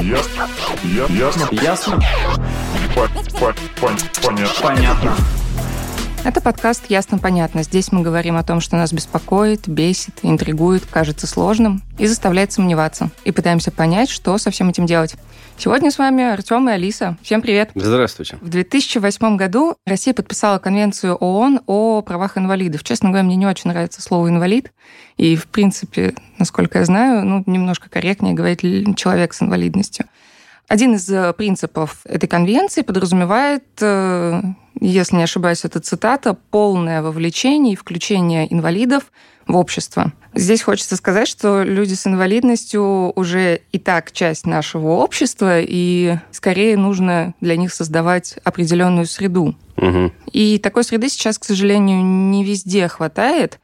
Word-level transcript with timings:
Ясно. 0.00 0.48
Ясно. 1.08 1.48
Ясно? 1.52 2.00
Понятно. 3.80 4.62
Понятно. 4.62 5.16
Это 6.26 6.40
подкаст 6.40 6.86
«Ясно-понятно». 6.90 7.62
Здесь 7.62 7.92
мы 7.92 8.02
говорим 8.02 8.36
о 8.36 8.42
том, 8.42 8.60
что 8.60 8.74
нас 8.74 8.92
беспокоит, 8.92 9.68
бесит, 9.68 10.18
интригует, 10.22 10.84
кажется 10.84 11.24
сложным 11.24 11.84
и 11.98 12.08
заставляет 12.08 12.50
сомневаться. 12.50 13.10
И 13.24 13.30
пытаемся 13.30 13.70
понять, 13.70 14.10
что 14.10 14.36
со 14.36 14.50
всем 14.50 14.68
этим 14.68 14.86
делать. 14.86 15.14
Сегодня 15.56 15.92
с 15.92 15.98
вами 15.98 16.24
Артем 16.24 16.68
и 16.68 16.72
Алиса. 16.72 17.16
Всем 17.22 17.42
привет! 17.42 17.70
Здравствуйте. 17.76 18.38
В 18.40 18.48
2008 18.48 19.36
году 19.36 19.76
Россия 19.86 20.14
подписала 20.14 20.58
Конвенцию 20.58 21.14
ООН 21.14 21.60
о 21.68 22.02
правах 22.02 22.36
инвалидов. 22.36 22.82
Честно 22.82 23.10
говоря, 23.10 23.22
мне 23.22 23.36
не 23.36 23.46
очень 23.46 23.70
нравится 23.70 24.02
слово 24.02 24.28
«инвалид». 24.28 24.72
И, 25.18 25.36
в 25.36 25.46
принципе, 25.46 26.12
насколько 26.38 26.80
я 26.80 26.84
знаю, 26.86 27.24
ну, 27.24 27.44
немножко 27.46 27.88
корректнее 27.88 28.34
говорить 28.34 28.62
«человек 28.96 29.32
с 29.32 29.42
инвалидностью». 29.42 30.06
Один 30.68 30.94
из 30.94 31.08
э, 31.08 31.32
принципов 31.32 32.00
этой 32.04 32.26
конвенции 32.26 32.82
подразумевает, 32.82 33.64
э, 33.80 34.42
если 34.80 35.16
не 35.16 35.22
ошибаюсь, 35.22 35.64
это 35.64 35.78
цитата, 35.80 36.34
полное 36.34 37.02
вовлечение 37.02 37.74
и 37.74 37.76
включение 37.76 38.52
инвалидов 38.52 39.12
в 39.46 39.56
общество. 39.56 40.12
Здесь 40.34 40.62
хочется 40.62 40.96
сказать, 40.96 41.28
что 41.28 41.62
люди 41.62 41.94
с 41.94 42.06
инвалидностью 42.06 43.12
уже 43.14 43.60
и 43.70 43.78
так 43.78 44.10
часть 44.10 44.44
нашего 44.44 44.88
общества, 44.88 45.60
и 45.60 46.16
скорее 46.32 46.76
нужно 46.76 47.34
для 47.40 47.56
них 47.56 47.72
создавать 47.72 48.36
определенную 48.42 49.06
среду. 49.06 49.54
Мгм. 49.76 50.12
И 50.32 50.58
такой 50.58 50.82
среды 50.82 51.08
сейчас, 51.08 51.38
к 51.38 51.44
сожалению, 51.44 52.02
не 52.04 52.44
везде 52.44 52.88
хватает. 52.88 53.60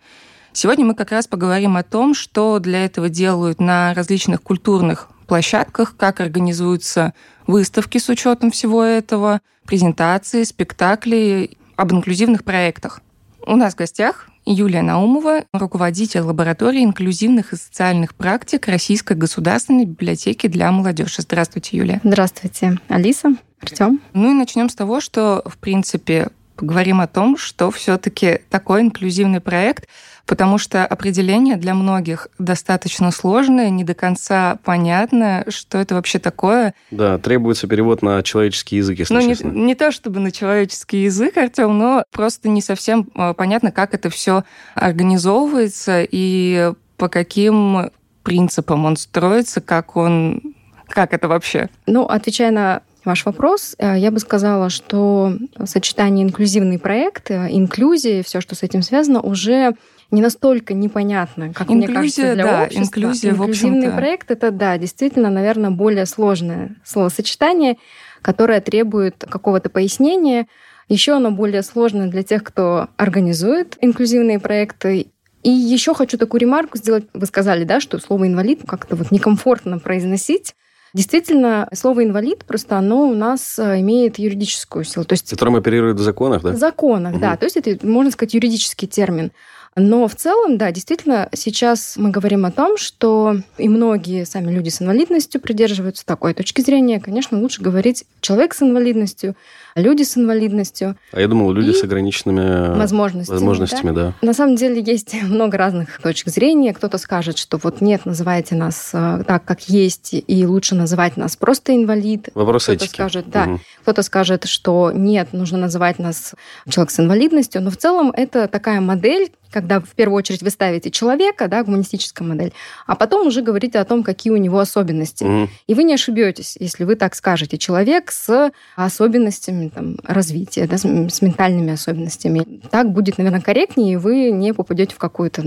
Сегодня 0.53 0.85
мы 0.85 0.95
как 0.95 1.11
раз 1.11 1.27
поговорим 1.27 1.77
о 1.77 1.83
том, 1.83 2.15
что 2.15 2.59
для 2.59 2.85
этого 2.85 3.09
делают 3.09 3.61
на 3.61 3.93
различных 3.95 4.43
культурных 4.43 5.09
площадках, 5.25 5.97
как 5.97 6.21
организуются 6.21 7.15
выставки 7.47 7.99
с 7.99 8.09
учетом 8.09 8.51
всего 8.51 8.83
этого, 8.83 9.41
презентации, 9.67 10.45
спектакли, 10.45 11.57
об 11.77 11.93
инклюзивных 11.93 12.45
проектах. 12.45 13.01
У 13.47 13.57
нас 13.57 13.75
в 13.75 13.77
гостях 13.77 14.29
Юлия 14.45 14.83
Наумова, 14.83 15.45
руководитель 15.53 16.21
лаборатории 16.21 16.85
инклюзивных 16.85 17.53
и 17.53 17.57
социальных 17.57 18.15
практик 18.15 18.67
Российской 18.67 19.17
государственной 19.17 19.85
библиотеки 19.85 20.47
для 20.47 20.71
молодежи. 20.71 21.23
Здравствуйте, 21.23 21.77
Юлия. 21.77 22.01
Здравствуйте, 22.05 22.79
Алиса, 22.89 23.35
Артем. 23.61 24.01
Ну 24.13 24.31
и 24.31 24.35
начнем 24.35 24.69
с 24.69 24.75
того, 24.75 25.01
что, 25.01 25.43
в 25.47 25.59
принципе, 25.59 26.31
поговорим 26.57 27.01
о 27.01 27.07
том, 27.07 27.37
что 27.37 27.71
все-таки 27.71 28.41
такой 28.51 28.83
инклюзивный 28.83 29.41
проект, 29.41 29.89
потому 30.27 30.59
что 30.59 30.87
определение 30.87 31.57
для 31.57 31.75
многих 31.75 32.29
достаточно 32.39 33.11
сложное, 33.11 33.71
не 33.71 33.85
до 33.85 33.95
конца 33.95 34.59
понятно, 34.65 35.45
что 35.49 35.79
это 35.79 35.95
вообще 35.95 36.19
такое. 36.19 36.75
Да, 36.91 37.19
требуется 37.19 37.67
перевод 37.67 38.03
на 38.03 38.23
человеческий 38.23 38.77
язык, 38.77 38.99
если 38.99 39.15
Ну, 39.15 39.21
не, 39.21 39.29
честно. 39.29 39.49
не 39.49 39.75
то 39.75 39.91
чтобы 39.93 40.21
на 40.21 40.31
человеческий 40.31 41.05
язык, 41.05 41.37
Артем, 41.37 41.77
но 41.79 42.05
просто 42.11 42.49
не 42.49 42.63
совсем 42.63 43.09
а, 43.15 43.35
понятно, 43.35 43.73
как 43.73 43.95
это 43.95 44.11
все 44.11 44.45
организовывается 44.75 46.07
и 46.09 46.73
по 46.97 47.09
каким 47.09 47.91
принципам 48.23 48.85
он 48.85 48.97
строится, 48.97 49.61
как 49.61 49.97
он... 49.97 50.55
Как 50.89 51.15
это 51.15 51.27
вообще? 51.27 51.71
Ну, 51.87 52.05
отвечая 52.05 52.51
на 52.51 52.83
ваш 53.05 53.25
вопрос, 53.25 53.75
э, 53.79 53.99
я 53.99 54.11
бы 54.11 54.19
сказала, 54.19 54.71
что 54.71 55.37
сочетание 55.65 56.25
инклюзивный 56.25 56.79
проект, 56.79 57.31
э, 57.31 57.49
инклюзия, 57.51 58.23
все, 58.23 58.41
что 58.41 58.55
с 58.55 58.63
этим 58.63 58.83
связано, 58.83 59.21
уже 59.21 59.75
не 60.13 60.23
настолько 60.23 60.75
непонятно, 60.75 61.53
как 61.53 61.69
мне 61.69 61.87
Инклюзия, 61.87 62.01
кажется, 62.03 62.35
для 62.35 62.45
да, 62.45 62.63
общества. 62.65 62.83
инклюзия, 62.83 63.33
в 63.33 63.41
Инклюзивный 63.41 63.79
общем-то. 63.79 63.97
проект 63.97 64.31
это, 64.31 64.51
да, 64.51 64.79
действительно, 64.79 65.31
наверное, 65.31 65.71
более 65.71 66.07
сложное 66.07 66.77
словосочетание, 66.85 67.79
которое 68.21 68.61
требует 68.61 69.25
какого-то 69.29 69.71
пояснения. 69.71 70.47
Еще 70.89 71.13
оно 71.13 71.31
более 71.31 71.63
сложное 71.63 72.09
для 72.09 72.23
тех, 72.23 72.45
кто 72.45 72.89
организует 72.97 73.79
инклюзивные 73.81 74.39
проекты. 74.39 75.09
И 75.43 75.51
еще 75.51 75.95
хочу 75.95 76.19
такую 76.19 76.41
ремарку 76.43 76.77
сделать. 76.77 77.07
Вы 77.15 77.27
сказали, 77.27 77.65
да, 77.65 77.81
что 77.81 77.99
слово 77.99 78.29
инвалид 78.29 78.61
как-то 78.67 78.95
вот 78.97 79.11
некомфортно 79.11 79.79
произносить. 79.79 80.55
Действительно, 80.95 81.69
слово 81.73 82.05
инвалид 82.05 82.45
просто 82.45 82.77
оно 82.77 83.09
у 83.09 83.15
нас 83.15 83.59
э, 83.59 83.81
имеет 83.81 84.19
юридическую 84.19 84.85
силу. 84.85 85.07
То 85.07 85.15
есть 85.15 85.31
Которым 85.31 85.57
оперируют 85.57 85.99
в 85.99 86.03
законах, 86.03 86.43
да? 86.43 86.53
в 86.53 86.59
законах, 86.59 87.19
да. 87.19 87.31
Мгм. 87.31 87.39
То 87.39 87.47
есть 87.47 87.57
это, 87.57 87.87
можно 87.87 88.13
сказать, 88.13 88.35
юридический 88.35 88.87
термин. 88.87 89.33
Но 89.75 90.07
в 90.07 90.15
целом, 90.15 90.59
да, 90.59 90.71
действительно, 90.71 91.31
сейчас 91.35 91.95
мы 91.97 92.11
говорим 92.11 92.45
о 92.45 92.51
том, 92.51 92.77
что 92.77 93.37
и 93.57 93.71
многие 93.71 94.25
сами 94.27 94.53
люди 94.53 94.69
с 94.69 94.83
инвалидностью 94.83 95.41
придерживаются 95.41 96.05
такой 96.05 96.35
точки 96.35 96.61
зрения. 96.61 97.01
Конечно, 97.01 97.39
лучше 97.39 97.63
говорить 97.63 98.05
человек 98.21 98.53
с 98.53 98.61
инвалидностью, 98.63 99.35
люди 99.75 100.03
с 100.03 100.19
инвалидностью, 100.19 100.97
А 101.13 101.21
я 101.23 101.27
думал, 101.27 101.53
люди 101.53 101.71
И 101.71 101.73
с 101.73 101.83
ограниченными 101.83 102.77
возможностями. 102.77 103.35
возможностями, 103.35 103.91
да. 103.93 104.13
На 104.21 104.35
самом 104.35 104.57
деле 104.57 104.83
есть 104.83 105.15
много 105.23 105.57
разных 105.57 106.03
точек 106.03 106.29
зрения. 106.29 106.75
Кто-то 106.75 106.99
скажет, 106.99 107.39
что 107.39 107.59
вот 107.63 107.81
нет, 107.81 108.05
называйте 108.05 108.55
нас 108.55 108.91
э, 108.93 109.25
так, 109.27 109.43
как 109.47 109.63
есть, 109.71 110.11
и 110.13 110.47
лучше 110.47 110.75
называть 110.75 111.17
нас 111.17 111.35
просто 111.37 111.75
инвалид. 111.75 112.29
Вопрос 112.35 112.65
Кто-то 112.65 112.85
этики. 112.85 112.95
скажет, 112.95 113.31
да, 113.31 113.47
Мгм. 113.47 113.61
кто-то 113.85 114.03
скажет, 114.03 114.45
что 114.45 114.93
нет, 114.95 115.33
нужно 115.33 115.57
называть 115.57 115.99
нас 115.99 116.35
человек 116.69 116.91
с 116.91 117.01
инвалидностью, 117.01 117.63
но 117.63 117.71
в 117.71 117.79
целом 117.79 118.11
это 118.15 118.49
такая 118.49 118.83
модель, 118.83 119.33
когда 119.53 119.81
в 119.81 119.91
первую 119.91 120.19
очередь 120.19 120.43
вы 120.43 120.51
ставите 120.51 120.91
человека, 120.91 121.49
да, 121.49 121.63
гуманистическая 121.63 122.27
модель, 122.27 122.53
а 122.87 122.97
потом 122.97 123.27
уже 123.27 123.43
говорите 123.43 123.79
о 123.79 123.85
том, 123.85 124.03
какие 124.03 124.33
у 124.33 124.37
него 124.37 124.59
особенности. 124.59 125.25
Мгм. 125.25 125.51
И 125.67 125.75
вы 125.75 125.85
не 125.85 125.95
ошибетесь, 125.95 126.57
если 126.59 126.85
вы 126.85 126.97
так 126.97 127.15
скажете. 127.15 127.59
Человек 127.59 128.11
с 128.11 128.51
особенностями 128.77 129.69
там, 129.69 129.97
развития, 130.05 130.67
да, 130.67 130.79
с, 130.79 130.83
с 130.85 131.23
ментальными 131.23 131.73
особенностями. 131.73 132.61
Так 132.71 132.91
будет, 132.93 133.19
наверное, 133.19 133.41
корректнее, 133.41 133.95
и 133.95 133.97
вы 133.97 134.31
не 134.31 134.53
попадете 134.55 134.95
в 134.95 134.99
какую-то 134.99 135.43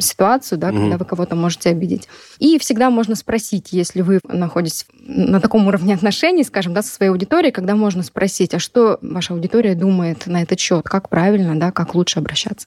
ситуацию, 0.00 0.58
да, 0.58 0.72
Мгм. 0.72 0.82
когда 0.82 0.98
вы 0.98 1.04
кого-то 1.04 1.36
можете 1.36 1.70
обидеть. 1.70 2.08
И 2.38 2.58
всегда 2.58 2.90
можно 2.90 3.14
спросить, 3.14 3.72
если 3.72 4.02
вы 4.02 4.20
находитесь 4.28 4.86
на 5.00 5.40
таком 5.40 5.66
уровне 5.66 5.94
отношений, 5.94 6.44
скажем, 6.44 6.74
да, 6.74 6.82
со 6.82 6.94
своей 6.94 7.10
аудиторией, 7.10 7.52
когда 7.52 7.74
можно 7.76 8.02
спросить, 8.02 8.54
а 8.54 8.58
что 8.58 8.98
ваша 9.02 9.34
аудитория 9.34 9.74
думает 9.74 10.26
на 10.26 10.42
этот 10.42 10.60
счет, 10.60 10.84
как 10.84 11.08
правильно, 11.08 11.58
да, 11.58 11.72
как 11.72 11.94
лучше 11.94 12.18
обращаться. 12.18 12.66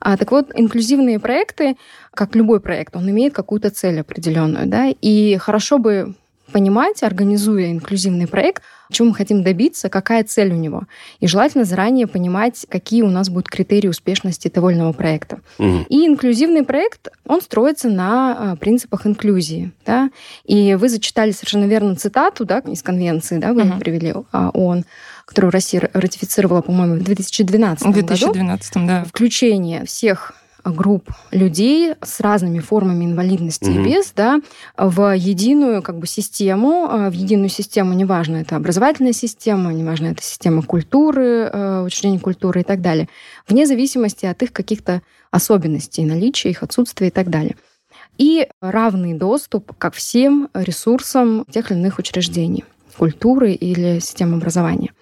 А, 0.00 0.16
так 0.16 0.30
вот, 0.30 0.50
инклюзивные 0.54 1.18
проекты, 1.18 1.76
как 2.12 2.34
любой 2.34 2.60
проект, 2.60 2.96
он 2.96 3.08
имеет 3.10 3.34
какую-то 3.34 3.70
цель 3.70 4.00
определенную, 4.00 4.66
да, 4.66 4.88
и 4.88 5.36
хорошо 5.36 5.78
бы 5.78 6.14
понимать, 6.52 7.02
организуя 7.02 7.70
инклюзивный 7.70 8.26
проект, 8.26 8.62
чего 8.90 9.08
мы 9.08 9.14
хотим 9.14 9.42
добиться, 9.42 9.88
какая 9.88 10.22
цель 10.24 10.52
у 10.52 10.56
него. 10.56 10.84
И 11.20 11.26
желательно 11.26 11.64
заранее 11.64 12.06
понимать, 12.06 12.66
какие 12.68 13.02
у 13.02 13.10
нас 13.10 13.28
будут 13.28 13.48
критерии 13.48 13.88
успешности 13.88 14.48
того 14.48 14.70
или 14.70 14.78
иного 14.78 14.92
проекта. 14.92 15.40
Мгм. 15.58 15.86
И 15.88 16.06
инклюзивный 16.06 16.62
проект, 16.62 17.08
он 17.26 17.40
строится 17.42 17.88
на 17.88 18.52
а, 18.52 18.56
принципах 18.56 19.06
инклюзии. 19.06 19.72
Да? 19.84 20.10
И 20.44 20.74
вы 20.74 20.88
зачитали 20.88 21.32
совершенно 21.32 21.64
верно 21.64 21.96
цитату 21.96 22.44
да, 22.44 22.60
из 22.60 22.82
конвенции, 22.82 23.38
да, 23.38 23.52
вы 23.52 23.64
Мгм. 23.64 23.80
привели 23.80 24.14
а, 24.32 24.50
ООН, 24.50 24.84
которую 25.24 25.50
Россия 25.50 25.90
ратифицировала, 25.92 26.62
по-моему, 26.62 26.94
в 26.96 27.02
2012 27.02 27.86
В 27.88 27.90
году. 27.90 28.06
2012, 28.06 28.86
да. 28.86 29.04
Включение 29.04 29.84
всех 29.84 30.32
групп 30.70 31.10
людей 31.30 31.94
с 32.02 32.20
разными 32.20 32.58
формами 32.58 33.04
инвалидности 33.04 33.70
Мгм. 33.70 33.80
и 33.80 33.84
без, 33.84 34.12
да, 34.12 34.40
в 34.76 35.16
единую 35.16 35.82
как 35.82 35.98
бы 35.98 36.06
систему, 36.06 36.88
э, 36.90 37.10
в 37.10 37.12
единую 37.12 37.48
систему, 37.48 37.92
неважно, 37.94 38.36
это 38.36 38.56
образовательная 38.56 39.12
система, 39.12 39.72
неважно, 39.72 40.06
это 40.08 40.22
система 40.22 40.62
культуры, 40.62 41.50
э, 41.52 41.82
учреждений 41.82 42.18
культуры 42.18 42.60
и 42.60 42.64
так 42.64 42.80
далее, 42.80 43.08
вне 43.48 43.66
зависимости 43.66 44.26
от 44.26 44.42
их 44.42 44.52
каких-то 44.52 45.02
особенностей, 45.30 46.04
наличия, 46.04 46.50
их 46.50 46.62
отсутствия 46.62 47.08
и 47.08 47.10
так 47.10 47.30
далее. 47.30 47.56
И 48.18 48.48
равный 48.60 49.14
доступ 49.14 49.76
ко 49.76 49.90
всем 49.90 50.48
ресурсам 50.54 51.44
тех 51.50 51.70
или 51.70 51.78
иных 51.78 51.98
учреждений, 51.98 52.64
культуры 52.96 53.52
или 53.52 53.98
системы 53.98 54.36
образования. 54.36 54.92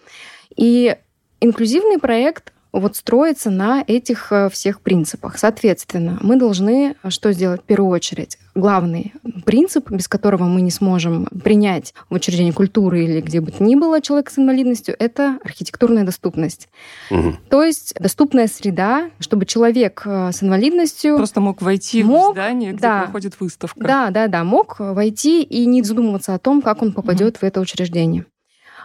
И 0.56 0.96
инклюзивный 1.40 1.98
проект 1.98 2.53
вот 2.80 2.96
строится 2.96 3.50
на 3.50 3.84
этих 3.86 4.32
э, 4.32 4.50
всех 4.50 4.80
принципах. 4.80 5.38
Соответственно, 5.38 6.18
мы 6.20 6.36
должны 6.36 6.96
э, 7.02 7.10
что 7.10 7.32
сделать 7.32 7.62
в 7.62 7.64
первую 7.64 7.90
очередь? 7.90 8.38
Главный 8.54 9.12
принцип, 9.46 9.90
без 9.90 10.08
которого 10.08 10.44
мы 10.44 10.60
не 10.60 10.70
сможем 10.70 11.26
принять 11.26 11.94
в 12.10 12.14
учреждении 12.14 12.50
культуры 12.50 13.04
или 13.04 13.20
где 13.20 13.40
бы 13.40 13.52
то 13.52 13.62
ни 13.62 13.76
было 13.76 14.00
человека 14.00 14.32
с 14.32 14.38
инвалидностью, 14.38 14.96
это 14.98 15.38
архитектурная 15.44 16.04
доступность. 16.04 16.68
Мгм. 17.10 17.38
То 17.48 17.62
есть 17.62 17.94
доступная 17.98 18.48
среда, 18.48 19.10
чтобы 19.20 19.46
человек 19.46 20.02
э, 20.04 20.32
с 20.32 20.42
инвалидностью 20.42 21.16
Просто 21.16 21.40
мог 21.40 21.62
войти 21.62 22.02
Мог, 22.02 22.32
в 22.32 22.34
здание, 22.34 22.72
где 22.72 22.80
да. 22.80 23.02
проходит 23.02 23.38
выставка. 23.38 23.80
да, 23.80 24.10
да, 24.10 24.26
да, 24.26 24.44
мог 24.44 24.76
войти 24.78 25.42
и 25.42 25.64
не 25.66 25.82
задумываться 25.82 26.34
о 26.34 26.38
том, 26.38 26.60
как 26.60 26.82
он 26.82 26.92
попадет 26.92 27.36
в 27.36 27.42
это 27.44 27.60
учреждение. 27.60 28.26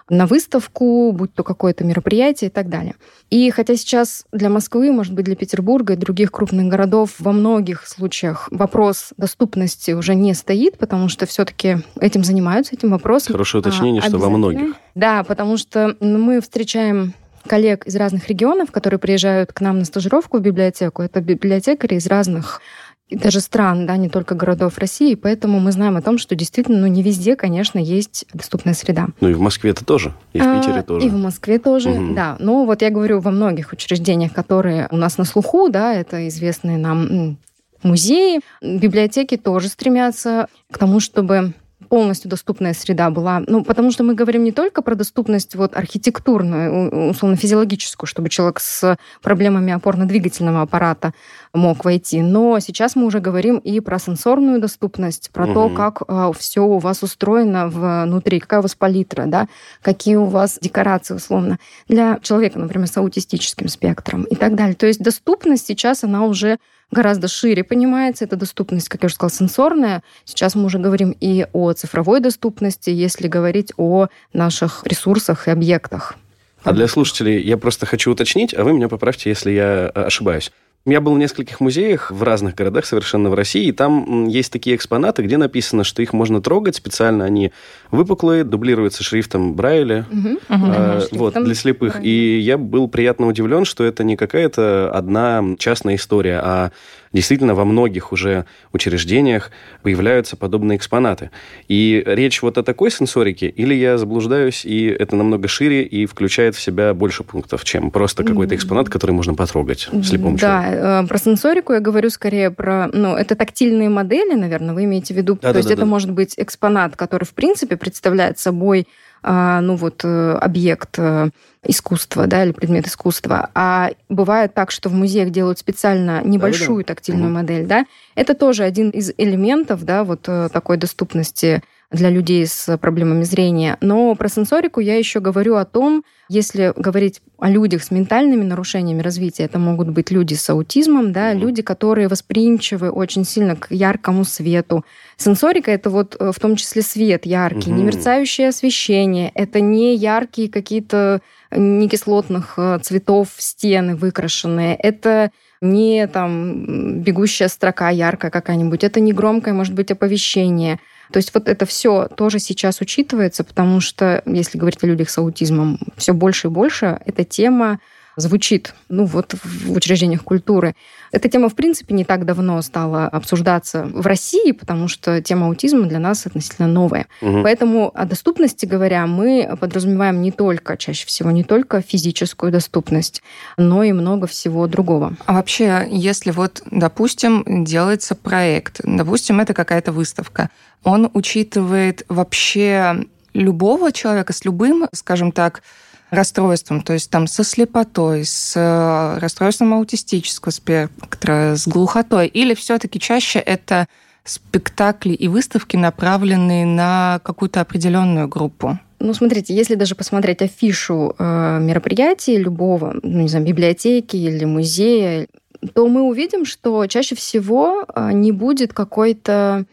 На 0.10 0.26
выставку, 0.26 1.12
будь 1.12 1.34
то 1.34 1.44
какое-то 1.44 1.84
мероприятие 1.84 2.50
и 2.50 2.52
так 2.52 2.70
далее. 2.70 2.96
И 3.30 3.50
хотя 3.52 3.76
сейчас 3.76 4.26
для 4.32 4.50
Москвы, 4.50 4.92
может 4.92 5.14
быть, 5.14 5.26
для 5.26 5.36
Петербурга 5.36 5.94
и 5.94 5.98
других 5.98 6.32
крупных 6.32 6.68
городов 6.68 7.16
во 7.20 7.32
многих 7.32 7.88
случаях 7.88 8.48
вопрос 8.52 9.14
доступности 9.18 9.92
уже 9.92 10.16
не 10.16 10.34
стоит, 10.34 10.78
потому 10.78 11.10
что 11.10 11.26
все-таки 11.26 11.78
этим 12.00 12.24
занимаются, 12.24 12.76
этим 12.76 12.92
вопросом. 12.92 13.34
Хорошее 13.34 13.62
уточнение, 13.62 14.02
что 14.02 14.18
во 14.18 14.30
многих. 14.30 14.76
Да, 14.96 15.24
потому 15.24 15.58
что 15.58 15.96
мы 16.00 16.42
встречаем 16.42 17.14
коллег 17.48 17.86
из 17.88 17.96
разных 17.96 18.28
регионов, 18.28 18.72
которые 18.72 19.00
приезжают 19.00 19.54
к 19.54 19.62
нам 19.62 19.80
на 19.80 19.86
стажировку 19.86 20.38
в 20.38 20.42
библиотеку. 20.42 21.02
Это 21.02 21.22
библиотекари 21.22 21.96
из 21.96 22.08
разных 22.08 22.62
даже 23.10 23.40
стран, 23.40 23.86
да, 23.86 23.98
не 23.98 24.10
только 24.10 24.36
городов 24.36 24.78
России, 24.78 25.16
поэтому 25.16 25.60
мы 25.60 25.72
знаем 25.72 25.98
о 25.98 26.02
том, 26.02 26.18
что 26.18 26.36
действительно, 26.36 26.80
ну, 26.80 26.88
не 26.88 27.02
везде, 27.02 27.36
конечно, 27.36 27.80
есть 27.80 28.26
доступная 28.34 28.74
среда. 28.74 29.08
Ну 29.20 29.30
и 29.30 29.34
в 29.34 29.40
Москве 29.40 29.72
это 29.72 29.84
тоже, 29.84 30.14
и 30.34 30.40
в 30.40 30.44
а, 30.44 30.60
Питере 30.60 30.84
тоже. 30.84 31.08
И 31.08 31.10
в 31.10 31.18
Москве 31.18 31.60
тоже, 31.60 31.90
угу. 31.90 32.14
да. 32.14 32.36
Но 32.40 32.66
вот 32.66 32.82
я 32.82 32.90
говорю, 32.90 33.20
во 33.20 33.32
многих 33.32 33.74
учреждениях, 33.74 34.34
которые 34.34 34.88
у 34.92 34.98
нас 34.98 35.18
на 35.18 35.26
слуху, 35.26 35.70
да, 35.70 35.94
это 35.94 36.28
известные 36.28 36.78
нам 36.78 37.38
музеи, 37.84 38.42
библиотеки 38.62 39.38
тоже 39.38 39.70
стремятся 39.70 40.48
к 40.72 40.78
тому, 40.78 41.00
чтобы 41.00 41.54
полностью 41.90 42.30
доступная 42.30 42.74
среда 42.74 43.10
была. 43.10 43.42
Ну, 43.48 43.64
потому 43.64 43.92
что 43.92 44.04
мы 44.04 44.14
говорим 44.14 44.44
не 44.44 44.52
только 44.52 44.82
про 44.82 44.96
доступность 44.96 45.56
вот 45.56 45.76
архитектурную, 45.76 47.10
условно-физиологическую, 47.10 48.08
чтобы 48.08 48.30
человек 48.30 48.60
с 48.60 48.98
проблемами 49.22 49.74
опорно-двигательного 49.74 50.62
аппарата 50.62 51.14
мог 51.54 51.84
войти, 51.84 52.22
но 52.22 52.60
сейчас 52.60 52.96
мы 52.96 53.06
уже 53.06 53.20
говорим 53.20 53.58
и 53.58 53.80
про 53.80 54.00
сенсорную 54.00 54.62
доступность, 54.62 55.32
про 55.32 55.46
угу. 55.46 55.54
то, 55.54 55.70
как 55.70 56.02
э, 56.02 56.06
а, 56.08 56.32
все 56.34 56.62
у 56.62 56.78
вас 56.78 57.02
устроено 57.02 57.68
внутри, 57.68 58.40
какая 58.40 58.60
у 58.60 58.64
вас 58.64 58.76
палитра, 58.76 59.26
да, 59.26 59.48
какие 59.82 60.16
у 60.16 60.26
вас 60.26 60.60
декорации 60.62 61.16
условно 61.16 61.58
для 61.88 62.20
человека, 62.22 62.60
например, 62.60 62.88
с 62.88 62.98
аутистическим 62.98 63.68
спектром 63.68 64.24
и 64.24 64.36
так 64.36 64.56
далее. 64.56 64.76
То 64.76 64.86
есть 64.86 65.02
доступность 65.02 65.66
сейчас, 65.66 66.04
она 66.04 66.24
уже 66.24 66.60
гораздо 66.92 67.28
шире 67.28 67.64
понимается. 67.64 68.26
Это 68.26 68.36
доступность, 68.36 68.90
как 68.90 69.04
я 69.04 69.08
уже 69.08 69.16
сказала, 69.16 69.38
сенсорная. 69.38 70.04
Сейчас 70.26 70.56
мы 70.56 70.66
уже 70.66 70.80
говорим 70.80 71.16
и 71.20 71.46
о 71.54 71.74
цифровой 71.74 72.20
доступности, 72.20 72.90
если 72.90 73.28
говорить 73.28 73.74
о 73.78 74.08
наших 74.34 74.84
ресурсах 74.86 75.48
и 75.48 75.52
объектах. 75.52 76.16
А 76.64 76.74
для 76.74 76.88
слушателей 76.88 77.42
я 77.42 77.58
просто 77.58 77.86
хочу 77.86 78.12
уточнить, 78.12 78.54
а 78.54 78.64
вы 78.64 78.74
меня 78.74 78.90
поправьте, 78.90 79.30
если 79.30 79.52
я 79.52 79.92
э, 79.94 80.02
ошибаюсь. 80.02 80.52
Я 80.86 81.02
был 81.02 81.14
в 81.14 81.20
нескольких 81.20 81.60
музеях 81.60 82.10
в 82.10 82.24
разных 82.24 82.56
городах 82.56 82.86
совершенно 82.86 83.30
в 83.30 83.34
России, 83.34 83.66
и 83.66 83.72
там 83.72 84.28
есть 84.28 84.52
такие 84.52 84.76
экспонаты, 84.76 85.22
где 85.22 85.38
написано, 85.38 85.84
что 85.84 86.02
их 86.02 86.14
можно 86.14 86.42
трогать 86.42 86.76
специально, 86.76 87.26
они 87.26 87.52
выпуклые, 87.92 88.46
дублируются 88.46 89.04
шрифтом 89.04 89.56
Брайля, 89.56 90.06
угу. 90.10 90.40
а, 90.48 91.02
вот, 91.12 91.34
для 91.44 91.54
слепых. 91.54 91.94
Брайля. 91.94 92.10
И 92.10 92.40
я 92.40 92.58
был 92.58 92.88
приятно 92.88 93.28
удивлен, 93.28 93.66
что 93.66 93.84
это 93.84 94.04
не 94.06 94.16
какая-то 94.16 94.90
одна 94.92 95.44
частная 95.58 95.96
история, 95.96 96.40
а 96.42 96.72
действительно 97.14 97.56
во 97.56 97.66
многих 97.66 98.12
уже 98.12 98.46
учреждениях 98.74 99.52
появляются 99.84 100.36
подобные 100.36 100.78
экспонаты. 100.78 101.32
И 101.68 102.04
речь 102.06 102.42
вот 102.42 102.58
о 102.58 102.64
такой 102.64 102.92
сенсорике, 102.92 103.48
или 103.48 103.74
я 103.74 103.98
заблуждаюсь, 103.98 104.66
и 104.66 104.86
это 104.86 105.16
намного 105.16 105.48
шире 105.48 105.84
и 105.84 106.06
включает 106.06 106.56
в 106.56 106.62
себя 106.62 106.94
больше 106.94 107.24
пунктов, 107.24 107.64
чем 107.64 107.92
просто 107.92 108.24
какой-то 108.24 108.56
экспонат, 108.56 108.90
который 108.90 109.12
можно 109.12 109.34
потрогать 109.34 109.90
слепому 110.04 110.38
да, 110.38 110.64
человеку? 110.64 110.82
Да, 110.82 111.04
э, 111.04 111.08
про 111.08 111.18
сенсорику 111.18 111.74
я 111.74 111.80
говорю 111.80 112.10
скорее 112.10 112.52
про... 112.52 112.88
Ну, 112.94 113.16
это 113.16 113.36
тактильные 113.36 113.90
модели, 113.90 114.36
наверное, 114.36 114.74
вы 114.74 114.84
имеете 114.84 115.14
в 115.14 115.18
виду. 115.18 115.36
Да, 115.36 115.50
То 115.50 115.54
да, 115.54 115.60
есть 115.60 115.70
да, 115.70 115.74
это 115.74 115.84
да. 115.84 115.88
может 115.88 116.12
быть 116.12 116.34
экспонат, 116.38 116.96
который, 116.96 117.24
в 117.24 117.34
принципе, 117.34 117.78
представляет 117.78 118.40
собой 118.40 118.88
ну 119.24 119.76
вот 119.76 120.02
э, 120.04 120.32
объект 120.34 120.98
э, 120.98 121.30
искусства, 121.64 122.28
да, 122.28 122.44
или 122.44 122.52
предмет 122.52 122.88
искусства. 122.88 123.50
А 123.54 123.92
бывает 124.08 124.54
так, 124.54 124.72
что 124.72 124.90
в 124.90 124.94
музеях 124.94 125.30
делают 125.30 125.60
специально 125.60 126.24
небольшую 126.24 126.84
да, 126.84 126.88
да. 126.88 126.94
тактильную 126.96 127.28
угу. 127.28 127.36
модель, 127.36 127.66
да. 127.66 127.86
Это 128.16 128.34
тоже 128.34 128.64
один 128.64 128.90
из 128.90 129.12
элементов, 129.18 129.84
да, 129.84 130.04
вот 130.04 130.26
э, 130.28 130.50
такой 130.52 130.78
доступности 130.78 131.62
для 131.92 132.10
людей 132.10 132.46
с 132.46 132.78
проблемами 132.78 133.24
зрения. 133.24 133.78
Но 133.82 134.14
про 134.16 134.30
сенсорику 134.30 134.80
я 134.80 134.98
еще 134.98 135.20
говорю 135.20 135.56
о 135.56 135.66
том, 135.66 136.04
если 136.30 136.72
говорить 136.76 137.22
о 137.40 137.50
людях 137.50 137.84
с 137.84 137.90
ментальными 137.90 138.44
нарушениями 138.44 139.02
развития, 139.02 139.44
это 139.46 139.58
могут 139.58 139.90
быть 139.90 140.12
люди 140.12 140.36
с 140.36 140.48
аутизмом, 140.50 141.12
да, 141.12 141.34
mm 141.34 141.40
люди, 141.40 141.62
которые 141.62 142.08
восприимчивы 142.08 142.92
очень 142.92 143.24
сильно 143.24 143.56
к 143.56 143.72
яркому 143.72 144.26
свету. 144.26 144.86
Сенсорика 145.18 145.72
это 145.72 145.90
вот 145.90 146.16
э, 146.20 146.32
в 146.32 146.40
том 146.40 146.56
числе 146.58 146.84
свет 146.84 147.26
яркий, 147.26 147.72
mm 147.72 147.74
не 147.74 147.84
мерцающее 147.84 148.50
освещение, 148.50 149.32
это 149.34 149.60
не 149.60 149.96
яркие 149.96 150.50
какие-то 150.50 151.22
некислотных 151.52 152.54
э, 152.58 152.80
цветов 152.84 153.30
стены 153.38 153.96
выкрашенные, 153.96 154.76
это 154.76 155.32
не 155.62 156.08
там 156.08 157.02
бегущая 157.02 157.48
строка 157.48 157.90
яркая 157.90 158.32
какая-нибудь, 158.32 158.84
это 158.84 159.00
не 159.00 159.14
громкое, 159.14 159.54
может 159.54 159.74
быть, 159.74 159.92
оповещение. 159.92 160.80
То 161.12 161.18
есть 161.18 161.34
вот 161.34 161.48
это 161.48 161.66
все 161.66 162.08
тоже 162.08 162.40
сейчас 162.40 162.82
учитывается, 162.82 163.44
потому 163.44 163.80
что, 163.80 164.22
если 164.26 164.58
говорить 164.58 164.84
о 164.84 164.88
людях 164.88 165.10
с 165.10 165.18
аутизмом, 165.18 165.80
все 165.98 166.14
больше 166.14 166.48
и 166.48 166.52
больше 166.52 167.00
эта 167.06 167.24
тема 167.24 167.80
звучит 168.20 168.74
ну, 168.90 169.06
вот 169.06 169.36
в 169.44 169.72
учреждениях 169.72 170.24
культуры. 170.24 170.76
Эта 171.12 171.30
тема, 171.30 171.50
в 171.50 171.56
принципе, 171.56 171.94
не 171.94 172.06
так 172.06 172.26
давно 172.26 172.62
стала 172.62 173.08
обсуждаться 173.08 173.86
в 173.86 174.06
России, 174.06 174.52
потому 174.52 174.88
что 174.88 175.22
тема 175.22 175.48
аутизма 175.48 175.88
для 175.88 176.00
нас 176.00 176.26
относительно 176.26 176.68
новая. 176.68 177.08
Угу. 177.22 177.42
Поэтому 177.44 177.92
о 177.94 178.06
доступности 178.06 178.66
говоря, 178.66 179.08
мы 179.08 179.58
подразумеваем 179.60 180.22
не 180.22 180.32
только, 180.32 180.78
чаще 180.78 181.06
всего, 181.06 181.32
не 181.32 181.44
только 181.44 181.82
физическую 181.82 182.52
доступность, 182.52 183.24
но 183.58 183.84
и 183.84 183.92
много 183.92 184.28
всего 184.28 184.68
другого. 184.68 185.16
А 185.26 185.34
вообще, 185.34 185.88
если 185.90 186.32
вот, 186.32 186.62
допустим, 186.70 187.44
делается 187.66 188.16
проект, 188.16 188.82
допустим, 188.84 189.40
это 189.40 189.54
какая-то 189.54 189.92
выставка, 189.92 190.50
он 190.84 191.10
учитывает 191.14 192.06
вообще 192.10 193.06
любого 193.34 193.92
человека 193.92 194.34
с 194.34 194.46
любым, 194.46 194.88
скажем 194.94 195.32
так, 195.32 195.62
расстройством, 196.10 196.82
то 196.82 196.94
есть 196.94 197.10
там 197.10 197.28
со 197.28 197.44
слепотой, 197.44 198.26
с 198.26 198.54
э, 198.56 199.20
расстройством 199.20 199.74
аутистического 199.74 200.52
спектра, 200.52 201.56
с 201.56 201.68
глухотой, 201.68 202.28
или 202.28 202.54
все-таки 202.54 203.00
чаще 203.00 203.40
это 203.40 203.88
спектакли 204.24 205.14
и 205.14 205.28
выставки, 205.28 205.76
направленные 205.78 206.66
на 206.66 207.20
какую-то 207.24 207.62
определенную 207.62 208.28
группу? 208.28 208.80
Ну, 209.00 209.14
смотрите, 209.14 209.56
если 209.56 209.76
даже 209.76 209.96
посмотреть 209.96 210.42
афишу 210.42 211.16
э, 211.18 211.60
мероприятия 211.62 212.38
любого, 212.38 212.96
ну, 213.02 213.22
не 213.22 213.30
знаю, 213.30 213.46
библиотеки 213.46 214.18
или 214.18 214.44
музея, 214.44 215.28
то 215.74 215.88
мы 215.88 216.02
увидим, 216.02 216.46
что 216.46 216.86
чаще 216.88 217.16
всего 217.16 217.86
э, 217.88 218.12
не 218.14 218.32
будет 218.32 218.74
какой-то 218.74 219.66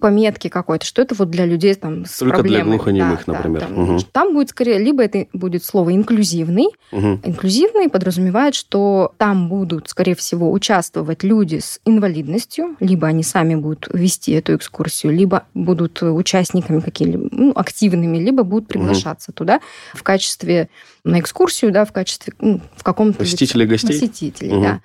пометки 0.00 0.48
какой-то, 0.48 0.84
что 0.84 1.02
это 1.02 1.14
вот 1.14 1.30
для 1.30 1.46
людей 1.46 1.74
там 1.74 2.04
с 2.04 2.18
Только 2.18 2.36
проблемой. 2.36 2.64
для 2.64 2.76
глухонемых, 2.76 3.22
да, 3.26 3.32
например. 3.34 3.60
Да, 3.60 3.66
там, 3.66 3.78
угу. 3.78 3.98
там 4.10 4.34
будет 4.34 4.50
скорее, 4.50 4.78
либо 4.78 5.04
это 5.04 5.26
будет 5.32 5.64
слово 5.64 5.94
инклюзивный. 5.94 6.68
Угу. 6.90 7.20
Инклюзивный 7.24 7.88
подразумевает, 7.88 8.54
что 8.54 9.12
там 9.18 9.48
будут, 9.48 9.88
скорее 9.88 10.14
всего, 10.14 10.50
участвовать 10.50 11.22
люди 11.22 11.58
с 11.60 11.80
инвалидностью, 11.84 12.76
либо 12.80 13.06
они 13.06 13.22
сами 13.22 13.54
будут 13.54 13.88
вести 13.92 14.32
эту 14.32 14.56
экскурсию, 14.56 15.12
либо 15.12 15.44
будут 15.54 16.02
участниками 16.02 16.80
какими-либо 16.80 17.28
ну, 17.30 17.52
активными, 17.54 18.18
либо 18.18 18.42
будут 18.42 18.68
приглашаться 18.68 19.30
угу. 19.30 19.36
туда 19.36 19.60
в 19.94 20.02
качестве 20.02 20.68
на 21.04 21.20
экскурсию, 21.20 21.70
да, 21.70 21.84
в 21.84 21.92
качестве 21.92 22.32
ну, 22.40 22.60
в 22.74 22.82
каком-то 22.82 23.18
посетителей 23.18 23.66
гостей, 23.66 23.88
посетителей, 23.88 24.52
угу. 24.52 24.62
да. 24.62 24.80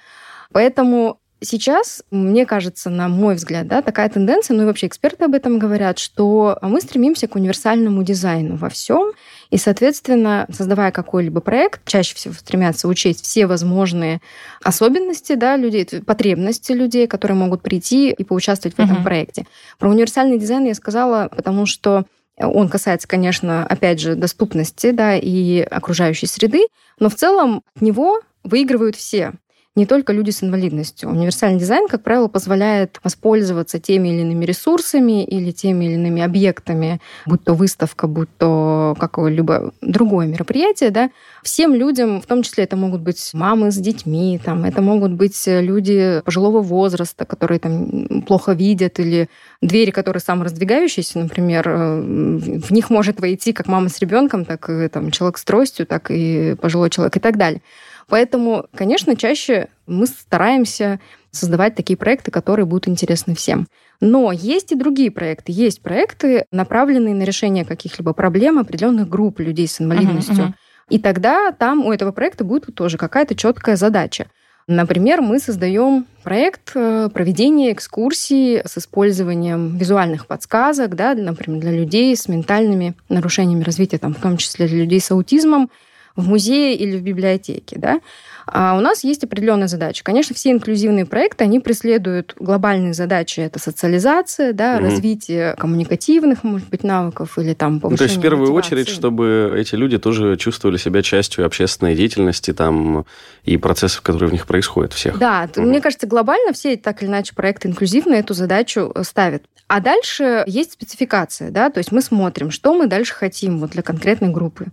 Поэтому 0.52 1.20
Сейчас, 1.42 2.02
мне 2.12 2.46
кажется, 2.46 2.90
на 2.90 3.10
мой 3.10 3.36
взгляд, 3.36 3.68
да, 3.68 3.82
такая 3.82 4.08
тенденция, 4.10 4.56
ну 4.56 4.64
и 4.64 4.66
вообще 4.66 4.88
эксперты 4.88 5.26
об 5.26 5.34
этом 5.34 5.60
говорят, 5.60 6.00
что 6.00 6.58
мы 6.62 6.80
стремимся 6.80 7.28
к 7.28 7.36
универсальному 7.36 8.04
дизайну 8.04 8.56
во 8.56 8.70
всем, 8.70 9.12
и, 9.52 9.58
соответственно, 9.58 10.48
создавая 10.50 10.92
какой-либо 10.92 11.42
проект, 11.42 11.86
чаще 11.86 12.16
всего 12.16 12.34
стремятся 12.34 12.88
учесть 12.88 13.24
все 13.24 13.48
возможные 13.48 14.22
особенности 14.64 15.36
да, 15.36 15.58
людей, 15.58 15.86
потребности 15.86 16.72
людей, 16.72 17.06
которые 17.06 17.38
могут 17.38 17.62
прийти 17.62 18.12
и 18.12 18.24
поучаствовать 18.24 18.78
в 18.78 18.80
этом 18.80 18.98
uh-huh. 18.98 19.04
проекте. 19.04 19.46
Про 19.78 19.90
универсальный 19.90 20.40
дизайн 20.40 20.66
я 20.66 20.74
сказала, 20.74 21.30
потому 21.36 21.66
что 21.66 22.06
он 22.38 22.70
касается, 22.70 23.08
конечно, 23.08 23.66
опять 23.66 24.00
же, 24.00 24.16
доступности 24.16 24.92
да, 24.92 25.16
и 25.16 25.62
окружающей 25.62 26.28
среды, 26.28 26.68
но 27.00 27.10
в 27.10 27.16
целом 27.16 27.62
от 27.76 27.82
него 27.82 28.22
выигрывают 28.44 28.96
все. 28.96 29.34
Не 29.76 29.86
только 29.86 30.14
люди 30.14 30.32
с 30.32 30.42
инвалидностью. 30.42 31.10
Универсальный 31.10 31.60
дизайн, 31.60 31.88
как 31.88 32.02
правило, 32.02 32.28
позволяет 32.28 33.00
воспользоваться 33.04 33.80
теми 33.80 34.10
или 34.10 34.22
иными 34.22 34.46
ресурсами 34.46 35.24
или 35.26 35.52
теми 35.52 35.86
или 35.86 35.94
иными 35.94 36.22
объектами, 36.22 37.02
будь 37.26 37.44
то 37.44 37.54
выставка, 37.54 38.08
будь 38.08 38.30
то 38.38 38.96
какое-либо 39.00 39.74
другое 39.82 40.28
мероприятие, 40.28 40.92
да, 40.92 41.10
всем 41.44 41.76
людям, 41.76 42.22
в 42.22 42.26
том 42.26 42.42
числе 42.42 42.64
это 42.64 42.78
могут 42.78 43.02
быть 43.02 43.32
мамы 43.34 43.72
с 43.72 43.76
детьми, 43.76 44.40
там, 44.44 44.64
это 44.64 44.82
могут 44.82 45.12
быть 45.12 45.42
люди 45.46 46.22
пожилого 46.24 46.62
возраста, 46.62 47.26
которые 47.26 47.60
там 47.60 48.24
плохо 48.26 48.54
видят, 48.54 49.00
или 49.00 49.30
двери, 49.62 49.92
которые 49.92 50.22
самораздвигающиеся, 50.22 51.20
например, 51.20 51.68
э, 51.68 52.02
в 52.02 52.72
них 52.72 52.90
может 52.90 53.20
войти 53.20 53.52
как 53.52 53.68
мама 53.68 53.90
с 53.90 54.00
ребенком, 54.00 54.46
так 54.46 54.70
и 54.70 54.88
там, 54.88 55.12
человек 55.12 55.38
с 55.38 55.44
тростью, 55.44 55.86
так 55.86 56.10
и 56.10 56.56
пожилой 56.62 56.90
человек 56.90 57.18
и 57.18 57.20
так 57.20 57.38
далее. 57.38 57.62
Поэтому, 58.08 58.66
конечно, 58.76 59.16
чаще 59.16 59.70
мы 59.88 60.06
стараемся 60.08 61.00
создавать 61.32 61.76
такие 61.76 61.98
проекты, 61.98 62.32
которые 62.32 62.66
будут 62.66 62.88
интересны 62.88 63.36
всем. 63.36 63.68
Но 64.02 64.32
есть 64.32 64.72
и 64.72 64.76
другие 64.76 65.12
проекты. 65.12 65.52
Есть 65.52 65.82
проекты, 65.82 66.46
направленные 66.52 67.16
на 67.16 67.24
решение 67.24 67.66
каких-либо 67.66 68.14
проблем 68.14 68.60
определенных 68.60 69.10
групп 69.10 69.40
людей 69.40 69.68
с 69.68 69.82
инвалидностью. 69.82 70.36
Uh-huh, 70.36 70.48
uh-huh. 70.50 70.90
И 70.90 71.00
тогда 71.00 71.52
там 71.52 71.86
у 71.86 71.92
этого 71.92 72.12
проекта 72.12 72.44
будет 72.44 72.74
тоже 72.76 72.98
какая-то 72.98 73.36
четкая 73.36 73.76
задача. 73.76 74.28
Например, 74.68 75.22
мы 75.22 75.40
создаем 75.40 76.08
проект 76.24 76.72
э, 76.74 77.10
проведения 77.14 77.72
экскурсий 77.72 78.62
с 78.66 78.80
использованием 78.80 79.78
визуальных 79.78 80.26
подсказок, 80.26 80.96
да, 80.96 81.14
например, 81.14 81.62
для 81.62 81.72
людей 81.72 82.16
с 82.16 82.28
ментальными 82.28 82.96
нарушениями 83.08 83.64
развития, 83.64 84.00
там, 84.00 84.16
в 84.16 84.20
том 84.20 84.38
числе 84.38 84.68
для 84.68 84.80
людей 84.80 85.00
с 85.00 85.12
аутизмом, 85.12 85.70
в 86.16 86.28
музее 86.28 86.76
или 86.76 86.98
в 86.98 87.02
библиотеке. 87.02 87.78
Да? 87.78 88.00
А 88.48 88.78
у 88.78 88.80
нас 88.80 89.04
есть 89.04 89.24
определенная 89.24 89.68
задача. 89.68 90.04
Конечно, 90.04 90.36
все 90.36 90.52
инклюзивные 90.52 91.06
проекты, 91.06 91.44
они 91.44 91.60
преследуют 91.60 92.36
глобальные 92.40 92.94
задачи. 92.94 93.40
Это 93.40 93.60
социализация, 93.60 94.54
да, 94.54 94.76
угу. 94.76 94.86
развитие 94.86 95.56
коммуникативных, 95.58 96.44
может 96.44 96.70
быть, 96.70 96.84
навыков 96.84 97.38
или 97.40 97.54
там 97.54 97.80
повышение 97.80 97.92
ну, 97.92 97.98
То 97.98 98.04
есть, 98.04 98.18
в 98.18 98.22
первую 98.22 98.54
мотивации. 98.54 98.76
очередь, 98.76 98.90
чтобы 98.90 99.54
эти 99.58 99.76
люди 99.76 99.98
тоже 99.98 100.38
чувствовали 100.38 100.78
себя 100.78 101.02
частью 101.02 101.46
общественной 101.46 101.96
деятельности 101.96 102.54
там, 102.54 103.06
и 103.44 103.58
процессов, 103.58 104.02
которые 104.02 104.30
в 104.30 104.34
них 104.34 104.46
происходят, 104.46 104.94
всех. 104.94 105.18
Да, 105.18 105.50
угу. 105.56 105.66
мне 105.66 105.82
кажется, 105.82 106.06
глобально 106.06 106.54
все 106.54 106.78
так 106.78 107.02
или 107.02 107.10
иначе 107.10 107.34
проекты 107.34 107.68
инклюзивные 107.68 108.20
эту 108.20 108.36
задачу 108.36 108.92
э, 108.94 109.04
ставят. 109.04 109.44
А 109.68 109.80
дальше 109.80 110.44
есть 110.46 110.74
спецификация, 110.74 111.50
да, 111.50 111.72
то 111.72 111.80
есть 111.80 111.92
мы 111.92 112.02
смотрим, 112.02 112.52
что 112.52 112.76
мы 112.76 112.86
дальше 112.86 113.16
хотим 113.16 113.60
вот 113.60 113.72
для 113.72 113.82
конкретной 113.82 114.30
группы. 114.30 114.68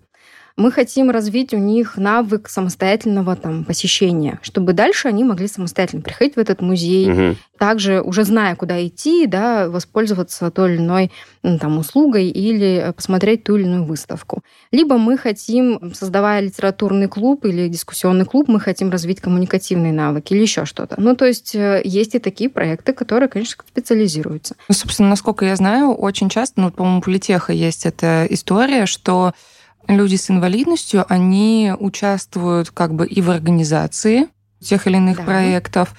Мы 0.57 0.71
хотим 0.71 1.11
развить 1.11 1.55
у 1.55 1.59
них 1.59 1.97
навык 1.97 2.49
самостоятельного 2.49 3.37
там, 3.37 3.65
посещения, 3.65 4.39
чтобы 4.43 4.73
дальше 4.73 5.09
они 5.09 5.25
могли 5.25 5.49
самостоятельно 5.49 6.03
приходить 6.03 6.37
в 6.37 6.39
этот 6.39 6.61
музей, 6.61 7.11
угу. 7.11 7.37
также 7.59 8.03
уже 8.03 8.25
зная, 8.25 8.55
куда 8.57 8.85
идти, 8.87 9.27
да, 9.27 9.69
воспользоваться 9.69 10.51
той 10.51 10.75
или 10.75 10.79
иной 10.79 11.11
там, 11.43 11.79
услугой 11.79 12.29
или 12.29 12.93
посмотреть 12.95 13.45
ту 13.45 13.57
или 13.57 13.65
иную 13.65 13.85
выставку. 13.85 14.43
Либо 14.71 14.99
мы 14.99 15.17
хотим, 15.17 15.93
создавая 15.95 16.41
литературный 16.41 17.09
клуб 17.09 17.45
или 17.45 17.69
дискуссионный 17.69 18.25
клуб, 18.25 18.49
мы 18.49 18.61
хотим 18.61 18.91
развить 18.91 19.21
коммуникативные 19.21 19.93
навыки 19.93 20.33
или 20.33 20.43
еще 20.43 20.65
что-то. 20.65 20.97
Ну, 20.99 21.17
то 21.17 21.25
есть 21.25 21.55
э, 21.55 21.81
есть 21.85 22.15
и 22.15 22.19
такие 22.19 22.51
проекты, 22.51 22.93
которые, 22.93 23.29
конечно, 23.29 23.65
специализируются. 23.67 24.55
Ну, 24.69 24.75
собственно, 24.75 25.09
насколько 25.09 25.45
я 25.45 25.57
знаю, 25.57 25.93
очень 25.95 26.29
часто, 26.29 26.61
ну, 26.61 26.71
по-моему, 26.71 26.99
у 26.99 27.03
Политеха 27.03 27.53
есть 27.53 27.87
эта 27.87 28.27
история, 28.31 28.87
что 28.87 29.33
люди 29.89 30.17
с 30.17 30.31
инвалидностью, 30.31 31.05
они 31.09 31.73
участвуют 31.79 32.71
как 32.71 32.95
бы 32.95 33.07
и 33.07 33.21
в 33.21 33.31
организации 33.31 34.29
тех 34.61 34.87
или 34.87 34.97
иных 34.97 35.19
да. 35.19 35.25
проектов, 35.25 35.95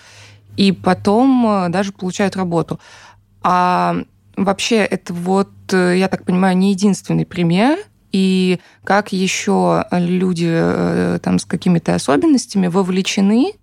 и 0.55 0.71
потом 0.71 1.45
э, 1.47 1.69
даже 1.69 1.91
получают 1.91 2.35
работу. 2.35 2.79
А 3.41 3.97
вообще 4.37 4.77
это 4.77 5.13
вот, 5.13 5.51
э, 5.71 5.97
я 5.97 6.07
так 6.07 6.23
понимаю, 6.23 6.57
не 6.57 6.71
единственный 6.71 7.25
пример, 7.25 7.77
и 8.11 8.59
как 8.83 9.11
еще 9.11 9.85
люди 9.91 10.49
э, 10.49 11.19
там 11.21 11.39
с 11.39 11.45
какими-то 11.45 11.95
особенностями 11.95 12.67
вовлечены 12.67 13.53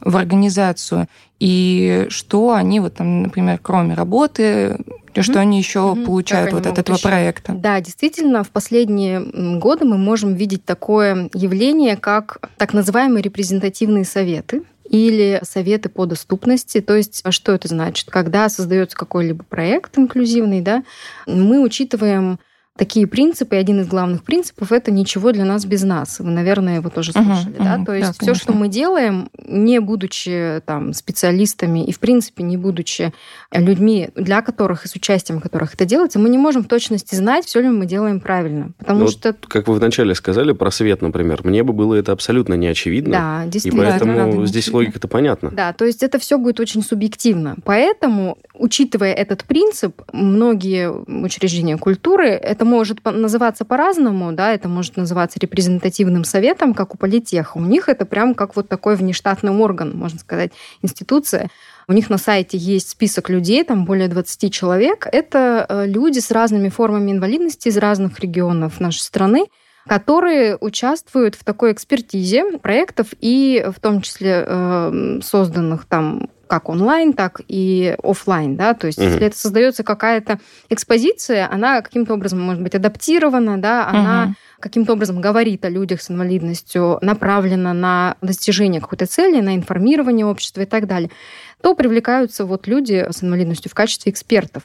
в 0.00 0.16
организацию, 0.16 1.08
и 1.40 2.06
что 2.08 2.52
они 2.52 2.80
вот 2.80 2.94
там, 2.94 3.22
например, 3.22 3.58
кроме 3.62 3.94
работы, 3.94 4.42
mm-hmm. 4.42 5.22
что 5.22 5.40
они 5.40 5.58
еще 5.58 5.80
mm-hmm. 5.80 6.04
получают 6.04 6.52
вот 6.52 6.66
от 6.66 6.78
этого 6.78 6.96
еще. 6.96 7.08
проекта. 7.08 7.52
Да, 7.52 7.80
действительно, 7.80 8.44
в 8.44 8.50
последние 8.50 9.20
годы 9.58 9.84
мы 9.84 9.98
можем 9.98 10.34
видеть 10.34 10.64
такое 10.64 11.30
явление, 11.34 11.96
как 11.96 12.38
так 12.56 12.74
называемые 12.74 13.22
репрезентативные 13.22 14.04
советы 14.04 14.62
или 14.88 15.40
советы 15.42 15.88
по 15.88 16.06
доступности. 16.06 16.80
То 16.80 16.96
есть, 16.96 17.20
а 17.24 17.32
что 17.32 17.52
это 17.52 17.68
значит? 17.68 18.10
Когда 18.10 18.48
создается 18.48 18.96
какой-либо 18.96 19.44
проект 19.44 19.98
инклюзивный, 19.98 20.60
да, 20.60 20.82
мы 21.26 21.62
учитываем 21.62 22.38
такие 22.78 23.06
принципы. 23.06 23.56
И 23.56 23.58
один 23.58 23.80
из 23.80 23.88
главных 23.88 24.22
принципов 24.22 24.72
это 24.72 24.90
ничего 24.90 25.32
для 25.32 25.44
нас 25.44 25.66
без 25.66 25.82
нас. 25.82 26.20
Вы, 26.20 26.30
наверное, 26.30 26.76
его 26.76 26.88
тоже 26.88 27.12
слышали, 27.12 27.56
uh-huh, 27.56 27.64
да? 27.64 27.76
Uh-huh, 27.76 27.84
То 27.84 27.94
есть 27.94 28.18
да, 28.18 28.24
все, 28.24 28.34
что 28.34 28.52
мы 28.52 28.68
делаем, 28.68 29.28
не 29.46 29.80
будучи 29.80 30.62
там 30.64 30.92
специалистами 30.92 31.84
и 31.84 31.92
в 31.92 31.98
принципе 31.98 32.42
не 32.44 32.56
будучи 32.56 33.12
людьми, 33.52 34.10
для 34.14 34.42
которых 34.42 34.84
и 34.84 34.88
с 34.88 34.94
участием 34.94 35.40
которых 35.40 35.74
это 35.74 35.84
делается, 35.84 36.18
мы 36.18 36.28
не 36.28 36.38
можем 36.38 36.64
в 36.64 36.68
точности 36.68 37.14
знать, 37.14 37.44
все 37.44 37.60
ли 37.60 37.68
мы 37.68 37.86
делаем 37.86 38.20
правильно, 38.20 38.70
потому 38.78 39.00
ну, 39.00 39.08
что 39.08 39.34
как 39.48 39.68
вы 39.68 39.74
вначале 39.74 40.14
сказали 40.14 40.52
про 40.52 40.70
свет, 40.70 41.02
например, 41.02 41.40
мне 41.44 41.62
бы 41.62 41.72
было 41.72 41.94
это 41.94 42.12
абсолютно 42.12 42.54
не 42.54 42.68
очевидно. 42.68 43.12
Да, 43.12 43.46
действительно. 43.46 43.82
И 43.82 43.90
поэтому 43.90 44.46
здесь 44.46 44.70
логика-то 44.72 45.08
понятна. 45.08 45.50
Да, 45.50 45.72
то 45.72 45.84
есть 45.84 46.02
это 46.02 46.18
все 46.18 46.38
будет 46.38 46.60
очень 46.60 46.82
субъективно. 46.82 47.56
Поэтому, 47.64 48.38
учитывая 48.54 49.12
этот 49.12 49.44
принцип, 49.44 50.02
многие 50.12 50.90
учреждения 50.90 51.76
культуры 51.76 52.28
это 52.28 52.64
может 52.68 53.04
называться 53.04 53.64
по-разному, 53.64 54.32
да, 54.32 54.52
это 54.52 54.68
может 54.68 54.96
называться 54.96 55.40
репрезентативным 55.40 56.24
советом, 56.24 56.74
как 56.74 56.94
у 56.94 56.98
политеха. 56.98 57.56
У 57.56 57.64
них 57.64 57.88
это 57.88 58.04
прям 58.04 58.34
как 58.34 58.54
вот 58.56 58.68
такой 58.68 58.96
внештатный 58.96 59.52
орган, 59.52 59.96
можно 59.96 60.18
сказать, 60.18 60.52
институция. 60.82 61.48
У 61.88 61.92
них 61.92 62.10
на 62.10 62.18
сайте 62.18 62.58
есть 62.58 62.90
список 62.90 63.30
людей, 63.30 63.64
там 63.64 63.84
более 63.84 64.08
20 64.08 64.52
человек. 64.52 65.08
Это 65.10 65.64
э, 65.68 65.86
люди 65.86 66.18
с 66.18 66.30
разными 66.30 66.68
формами 66.68 67.12
инвалидности 67.12 67.68
из 67.68 67.78
разных 67.78 68.20
регионов 68.20 68.78
нашей 68.78 69.00
страны, 69.00 69.46
которые 69.88 70.58
участвуют 70.60 71.34
в 71.34 71.44
такой 71.44 71.72
экспертизе 71.72 72.58
проектов 72.58 73.08
и 73.20 73.66
в 73.74 73.80
том 73.80 74.02
числе 74.02 74.44
э, 74.46 75.20
созданных 75.22 75.86
там 75.86 76.28
как 76.48 76.68
онлайн, 76.68 77.12
так 77.12 77.40
и 77.46 77.96
офлайн, 78.02 78.56
да, 78.56 78.74
то 78.74 78.88
есть 78.88 78.98
угу. 78.98 79.06
если 79.06 79.26
это 79.26 79.38
создается 79.38 79.84
какая-то 79.84 80.40
экспозиция, 80.68 81.48
она 81.50 81.80
каким-то 81.82 82.14
образом 82.14 82.40
может 82.40 82.62
быть 82.62 82.74
адаптирована, 82.74 83.60
да, 83.60 83.86
она 83.86 84.24
угу. 84.24 84.34
каким-то 84.60 84.94
образом 84.94 85.20
говорит 85.20 85.64
о 85.64 85.68
людях 85.68 86.02
с 86.02 86.10
инвалидностью, 86.10 86.98
направлена 87.02 87.72
на 87.72 88.16
достижение 88.22 88.80
какой-то 88.80 89.06
цели, 89.06 89.40
на 89.40 89.54
информирование 89.54 90.26
общества 90.26 90.62
и 90.62 90.66
так 90.66 90.86
далее, 90.86 91.10
то 91.62 91.74
привлекаются 91.74 92.44
вот 92.44 92.66
люди 92.66 93.06
с 93.10 93.22
инвалидностью 93.22 93.70
в 93.70 93.74
качестве 93.74 94.10
экспертов. 94.10 94.64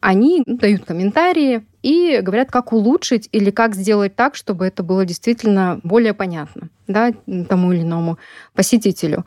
Они 0.00 0.44
дают 0.46 0.84
комментарии 0.84 1.66
и 1.82 2.20
говорят, 2.22 2.50
как 2.50 2.72
улучшить 2.72 3.28
или 3.32 3.50
как 3.50 3.74
сделать 3.74 4.14
так, 4.14 4.36
чтобы 4.36 4.66
это 4.66 4.84
было 4.84 5.04
действительно 5.04 5.80
более 5.82 6.14
понятно 6.14 6.70
да, 6.88 7.12
тому 7.48 7.72
или 7.72 7.82
иному 7.82 8.18
посетителю. 8.54 9.24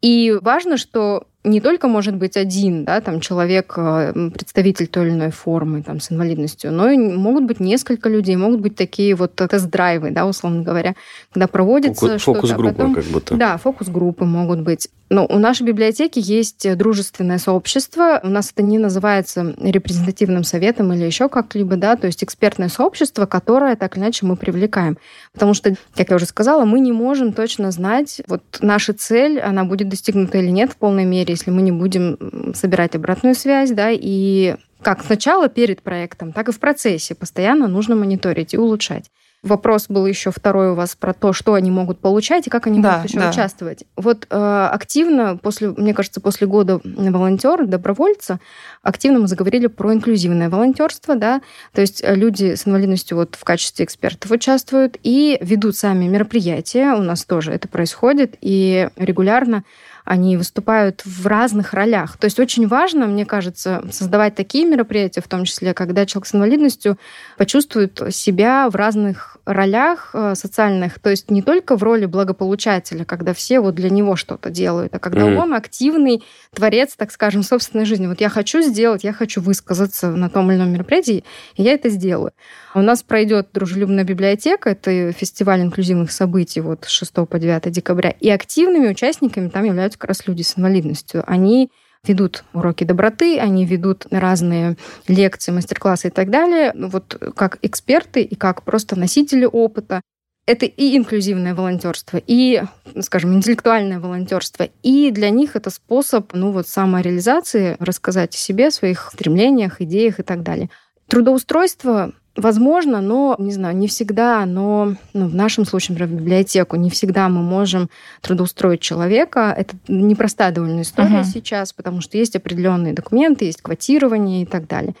И 0.00 0.36
важно, 0.40 0.76
что 0.76 1.26
не 1.44 1.60
только 1.60 1.88
может 1.88 2.16
быть 2.16 2.36
один 2.36 2.84
да, 2.84 3.00
там, 3.00 3.20
человек, 3.20 3.74
э, 3.76 4.30
представитель 4.34 4.88
той 4.88 5.06
или 5.06 5.14
иной 5.14 5.30
формы 5.30 5.82
там, 5.82 6.00
с 6.00 6.10
инвалидностью, 6.10 6.72
но 6.72 6.90
и 6.90 6.98
могут 6.98 7.44
быть 7.44 7.60
несколько 7.60 8.08
людей, 8.08 8.36
могут 8.36 8.60
быть 8.60 8.74
такие 8.74 9.14
вот 9.14 9.36
тест-драйвы, 9.36 10.10
да, 10.10 10.26
условно 10.26 10.62
говоря, 10.62 10.94
когда 11.32 11.46
проводится 11.46 12.18
Фокус-группы 12.18 12.82
а 12.82 12.94
как 12.94 13.04
будто. 13.04 13.36
Да, 13.36 13.56
фокус-группы 13.56 14.24
могут 14.24 14.60
быть. 14.60 14.88
Но 15.10 15.26
у 15.26 15.38
нашей 15.38 15.62
библиотеки 15.62 16.20
есть 16.22 16.76
дружественное 16.76 17.38
сообщество. 17.38 18.20
У 18.22 18.28
нас 18.28 18.52
это 18.52 18.62
не 18.62 18.78
называется 18.78 19.54
репрезентативным 19.58 20.44
советом 20.44 20.92
или 20.92 21.04
еще 21.04 21.28
как-либо, 21.30 21.76
да, 21.76 21.96
то 21.96 22.06
есть 22.06 22.22
экспертное 22.22 22.68
сообщество, 22.68 23.24
которое 23.24 23.74
так 23.76 23.96
или 23.96 24.04
иначе 24.04 24.26
мы 24.26 24.36
привлекаем. 24.36 24.98
Потому 25.32 25.54
что, 25.54 25.74
как 25.94 26.10
я 26.10 26.16
уже 26.16 26.26
сказала, 26.26 26.64
мы 26.64 26.80
не 26.80 26.92
можем 26.92 27.32
точно 27.32 27.70
знать, 27.70 28.20
вот 28.26 28.42
наша 28.60 28.92
цель, 28.92 29.40
она 29.40 29.64
будет 29.64 29.88
достигнута 29.88 30.38
или 30.38 30.50
нет 30.50 30.72
в 30.72 30.76
полной 30.76 31.06
мере, 31.06 31.27
если 31.32 31.50
мы 31.50 31.62
не 31.62 31.72
будем 31.72 32.52
собирать 32.54 32.94
обратную 32.94 33.34
связь, 33.34 33.70
да, 33.70 33.90
и 33.90 34.56
как 34.82 35.04
сначала 35.04 35.48
перед 35.48 35.82
проектом, 35.82 36.32
так 36.32 36.48
и 36.48 36.52
в 36.52 36.60
процессе 36.60 37.14
постоянно 37.14 37.66
нужно 37.66 37.96
мониторить 37.96 38.54
и 38.54 38.58
улучшать. 38.58 39.10
Вопрос 39.44 39.86
был 39.88 40.04
еще 40.04 40.32
второй 40.32 40.72
у 40.72 40.74
вас 40.74 40.96
про 40.96 41.14
то, 41.14 41.32
что 41.32 41.54
они 41.54 41.70
могут 41.70 42.00
получать 42.00 42.48
и 42.48 42.50
как 42.50 42.66
они 42.66 42.80
да, 42.80 42.96
будут 42.96 43.10
еще 43.10 43.20
да. 43.20 43.30
участвовать. 43.30 43.84
Вот 43.94 44.26
э, 44.28 44.68
активно, 44.72 45.36
после, 45.36 45.68
мне 45.70 45.94
кажется, 45.94 46.20
после 46.20 46.48
года 46.48 46.80
волонтера, 46.82 47.64
добровольца, 47.64 48.40
активно 48.82 49.20
мы 49.20 49.28
заговорили 49.28 49.68
про 49.68 49.94
инклюзивное 49.94 50.50
волонтерство, 50.50 51.14
да, 51.14 51.40
то 51.72 51.80
есть 51.80 52.02
люди 52.04 52.56
с 52.56 52.66
инвалидностью 52.66 53.16
вот 53.16 53.36
в 53.36 53.44
качестве 53.44 53.84
экспертов 53.84 54.28
участвуют 54.32 54.96
и 55.04 55.38
ведут 55.40 55.76
сами 55.76 56.08
мероприятия. 56.08 56.94
У 56.94 57.02
нас 57.02 57.24
тоже 57.24 57.52
это 57.52 57.68
происходит, 57.68 58.36
и 58.40 58.88
регулярно 58.96 59.62
они 60.08 60.38
выступают 60.38 61.02
в 61.04 61.26
разных 61.26 61.74
ролях. 61.74 62.16
То 62.16 62.24
есть 62.24 62.40
очень 62.40 62.66
важно, 62.66 63.06
мне 63.06 63.26
кажется, 63.26 63.84
создавать 63.90 64.34
такие 64.34 64.64
мероприятия, 64.64 65.20
в 65.20 65.28
том 65.28 65.44
числе, 65.44 65.74
когда 65.74 66.06
человек 66.06 66.26
с 66.26 66.34
инвалидностью 66.34 66.98
почувствует 67.36 68.00
себя 68.10 68.70
в 68.70 68.74
разных 68.74 69.36
ролях 69.44 70.10
э, 70.14 70.34
социальных, 70.34 70.98
то 70.98 71.10
есть 71.10 71.30
не 71.30 71.42
только 71.42 71.76
в 71.76 71.82
роли 71.82 72.06
благополучателя, 72.06 73.04
когда 73.04 73.34
все 73.34 73.60
вот 73.60 73.74
для 73.74 73.90
него 73.90 74.16
что-то 74.16 74.48
делают, 74.48 74.94
а 74.94 74.98
когда 74.98 75.22
mm-hmm. 75.22 75.36
он 75.36 75.54
активный 75.54 76.22
творец, 76.54 76.94
так 76.96 77.12
скажем, 77.12 77.42
собственной 77.42 77.84
жизни. 77.84 78.06
Вот 78.06 78.20
я 78.20 78.30
хочу 78.30 78.62
сделать, 78.62 79.04
я 79.04 79.12
хочу 79.12 79.42
высказаться 79.42 80.10
на 80.10 80.30
том 80.30 80.50
или 80.50 80.58
ином 80.58 80.72
мероприятии, 80.72 81.22
и 81.56 81.62
я 81.62 81.72
это 81.72 81.90
сделаю. 81.90 82.32
У 82.74 82.80
нас 82.80 83.02
пройдет 83.02 83.48
дружелюбная 83.52 84.04
библиотека, 84.04 84.70
это 84.70 85.12
фестиваль 85.12 85.60
инклюзивных 85.60 86.12
событий 86.12 86.60
вот 86.60 86.84
с 86.86 86.88
6 86.88 87.12
по 87.28 87.38
9 87.38 87.70
декабря, 87.70 88.10
и 88.10 88.30
активными 88.30 88.88
участниками 88.88 89.48
там 89.48 89.64
являются 89.64 89.97
как 89.98 90.08
раз 90.08 90.26
люди 90.26 90.42
с 90.42 90.56
инвалидностью. 90.56 91.24
Они 91.26 91.70
ведут 92.04 92.44
уроки 92.52 92.84
доброты, 92.84 93.38
они 93.38 93.66
ведут 93.66 94.06
разные 94.10 94.76
лекции, 95.08 95.52
мастер-классы 95.52 96.08
и 96.08 96.10
так 96.10 96.30
далее, 96.30 96.72
вот 96.74 97.20
как 97.34 97.58
эксперты 97.62 98.22
и 98.22 98.34
как 98.34 98.62
просто 98.62 98.96
носители 98.96 99.44
опыта. 99.44 100.00
Это 100.46 100.64
и 100.64 100.96
инклюзивное 100.96 101.54
волонтерство, 101.54 102.18
и, 102.26 102.62
скажем, 103.00 103.34
интеллектуальное 103.34 104.00
волонтерство. 104.00 104.66
И 104.82 105.10
для 105.10 105.28
них 105.28 105.56
это 105.56 105.68
способ 105.68 106.32
ну, 106.32 106.52
вот, 106.52 106.66
самореализации, 106.66 107.76
рассказать 107.80 108.34
о 108.34 108.38
себе, 108.38 108.68
о 108.68 108.70
своих 108.70 109.10
стремлениях, 109.12 109.82
идеях 109.82 110.20
и 110.20 110.22
так 110.22 110.42
далее. 110.42 110.70
Трудоустройство 111.06 112.14
Возможно, 112.38 113.00
но, 113.00 113.34
не 113.38 113.50
знаю, 113.50 113.76
не 113.76 113.88
всегда, 113.88 114.46
но 114.46 114.94
ну, 115.12 115.26
в 115.26 115.34
нашем 115.34 115.64
случае, 115.64 115.94
например, 115.94 116.14
в 116.14 116.22
библиотеку, 116.22 116.76
не 116.76 116.88
всегда 116.88 117.28
мы 117.28 117.42
можем 117.42 117.90
трудоустроить 118.20 118.80
человека. 118.80 119.52
Это 119.56 119.74
непростая 119.88 120.52
довольно 120.52 120.82
история 120.82 121.22
uh-huh. 121.22 121.32
сейчас, 121.32 121.72
потому 121.72 122.00
что 122.00 122.16
есть 122.16 122.36
определенные 122.36 122.92
документы, 122.92 123.46
есть 123.46 123.60
квотирование 123.60 124.42
и 124.42 124.46
так 124.46 124.68
далее. 124.68 124.94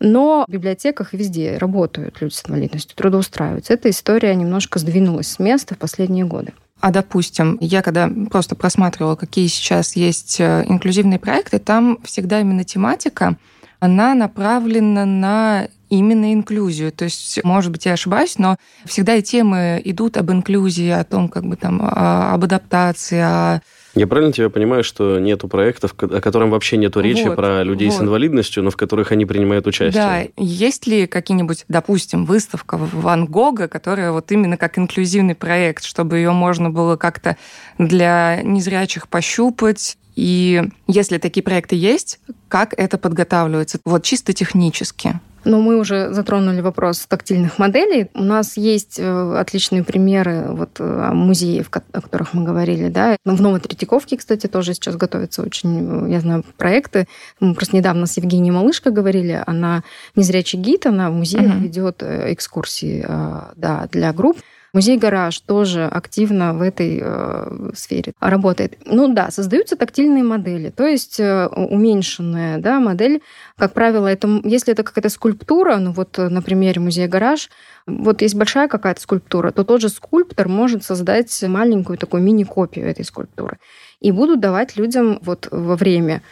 Но 0.00 0.44
в 0.48 0.50
библиотеках 0.50 1.12
везде 1.12 1.58
работают 1.58 2.20
люди 2.20 2.34
с 2.34 2.42
инвалидностью, 2.48 2.96
трудоустраиваются. 2.96 3.72
Эта 3.72 3.88
история 3.90 4.34
немножко 4.34 4.80
сдвинулась 4.80 5.28
с 5.28 5.38
места 5.38 5.76
в 5.76 5.78
последние 5.78 6.24
годы. 6.24 6.54
А 6.80 6.90
допустим, 6.90 7.56
я 7.60 7.82
когда 7.82 8.10
просто 8.30 8.56
просматривала, 8.56 9.14
какие 9.14 9.46
сейчас 9.46 9.94
есть 9.94 10.40
э, 10.40 10.64
инклюзивные 10.66 11.20
проекты, 11.20 11.60
там 11.60 11.98
всегда 12.02 12.40
именно 12.40 12.64
тематика, 12.64 13.36
она 13.78 14.14
направлена 14.14 15.04
на 15.04 15.68
именно 15.90 16.32
инклюзию. 16.32 16.92
То 16.92 17.04
есть, 17.04 17.40
может 17.44 17.70
быть, 17.70 17.84
я 17.84 17.92
ошибаюсь, 17.92 18.38
но 18.38 18.56
всегда 18.86 19.16
и 19.16 19.22
темы 19.22 19.80
идут 19.84 20.16
об 20.16 20.30
инклюзии, 20.30 20.88
о 20.88 21.04
том, 21.04 21.28
как 21.28 21.44
бы 21.44 21.56
там, 21.56 21.82
об 21.82 22.42
адаптации, 22.42 23.20
о 23.20 23.60
я 23.94 24.06
правильно 24.06 24.32
тебя 24.32 24.50
понимаю, 24.50 24.84
что 24.84 25.18
нету 25.18 25.48
проектов, 25.48 25.94
о 25.98 26.20
котором 26.20 26.50
вообще 26.50 26.76
нету 26.76 27.00
речи 27.00 27.24
вот, 27.24 27.34
про 27.34 27.64
людей 27.64 27.88
вот. 27.88 27.98
с 27.98 28.00
инвалидностью, 28.00 28.62
но 28.62 28.70
в 28.70 28.76
которых 28.76 29.10
они 29.10 29.26
принимают 29.26 29.66
участие? 29.66 30.02
Да, 30.02 30.22
есть 30.36 30.86
ли 30.86 31.08
какие-нибудь, 31.08 31.64
допустим, 31.68 32.24
выставка 32.24 32.78
Ван 32.78 33.26
Гога, 33.26 33.66
которая 33.66 34.12
вот 34.12 34.30
именно 34.30 34.56
как 34.56 34.78
инклюзивный 34.78 35.34
проект, 35.34 35.82
чтобы 35.82 36.18
ее 36.18 36.30
можно 36.30 36.70
было 36.70 36.96
как-то 36.96 37.36
для 37.78 38.40
незрячих 38.42 39.08
пощупать, 39.08 39.96
и 40.14 40.62
если 40.86 41.18
такие 41.18 41.42
проекты 41.42 41.74
есть, 41.74 42.20
как 42.48 42.74
это 42.76 42.96
подготавливается? 42.96 43.78
Вот 43.84 44.04
чисто 44.04 44.32
технически. 44.32 45.18
Но 45.44 45.60
мы 45.60 45.78
уже 45.78 46.12
затронули 46.12 46.60
вопрос 46.60 47.06
тактильных 47.06 47.58
моделей. 47.58 48.08
У 48.14 48.22
нас 48.22 48.56
есть 48.56 48.98
э, 48.98 49.36
отличные 49.38 49.82
примеры 49.82 50.46
вот, 50.48 50.76
э, 50.78 51.10
музеев, 51.12 51.68
о 51.70 52.00
которых 52.00 52.34
мы 52.34 52.44
говорили. 52.44 52.88
Да. 52.88 53.16
В 53.24 53.40
Новой 53.40 53.60
Третьяковке, 53.60 54.16
кстати, 54.16 54.46
тоже 54.46 54.74
сейчас 54.74 54.96
готовятся 54.96 55.42
очень, 55.42 56.06
э, 56.06 56.12
я 56.12 56.20
знаю, 56.20 56.44
проекты. 56.56 57.06
Мы 57.40 57.54
просто 57.54 57.76
недавно 57.76 58.06
с 58.06 58.16
Евгенией 58.16 58.52
Малышко 58.52 58.90
говорили. 58.90 59.42
Она 59.46 59.82
незрячий 60.14 60.58
гид, 60.58 60.86
она 60.86 61.10
в 61.10 61.14
музеях 61.14 61.54
uh-huh. 61.54 61.60
ведет 61.60 62.02
экскурсии 62.02 63.06
да, 63.56 63.88
для 63.90 64.12
групп. 64.12 64.38
Музей 64.72 64.98
«Гараж» 64.98 65.38
тоже 65.40 65.84
активно 65.84 66.54
в 66.54 66.62
этой 66.62 67.00
э, 67.02 67.70
сфере 67.74 68.12
работает. 68.20 68.78
Ну 68.84 69.12
да, 69.12 69.30
создаются 69.30 69.76
тактильные 69.76 70.22
модели, 70.22 70.70
то 70.70 70.86
есть 70.86 71.18
э, 71.18 71.46
уменьшенная 71.46 72.58
да, 72.58 72.78
модель. 72.78 73.22
Как 73.56 73.72
правило, 73.72 74.06
это, 74.06 74.40
если 74.44 74.72
это 74.72 74.82
какая-то 74.82 75.08
скульптура, 75.08 75.76
ну 75.76 75.92
вот 75.92 76.18
на 76.18 76.40
примере 76.42 76.80
музея 76.80 77.08
«Гараж», 77.08 77.50
вот 77.86 78.22
есть 78.22 78.34
большая 78.34 78.68
какая-то 78.68 79.00
скульптура, 79.00 79.50
то 79.50 79.64
тот 79.64 79.80
же 79.80 79.88
скульптор 79.88 80.48
может 80.48 80.84
создать 80.84 81.42
маленькую 81.42 81.98
такую 81.98 82.22
мини-копию 82.22 82.86
этой 82.86 83.04
скульптуры. 83.04 83.58
И 84.00 84.12
будут 84.12 84.40
давать 84.40 84.76
людям 84.76 85.18
вот 85.22 85.48
во 85.50 85.76
время 85.76 86.22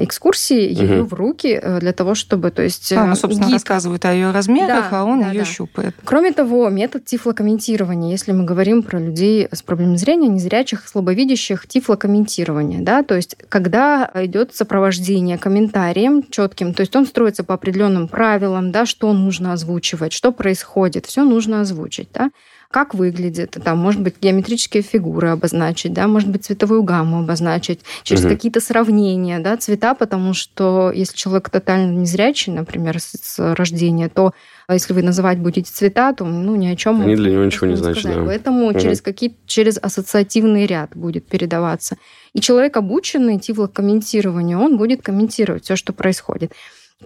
экскурсии 0.00 0.72
ее 0.72 1.02
угу. 1.02 1.08
в 1.08 1.14
руки 1.14 1.58
э, 1.60 1.80
для 1.80 1.92
того, 1.92 2.14
чтобы, 2.14 2.50
то 2.50 2.62
есть... 2.62 2.92
А, 2.92 3.06
ну, 3.06 3.14
собственно, 3.14 3.46
гид... 3.46 3.54
рассказывает 3.54 4.04
о 4.04 4.12
ее 4.12 4.30
размерах, 4.30 4.90
да, 4.90 5.00
а 5.00 5.04
он 5.04 5.20
да, 5.20 5.30
ее 5.30 5.40
да. 5.40 5.44
щупает. 5.44 5.94
Кроме 6.04 6.32
того, 6.32 6.68
метод 6.70 7.04
тифлокомментирования, 7.04 8.10
если 8.10 8.32
мы 8.32 8.44
говорим 8.44 8.82
про 8.82 8.98
людей 8.98 9.48
с 9.50 9.62
проблемой 9.62 9.98
зрения, 9.98 10.28
незрячих, 10.28 10.88
слабовидящих, 10.88 11.66
тифлокомментирование, 11.66 12.80
да, 12.80 13.02
то 13.02 13.14
есть 13.14 13.36
когда 13.48 14.10
идет 14.14 14.54
сопровождение 14.54 15.38
комментарием 15.38 16.22
четким, 16.30 16.74
то 16.74 16.80
есть 16.80 16.94
он 16.96 17.06
строится 17.06 17.44
по 17.44 17.54
определенным 17.54 18.08
правилам, 18.08 18.72
да, 18.72 18.86
что 18.86 19.12
нужно 19.12 19.52
озвучивать, 19.52 20.12
что 20.12 20.32
происходит, 20.32 21.06
все 21.06 21.24
нужно 21.24 21.60
озвучить, 21.60 22.08
да 22.12 22.30
как 22.74 22.92
выглядит, 22.92 23.56
там, 23.62 23.78
может 23.78 24.00
быть, 24.00 24.16
геометрические 24.20 24.82
фигуры 24.82 25.28
обозначить, 25.28 25.92
да, 25.92 26.08
может 26.08 26.28
быть, 26.28 26.44
цветовую 26.44 26.82
гамму 26.82 27.20
обозначить, 27.20 27.78
через 28.02 28.24
угу. 28.24 28.30
какие-то 28.30 28.60
сравнения, 28.60 29.38
да, 29.38 29.56
цвета, 29.56 29.94
потому 29.94 30.34
что 30.34 30.90
если 30.92 31.16
человек 31.16 31.50
тотально 31.50 31.92
незрячий, 31.92 32.52
например, 32.52 32.98
с, 32.98 33.54
рождения, 33.54 34.08
то 34.08 34.32
если 34.68 34.92
вы 34.92 35.02
называть 35.02 35.38
будете 35.38 35.70
цвета, 35.70 36.12
то 36.14 36.24
ну 36.24 36.56
ни 36.56 36.66
о 36.66 36.74
чем 36.74 37.00
они 37.00 37.14
для 37.14 37.30
него 37.30 37.44
ничего 37.44 37.68
не 37.68 37.76
значат. 37.76 38.12
Да. 38.12 38.24
Поэтому 38.24 38.66
угу. 38.66 38.80
через 38.80 39.00
какие 39.00 39.36
через 39.46 39.78
ассоциативный 39.80 40.66
ряд 40.66 40.96
будет 40.96 41.28
передаваться. 41.28 41.96
И 42.32 42.40
человек 42.40 42.76
обученный 42.76 43.38
тифлокомментированию, 43.38 44.58
он 44.58 44.78
будет 44.78 45.00
комментировать 45.00 45.62
все, 45.62 45.76
что 45.76 45.92
происходит. 45.92 46.50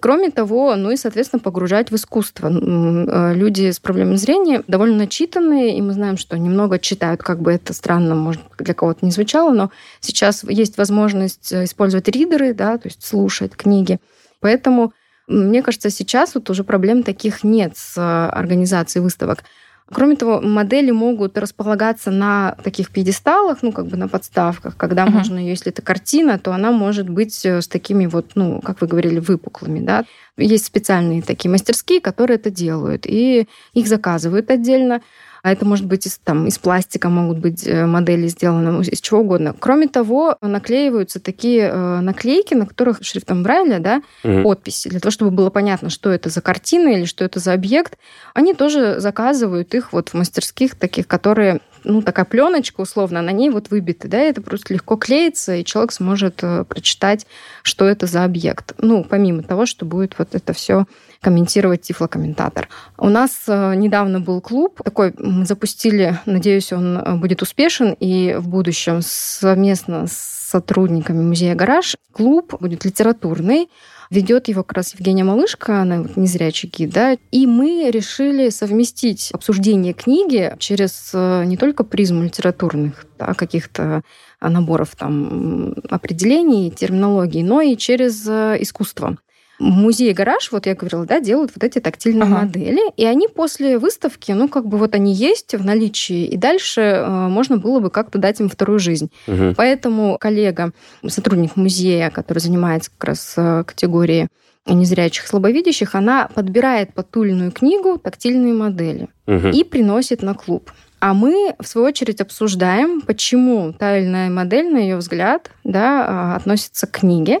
Кроме 0.01 0.31
того, 0.31 0.75
ну 0.75 0.91
и, 0.91 0.97
соответственно, 0.97 1.39
погружать 1.39 1.91
в 1.91 1.95
искусство. 1.95 2.47
Э, 2.47 3.33
люди 3.33 3.71
с 3.71 3.79
проблемой 3.79 4.17
зрения 4.17 4.63
довольно 4.67 4.97
начитанные, 4.97 5.77
и 5.77 5.81
мы 5.81 5.93
знаем, 5.93 6.17
что 6.17 6.37
немного 6.37 6.79
читают, 6.79 7.21
как 7.21 7.41
бы 7.41 7.51
это 7.51 7.73
странно, 7.73 8.15
может, 8.15 8.41
для 8.57 8.73
кого-то 8.73 9.05
не 9.05 9.11
звучало, 9.11 9.51
но 9.53 9.71
сейчас 9.99 10.43
есть 10.43 10.77
возможность 10.77 11.51
э, 11.51 11.65
использовать 11.65 12.07
ридеры, 12.07 12.53
да, 12.53 12.77
то 12.77 12.87
есть 12.87 13.05
слушать 13.05 13.55
книги. 13.55 13.99
Поэтому 14.39 14.93
мне 15.27 15.61
кажется, 15.61 15.89
сейчас 15.91 16.33
вот 16.33 16.49
уже 16.49 16.63
проблем 16.63 17.03
таких 17.03 17.43
нет 17.43 17.73
с 17.77 17.97
э, 17.97 18.01
организацией 18.01 19.03
выставок. 19.03 19.43
Кроме 19.91 20.15
того, 20.15 20.39
модели 20.41 20.91
могут 20.91 21.37
располагаться 21.37 22.11
на 22.11 22.55
таких 22.63 22.91
пьедесталах, 22.91 23.59
ну, 23.63 23.71
как 23.71 23.87
бы 23.87 23.97
на 23.97 24.07
подставках, 24.07 24.77
когда 24.77 25.05
uh-huh. 25.05 25.09
можно, 25.11 25.37
если 25.39 25.71
это 25.71 25.81
картина, 25.81 26.37
то 26.37 26.53
она 26.53 26.71
может 26.71 27.09
быть 27.09 27.45
э, 27.45 27.61
с 27.61 27.67
такими 27.67 28.05
вот, 28.05 28.31
ну, 28.35 28.61
как 28.61 28.81
вы 28.81 28.87
говорили, 28.87 29.19
выпуклыми, 29.19 29.79
да. 29.79 30.05
Есть 30.37 30.65
специальные 30.65 31.21
такие 31.23 31.49
мастерские, 31.49 32.01
которые 32.01 32.35
это 32.35 32.51
делают, 32.51 33.05
и 33.05 33.47
их 33.73 33.87
заказывают 33.87 34.51
отдельно 34.51 35.01
а 35.43 35.51
это 35.51 35.65
может 35.65 35.85
быть 35.85 36.05
из, 36.05 36.17
там, 36.17 36.47
из 36.47 36.57
пластика, 36.57 37.09
могут 37.09 37.37
быть 37.37 37.65
э, 37.65 37.85
модели 37.85 38.27
сделаны, 38.27 38.71
ну, 38.71 38.81
из 38.81 39.01
чего 39.01 39.21
угодно. 39.21 39.55
Кроме 39.57 39.87
того, 39.87 40.37
наклеиваются 40.41 41.19
такие 41.19 41.69
э, 41.71 41.99
наклейки, 42.01 42.53
на 42.53 42.65
которых 42.65 42.99
шрифтом 43.01 43.43
Брайля, 43.43 43.79
да, 43.79 44.01
угу. 44.23 44.43
подписи, 44.43 44.89
для 44.89 44.99
того, 44.99 45.11
чтобы 45.11 45.31
было 45.31 45.49
понятно, 45.49 45.89
что 45.89 46.09
это 46.09 46.29
за 46.29 46.41
картина 46.41 46.89
или 46.89 47.05
что 47.05 47.23
это 47.23 47.39
за 47.39 47.53
объект. 47.53 47.97
Они 48.33 48.53
тоже 48.53 48.99
заказывают 48.99 49.73
их 49.73 49.93
вот 49.93 50.09
в 50.09 50.13
мастерских 50.13 50.75
таких, 50.75 51.07
которые 51.07 51.61
ну, 51.83 52.01
такая 52.01 52.25
пленочка 52.25 52.81
условно, 52.81 53.21
на 53.21 53.31
ней 53.31 53.49
вот 53.49 53.69
выбиты, 53.69 54.07
да, 54.07 54.19
это 54.19 54.41
просто 54.41 54.73
легко 54.73 54.95
клеится, 54.95 55.55
и 55.55 55.65
человек 55.65 55.91
сможет 55.91 56.43
э, 56.43 56.65
прочитать, 56.65 57.25
что 57.63 57.85
это 57.85 58.05
за 58.05 58.23
объект. 58.23 58.73
Ну, 58.77 59.03
помимо 59.03 59.43
того, 59.43 59.65
что 59.65 59.85
будет 59.85 60.15
вот 60.17 60.35
это 60.35 60.53
все 60.53 60.85
комментировать 61.21 61.81
тифлокомментатор. 61.81 62.69
У 62.97 63.09
нас 63.09 63.43
э, 63.47 63.75
недавно 63.75 64.19
был 64.19 64.41
клуб, 64.41 64.81
такой 64.83 65.13
мы 65.17 65.45
запустили, 65.45 66.19
надеюсь, 66.25 66.71
он 66.71 66.97
э, 66.97 67.15
будет 67.15 67.41
успешен, 67.41 67.95
и 67.99 68.35
в 68.37 68.47
будущем 68.47 69.01
совместно 69.01 70.07
с 70.07 70.49
сотрудниками 70.49 71.21
музея 71.21 71.55
«Гараж» 71.55 71.95
клуб 72.11 72.55
будет 72.59 72.85
литературный, 72.85 73.69
Ведет 74.09 74.47
его 74.47 74.63
как 74.63 74.77
раз 74.77 74.95
Евгения 74.95 75.23
Малышка, 75.23 75.83
она 75.83 76.01
вот 76.01 76.17
незрячий 76.17 76.67
гид, 76.67 76.89
да, 76.89 77.15
и 77.29 77.45
мы 77.45 77.91
решили 77.91 78.49
совместить 78.49 79.29
обсуждение 79.31 79.93
книги 79.93 80.51
через 80.57 81.11
э, 81.13 81.43
не 81.45 81.57
только 81.57 81.83
призму 81.83 82.23
литературных 82.23 83.05
да, 83.19 83.35
каких-то 83.35 84.01
наборов 84.41 84.95
там 84.97 85.75
определений, 85.91 86.71
терминологии, 86.71 87.43
но 87.43 87.61
и 87.61 87.77
через 87.77 88.25
искусство. 88.25 89.17
Музей 89.59 90.13
«Гараж», 90.13 90.51
вот 90.51 90.65
я 90.65 90.75
говорила, 90.75 91.05
да, 91.05 91.19
делают 91.19 91.51
вот 91.53 91.63
эти 91.63 91.79
тактильные 91.79 92.23
ага. 92.23 92.41
модели, 92.43 92.81
и 92.95 93.05
они 93.05 93.27
после 93.27 93.77
выставки, 93.77 94.31
ну, 94.31 94.47
как 94.47 94.65
бы 94.65 94.77
вот 94.77 94.95
они 94.95 95.13
есть 95.13 95.53
в 95.53 95.65
наличии, 95.65 96.25
и 96.25 96.37
дальше 96.37 96.81
э, 96.81 97.27
можно 97.27 97.57
было 97.57 97.79
бы 97.79 97.89
как-то 97.89 98.17
дать 98.19 98.39
им 98.39 98.49
вторую 98.49 98.79
жизнь. 98.79 99.11
Угу. 99.27 99.55
Поэтому 99.57 100.17
коллега, 100.19 100.71
сотрудник 101.05 101.55
музея, 101.57 102.09
который 102.09 102.39
занимается 102.39 102.91
как 102.97 103.09
раз 103.09 103.33
э, 103.35 103.63
категорией 103.65 104.27
незрячих, 104.65 105.27
слабовидящих, 105.27 105.95
она 105.95 106.29
подбирает 106.33 106.93
под 106.93 107.09
ту 107.11 107.23
или 107.23 107.31
иную 107.31 107.51
книгу 107.51 107.97
тактильные 107.97 108.53
модели 108.53 109.09
угу. 109.27 109.47
и 109.49 109.63
приносит 109.63 110.21
на 110.21 110.35
клуб. 110.35 110.71
А 110.99 111.13
мы, 111.13 111.55
в 111.59 111.67
свою 111.67 111.87
очередь, 111.87 112.19
обсуждаем, 112.19 113.01
почему 113.01 113.73
та 113.73 113.97
или 113.97 114.05
иная 114.05 114.29
модель, 114.29 114.69
на 114.69 114.77
ее 114.77 114.97
взгляд, 114.97 115.49
да, 115.63 116.05
а, 116.05 116.35
относится 116.35 116.87
к 116.87 116.91
книге. 116.91 117.39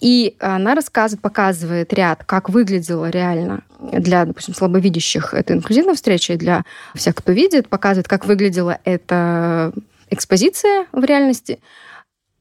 И 0.00 0.36
она 0.40 0.74
рассказывает, 0.74 1.22
показывает 1.22 1.92
ряд, 1.92 2.24
как 2.24 2.48
выглядело 2.48 3.08
реально 3.10 3.62
для, 3.78 4.24
допустим, 4.24 4.54
слабовидящих 4.54 5.34
это 5.34 5.54
инклюзивная 5.54 5.94
встреча, 5.94 6.34
и 6.34 6.36
для 6.36 6.64
всех, 6.94 7.14
кто 7.14 7.32
видит, 7.32 7.68
показывает, 7.68 8.08
как 8.08 8.26
выглядела 8.26 8.78
эта 8.84 9.72
экспозиция 10.10 10.86
в 10.92 11.04
реальности. 11.04 11.60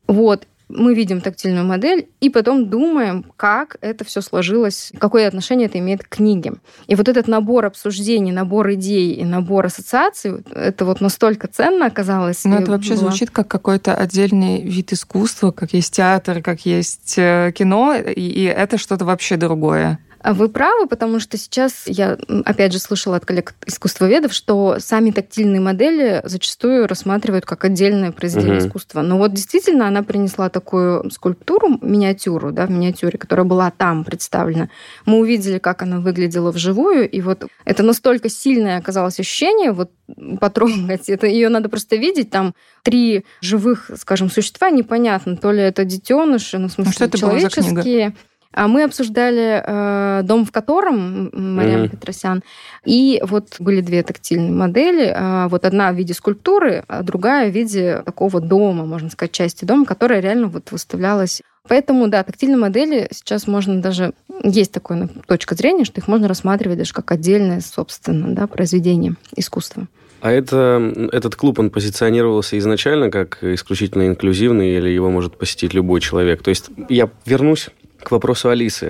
Вот 0.08 0.48
мы 0.76 0.94
видим 0.94 1.22
тактильную 1.22 1.66
модель 1.66 2.08
и 2.20 2.30
потом 2.30 2.70
думаем, 2.70 3.26
как 3.38 3.78
это 3.82 4.04
все 4.04 4.22
сложилось, 4.22 4.92
какое 5.00 5.28
отношение 5.28 5.68
это 5.68 5.80
имеет 5.80 6.04
к 6.04 6.10
книге. 6.10 6.54
И 6.88 6.96
вот 6.96 7.08
этот 7.08 7.28
набор 7.28 7.66
обсуждений, 7.66 8.32
набор 8.32 8.74
идей 8.74 9.14
и 9.14 9.24
набор 9.24 9.66
ассоциаций, 9.66 10.44
это 10.54 10.86
вот 10.86 11.02
настолько 11.02 11.48
ценно 11.48 11.86
оказалось. 11.86 12.44
Но 12.46 12.58
это 12.58 12.72
вообще 12.72 12.92
было... 12.92 13.10
звучит 13.10 13.30
как 13.30 13.48
какой-то 13.48 13.96
отдельный 13.96 14.62
вид 14.62 14.94
искусства, 14.94 15.52
как 15.52 15.74
есть 15.74 15.94
театр, 15.96 16.42
как 16.42 16.66
есть 16.66 17.16
э, 17.18 17.52
кино, 17.56 17.96
и, 17.96 18.22
и 18.22 18.44
это 18.44 18.78
что-то 18.78 19.06
вообще 19.06 19.38
другое. 19.38 20.00
А 20.24 20.34
вы 20.34 20.48
правы, 20.48 20.88
потому 20.88 21.20
что 21.20 21.38
сейчас 21.38 21.84
я, 21.86 22.18
опять 22.46 22.72
же, 22.72 22.80
слышала 22.80 23.18
от 23.18 23.26
коллег 23.26 23.56
искусствоведов, 23.66 24.32
что 24.32 24.78
сами 24.80 25.12
тактильные 25.12 25.60
модели 25.60 26.22
зачастую 26.24 26.88
рассматривают 26.88 27.46
как 27.46 27.66
отдельное 27.66 28.14
произведение 28.14 28.60
угу. 28.60 28.68
искусства. 28.68 29.02
Но 29.02 29.18
вот 29.18 29.34
действительно 29.34 29.86
она 29.86 30.02
принесла 30.02 30.50
такую 30.50 31.12
скульптуру, 31.12 31.78
миниатюру, 31.82 32.54
да, 32.54 32.68
в 32.68 32.72
миниатюре, 32.72 33.18
которая 33.18 33.46
была 33.46 33.70
там 33.70 34.06
представлена. 34.06 34.70
Мы 35.06 35.20
увидели, 35.20 35.58
как 35.58 35.82
она 35.82 36.00
выглядела 36.00 36.52
вживую, 36.52 37.10
и 37.10 37.20
вот 37.20 37.46
это 37.66 37.84
настолько 37.84 38.30
сильное 38.30 38.78
оказалось 38.78 39.20
ощущение, 39.20 39.74
вот 39.74 39.92
потрогать, 40.40 41.10
это 41.10 41.28
ее 41.28 41.50
надо 41.50 41.68
просто 41.68 41.98
видеть, 41.98 42.30
там 42.30 42.56
три 42.82 43.26
живых, 43.42 43.92
скажем, 43.98 44.30
существа, 44.30 44.70
непонятно, 44.70 45.36
то 45.36 45.52
ли 45.52 45.62
это 45.62 45.84
детеныши, 45.84 46.58
ну, 46.60 46.70
в 46.70 46.72
смысле, 46.72 46.92
а 46.92 46.94
что 46.94 47.06
это 47.06 47.18
человеческие. 47.18 47.64
Была 47.64 47.76
за 47.76 47.82
книга? 47.82 48.14
А 48.54 48.68
мы 48.68 48.84
обсуждали 48.84 49.62
э, 49.66 50.22
дом, 50.24 50.46
в 50.46 50.52
котором 50.52 51.30
Марьям 51.34 51.84
mm-hmm. 51.84 51.90
Петросян. 51.90 52.44
И 52.86 53.22
вот 53.26 53.56
были 53.60 53.82
две 53.82 54.04
тактильные 54.04 54.52
модели. 54.52 55.08
Э, 55.08 55.48
вот 55.50 55.66
одна 55.66 55.92
в 55.92 55.96
виде 55.96 56.14
скульптуры, 56.14 56.84
а 56.88 57.04
другая 57.04 57.50
в 57.50 57.54
виде 57.54 58.02
такого 58.06 58.40
дома, 58.40 58.86
можно 58.86 59.10
сказать, 59.10 59.32
части 59.32 59.66
дома, 59.66 59.86
которая 59.86 60.20
реально 60.20 60.48
вот 60.48 60.72
выставлялась. 60.72 61.42
Поэтому, 61.68 62.08
да, 62.10 62.24
тактильные 62.24 62.58
модели 62.58 63.08
сейчас 63.12 63.48
можно 63.48 63.82
даже... 63.82 64.14
Есть 64.44 64.72
такая 64.72 65.10
точка 65.28 65.56
зрения, 65.56 65.86
что 65.86 66.02
их 66.02 66.08
можно 66.08 66.28
рассматривать 66.28 66.78
даже 66.78 66.94
как 66.94 67.12
отдельное, 67.12 67.62
собственно, 67.62 68.36
да, 68.36 68.48
произведение 68.48 69.16
искусства. 69.36 69.88
А 70.24 70.32
это, 70.32 70.94
этот 71.12 71.36
клуб, 71.36 71.60
он 71.60 71.70
позиционировался 71.70 72.58
изначально 72.58 73.12
как 73.12 73.44
исключительно 73.44 74.08
инклюзивный, 74.08 74.76
или 74.78 74.90
его 74.90 75.10
может 75.10 75.38
посетить 75.38 75.74
любой 75.74 76.00
человек? 76.00 76.42
То 76.42 76.50
есть 76.50 76.70
я 76.88 77.10
вернусь 77.26 77.70
к 78.04 78.12
вопросу 78.12 78.50
Алисы. 78.50 78.86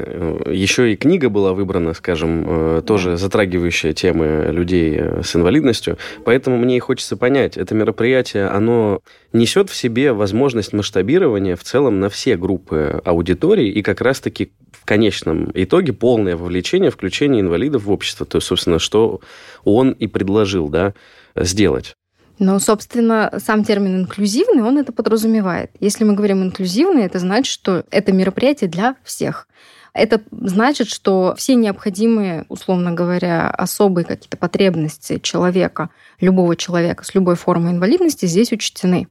Еще 0.48 0.94
и 0.94 0.96
книга 0.96 1.30
была 1.30 1.54
выбрана, 1.54 1.94
скажем, 1.94 2.46
э, 2.48 2.82
тоже 2.86 3.18
затрагивающая 3.18 3.94
темы 3.94 4.48
людей 4.50 4.98
э, 5.00 5.22
с 5.24 5.36
инвалидностью. 5.36 5.98
Поэтому 6.26 6.58
мне 6.58 6.78
и 6.78 6.80
хочется 6.80 7.16
понять, 7.16 7.58
это 7.58 7.76
мероприятие, 7.76 8.48
оно 8.48 9.00
несет 9.32 9.70
в 9.70 9.76
себе 9.76 10.14
возможность 10.14 10.74
масштабирования 10.74 11.56
в 11.56 11.64
целом 11.64 12.00
на 12.00 12.10
все 12.10 12.36
группы 12.36 13.02
аудитории 13.06 13.70
и 13.70 13.82
как 13.82 14.02
раз-таки 14.02 14.52
в 14.72 14.86
конечном 14.86 15.50
итоге 15.54 15.94
полное 15.94 16.36
вовлечение, 16.36 16.92
включение 16.92 17.42
инвалидов 17.42 17.84
в 17.86 17.92
общество. 17.92 18.26
То 18.26 18.38
есть, 18.38 18.48
собственно, 18.48 18.80
что 18.80 19.22
он 19.64 19.92
и 19.92 20.08
предложил 20.08 20.70
да, 20.70 20.94
сделать. 21.36 21.96
Но, 22.40 22.60
собственно, 22.60 23.32
сам 23.38 23.64
термин 23.64 24.02
инклюзивный, 24.02 24.64
он 24.64 24.78
это 24.80 24.92
подразумевает. 24.92 25.72
Если 25.80 26.04
мы 26.04 26.14
говорим 26.14 26.44
инклюзивный, 26.44 27.04
это 27.04 27.20
значит, 27.20 27.52
что 27.52 27.86
это 27.92 28.12
мероприятие 28.12 28.70
для 28.70 28.96
всех. 29.04 29.48
Это 29.94 30.22
значит, 30.32 30.88
что 30.88 31.36
все 31.38 31.54
необходимые, 31.54 32.46
условно 32.50 32.92
говоря, 32.92 33.50
особые 33.50 34.06
какие-то 34.06 34.38
потребности 34.38 35.20
человека, 35.20 35.92
любого 36.20 36.56
человека 36.56 37.04
с 37.04 37.14
любой 37.14 37.36
формой 37.36 37.74
инвалидности 37.74 38.26
здесь 38.26 38.52
учтены. 38.52 39.08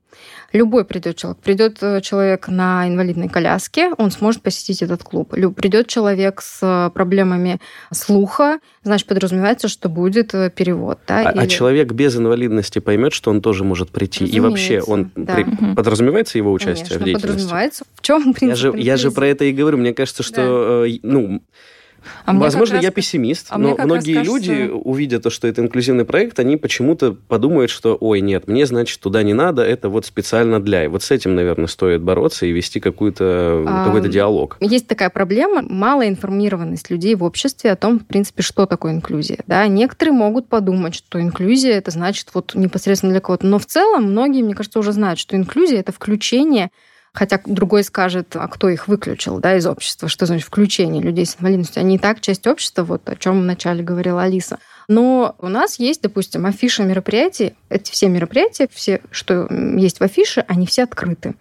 Любой 0.52 0.84
придет 0.84 1.16
человек. 1.16 1.38
Придет 1.40 1.78
э, 1.82 2.00
человек 2.00 2.48
на 2.48 2.86
инвалидной 2.86 3.28
коляске, 3.28 3.92
он 3.96 4.10
сможет 4.10 4.42
посетить 4.42 4.82
этот 4.82 5.02
клуб. 5.02 5.30
Придет 5.54 5.86
человек 5.86 6.42
с 6.42 6.90
проблемами 6.94 7.58
слуха, 7.90 8.60
значит, 8.82 9.06
подразумевается, 9.06 9.68
что 9.68 9.88
будет 9.88 10.34
э, 10.34 10.50
перевод. 10.50 10.98
Да? 11.06 11.20
А, 11.20 11.28
а 11.28 11.32
Или... 11.32 11.40
а 11.40 11.46
человек 11.46 11.92
без 11.92 12.16
инвалидности 12.16 12.78
поймет, 12.80 13.12
что 13.12 13.30
он 13.30 13.40
тоже 13.40 13.64
может 13.64 13.90
прийти. 13.90 14.24
И 14.24 14.40
вообще 14.40 14.80
он 14.80 15.10
да. 15.16 15.34
при... 15.34 15.44
подразумевается 15.74 16.38
его 16.38 16.52
участие 16.52 16.74
Конечно, 16.84 16.98
в 16.98 17.04
деятельности? 17.04 17.26
подразумевается. 17.28 17.84
В 17.94 18.02
чем 18.02 18.34
принцип? 18.34 18.48
Я 18.48 18.56
же, 18.56 18.72
я 18.78 18.96
же 18.96 19.10
про 19.10 19.26
это 19.28 19.44
и 19.44 19.52
говорю. 19.52 19.78
Мне 19.78 19.94
кажется, 19.94 20.22
что 20.22 20.84
да. 20.84 20.86
Э, 20.86 20.98
ну, 21.02 21.42
а 22.24 22.34
Возможно, 22.34 22.76
раз... 22.76 22.84
я 22.84 22.90
пессимист, 22.90 23.46
а 23.50 23.58
но 23.58 23.76
многие 23.76 24.14
кажется... 24.14 24.32
люди, 24.32 24.70
увидя 24.72 25.20
то, 25.20 25.30
что 25.30 25.48
это 25.48 25.62
инклюзивный 25.62 26.04
проект, 26.04 26.38
они 26.38 26.56
почему-то 26.56 27.12
подумают, 27.12 27.70
что, 27.70 27.96
ой, 28.00 28.20
нет, 28.20 28.48
мне, 28.48 28.66
значит, 28.66 29.00
туда 29.00 29.22
не 29.22 29.34
надо, 29.34 29.62
это 29.62 29.88
вот 29.88 30.06
специально 30.06 30.60
для. 30.60 30.84
И 30.84 30.88
вот 30.88 31.02
с 31.02 31.10
этим, 31.10 31.34
наверное, 31.34 31.66
стоит 31.66 32.02
бороться 32.02 32.46
и 32.46 32.52
вести 32.52 32.80
какую-то, 32.80 33.64
а, 33.66 33.84
какой-то 33.86 34.08
диалог. 34.08 34.56
Есть 34.60 34.86
такая 34.86 35.10
проблема, 35.10 35.62
малая 35.62 36.08
информированность 36.08 36.90
людей 36.90 37.14
в 37.14 37.24
обществе 37.24 37.70
о 37.72 37.76
том, 37.76 38.00
в 38.00 38.06
принципе, 38.06 38.42
что 38.42 38.66
такое 38.66 38.92
инклюзия. 38.92 39.38
Да? 39.46 39.66
Некоторые 39.66 40.14
могут 40.14 40.48
подумать, 40.48 40.94
что 40.94 41.20
инклюзия 41.20 41.72
это 41.74 41.90
значит 41.90 42.28
вот 42.34 42.54
непосредственно 42.54 43.12
для 43.12 43.20
кого-то. 43.20 43.46
Но 43.46 43.58
в 43.58 43.66
целом 43.66 44.04
многие, 44.04 44.42
мне 44.42 44.54
кажется, 44.54 44.78
уже 44.78 44.92
знают, 44.92 45.18
что 45.18 45.36
инклюзия 45.36 45.80
это 45.80 45.92
включение 45.92 46.70
Хотя 47.14 47.40
другой 47.44 47.84
скажет, 47.84 48.34
а 48.36 48.48
кто 48.48 48.70
их 48.70 48.88
выключил 48.88 49.38
да, 49.38 49.56
из 49.56 49.66
общества, 49.66 50.08
что 50.08 50.24
значит 50.24 50.46
включение 50.46 51.02
людей 51.02 51.26
с 51.26 51.36
инвалидностью. 51.38 51.80
Они 51.80 51.96
и 51.96 51.98
так 51.98 52.20
часть 52.22 52.46
общества, 52.46 52.84
вот 52.84 53.06
о 53.08 53.16
чем 53.16 53.42
вначале 53.42 53.82
говорила 53.82 54.22
Алиса. 54.22 54.58
Но 54.88 55.36
у 55.38 55.48
нас 55.48 55.78
есть, 55.78 56.00
допустим, 56.00 56.46
афиша 56.46 56.84
мероприятий. 56.84 57.54
Эти 57.68 57.92
все 57.92 58.08
мероприятия, 58.08 58.66
все, 58.72 59.02
что 59.10 59.46
есть 59.76 60.00
в 60.00 60.02
афише, 60.02 60.44
они 60.48 60.66
все 60.66 60.84
открыты. 60.84 61.34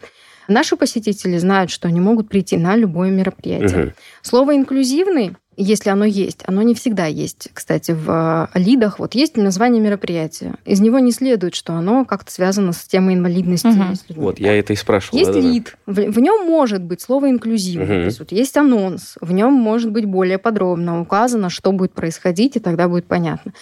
Наши 0.49 0.75
посетители 0.75 1.37
знают, 1.37 1.71
что 1.71 1.87
они 1.87 2.01
могут 2.01 2.27
прийти 2.27 2.57
на 2.57 2.75
любое 2.75 3.09
мероприятие. 3.09 3.85
Угу. 3.85 3.93
Слово 4.21 4.55
инклюзивный 4.55 5.37
если 5.57 5.89
оно 5.89 6.05
есть. 6.05 6.43
Оно 6.45 6.61
не 6.61 6.73
всегда 6.73 7.05
есть, 7.05 7.49
кстати, 7.53 7.91
в 7.91 8.49
э, 8.53 8.59
лидах. 8.59 8.99
Вот 8.99 9.15
есть 9.15 9.35
название 9.37 9.81
мероприятия. 9.81 10.55
Из 10.65 10.79
него 10.79 10.99
не 10.99 11.11
следует, 11.11 11.55
что 11.55 11.73
оно 11.73 12.05
как-то 12.05 12.31
связано 12.31 12.73
с 12.73 12.83
темой 12.83 13.15
инвалидности. 13.15 13.67
Угу. 13.67 14.21
Вот, 14.21 14.39
я 14.39 14.57
это 14.57 14.73
и 14.73 14.75
спрашивал. 14.75 15.19
Есть 15.19 15.33
да, 15.33 15.39
лид. 15.39 15.77
В, 15.85 15.93
в 15.93 16.19
нем 16.19 16.45
может 16.45 16.81
быть 16.81 17.01
слово 17.01 17.29
инклюзивный. 17.29 17.83
Угу. 17.83 17.93
То 17.93 18.05
есть 18.05 18.19
вот 18.19 18.31
есть 18.31 18.57
анонс. 18.57 19.15
В 19.19 19.31
нем 19.33 19.53
может 19.53 19.91
быть 19.91 20.05
более 20.05 20.37
подробно 20.37 21.01
указано, 21.01 21.49
что 21.49 21.71
будет 21.71 21.93
происходить, 21.93 22.55
и 22.55 22.59
тогда 22.59 22.87
будет 22.87 23.05
понятно. 23.05 23.53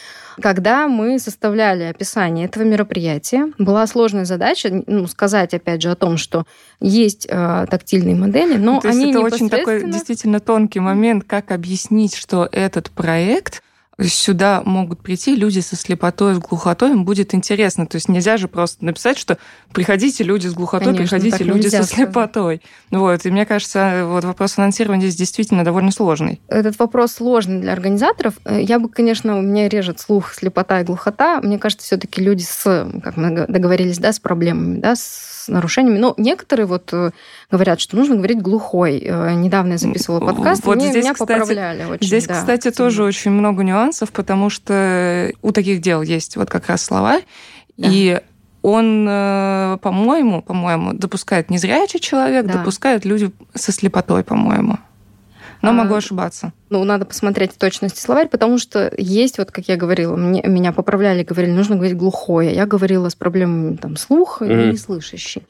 Когда 0.41 0.88
мы 0.88 1.19
составляли 1.19 1.84
описание 1.84 2.45
этого 2.45 2.63
мероприятия, 2.63 3.52
была 3.58 3.86
сложная 3.88 4.25
задача 4.25 4.84
ну, 4.88 5.08
сказать, 5.08 5.54
опять 5.54 5.82
же, 5.82 5.91
о 5.91 5.95
том, 5.95 6.17
что 6.17 6.45
есть 6.80 7.28
э, 7.30 7.65
тактильные 7.69 8.15
модели, 8.15 8.58
но 8.58 8.80
То 8.80 8.89
они 8.89 9.08
есть 9.08 9.12
это 9.12 9.21
очень 9.21 9.49
такой 9.49 9.89
действительно 9.89 10.39
тонкий 10.39 10.80
момент, 10.80 11.23
как 11.25 11.52
объяснить, 11.52 12.15
что 12.15 12.47
этот 12.52 12.91
проект 12.91 13.62
сюда 14.07 14.62
могут 14.65 15.01
прийти 15.01 15.35
люди 15.35 15.59
со 15.59 15.75
слепотой, 15.75 16.35
с 16.35 16.38
глухотой, 16.38 16.91
им 16.91 17.05
будет 17.05 17.33
интересно. 17.33 17.85
То 17.85 17.95
есть 17.95 18.07
нельзя 18.09 18.38
же 18.38 18.47
просто 18.47 18.85
написать, 18.85 19.17
что 19.17 19.38
приходите 19.73 20.23
люди 20.23 20.47
с 20.47 20.53
глухотой, 20.53 20.93
Конечно, 20.93 21.19
приходите 21.19 21.43
люди 21.43 21.67
со 21.67 21.83
слепотой. 21.83 22.62
Вот. 22.91 23.25
И 23.25 23.31
мне 23.31 23.45
кажется, 23.45 24.03
вот 24.05 24.23
вопрос 24.23 24.53
финансирования 24.53 25.01
здесь 25.01 25.15
действительно 25.15 25.63
довольно 25.63 25.91
сложный. 25.91 26.41
Этот 26.47 26.79
вопрос 26.79 27.13
сложный 27.13 27.59
для 27.59 27.73
организаторов. 27.73 28.35
Я 28.49 28.79
бы, 28.79 28.89
конечно, 28.89 29.38
у 29.38 29.41
меня 29.41 29.67
режет 29.67 29.99
слух, 29.99 30.33
слепота 30.33 30.81
и 30.81 30.83
глухота. 30.83 31.41
Мне 31.41 31.59
кажется, 31.59 31.85
все-таки 31.85 32.21
люди 32.21 32.43
с, 32.43 32.89
как 33.03 33.17
мы 33.17 33.45
договорились, 33.47 33.97
да, 33.97 34.13
с 34.13 34.19
проблемами, 34.19 34.79
да, 34.79 34.95
с 34.95 35.28
нарушениями. 35.49 35.97
Но 35.97 36.13
некоторые 36.17 36.65
вот 36.65 36.89
э, 36.93 37.12
говорят, 37.51 37.79
что 37.79 37.95
нужно 37.95 38.15
говорить 38.15 38.41
глухой. 38.41 38.99
Э, 38.99 39.33
недавно 39.33 39.73
я 39.73 39.77
записывала 39.77 40.19
подкаст, 40.19 40.65
вот 40.65 40.77
мне, 40.77 40.89
здесь, 40.89 41.03
меня 41.03 41.13
кстати, 41.13 41.39
поправляли 41.39 41.83
очень. 41.85 42.07
Здесь, 42.07 42.27
да, 42.27 42.35
кстати, 42.35 42.71
тоже 42.71 43.03
очень 43.03 43.31
много 43.31 43.63
нюансов, 43.63 44.12
потому 44.12 44.49
что 44.49 45.31
у 45.41 45.51
таких 45.51 45.81
дел 45.81 46.01
есть 46.01 46.38
вот 46.38 46.49
как 46.49 46.67
раз 46.67 46.83
слова, 46.83 47.21
да. 47.77 47.88
и 47.89 48.21
он, 48.62 49.07
э, 49.09 49.77
по-моему, 49.81 50.41
по-моему, 50.41 50.93
допускает 50.93 51.49
незрячий 51.49 51.99
человек, 51.99 52.45
да. 52.45 52.59
допускает 52.59 53.05
люди 53.05 53.31
со 53.53 53.71
слепотой, 53.71 54.23
по-моему. 54.23 54.77
Но 55.61 55.69
а, 55.69 55.73
могу 55.73 55.95
ошибаться. 55.95 56.53
Ну, 56.69 56.83
надо 56.83 57.05
посмотреть 57.05 57.53
в 57.53 57.57
точности 57.57 57.99
словарь, 57.99 58.27
потому 58.29 58.57
что 58.57 58.91
есть, 58.97 59.37
вот 59.37 59.51
как 59.51 59.67
я 59.67 59.75
говорила, 59.75 60.15
мне, 60.15 60.41
меня 60.43 60.71
поправляли, 60.71 61.23
говорили, 61.23 61.51
нужно 61.51 61.75
говорить 61.75 61.97
глухое. 61.97 62.53
Я 62.53 62.65
говорила 62.65 63.09
с 63.09 63.15
проблемами 63.15 63.75
там, 63.75 63.97
слуха 63.97 64.45
mm-hmm. 64.45 64.69
и 64.69 64.71
неслышащий. 64.71 65.43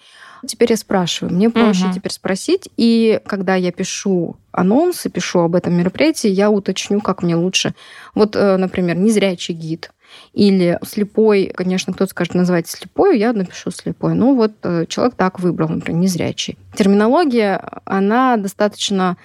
Теперь 0.45 0.71
я 0.71 0.77
спрашиваю. 0.77 1.33
Мне 1.33 1.49
проще 1.49 1.85
угу. 1.85 1.93
теперь 1.93 2.11
спросить. 2.11 2.69
И 2.77 3.19
когда 3.25 3.55
я 3.55 3.71
пишу 3.71 4.37
анонсы, 4.51 5.09
пишу 5.09 5.39
об 5.39 5.55
этом 5.55 5.73
мероприятии, 5.73 6.29
я 6.29 6.49
уточню, 6.49 7.01
как 7.01 7.23
мне 7.23 7.35
лучше. 7.35 7.73
Вот, 8.15 8.35
э, 8.35 8.57
например, 8.57 8.95
незрячий 8.95 9.53
гид. 9.53 9.91
Или 10.33 10.79
слепой, 10.83 11.51
конечно, 11.53 11.93
кто-то 11.93 12.11
скажет, 12.11 12.33
называйте 12.33 12.71
слепой, 12.71 13.19
я 13.19 13.33
напишу 13.33 13.69
слепой. 13.71 14.15
Ну 14.15 14.35
вот 14.35 14.53
э, 14.63 14.85
человек 14.87 15.15
так 15.15 15.39
выбрал, 15.39 15.69
например, 15.69 16.01
незрячий. 16.01 16.57
Терминология, 16.73 17.61
она 17.85 18.37
достаточно 18.37 19.17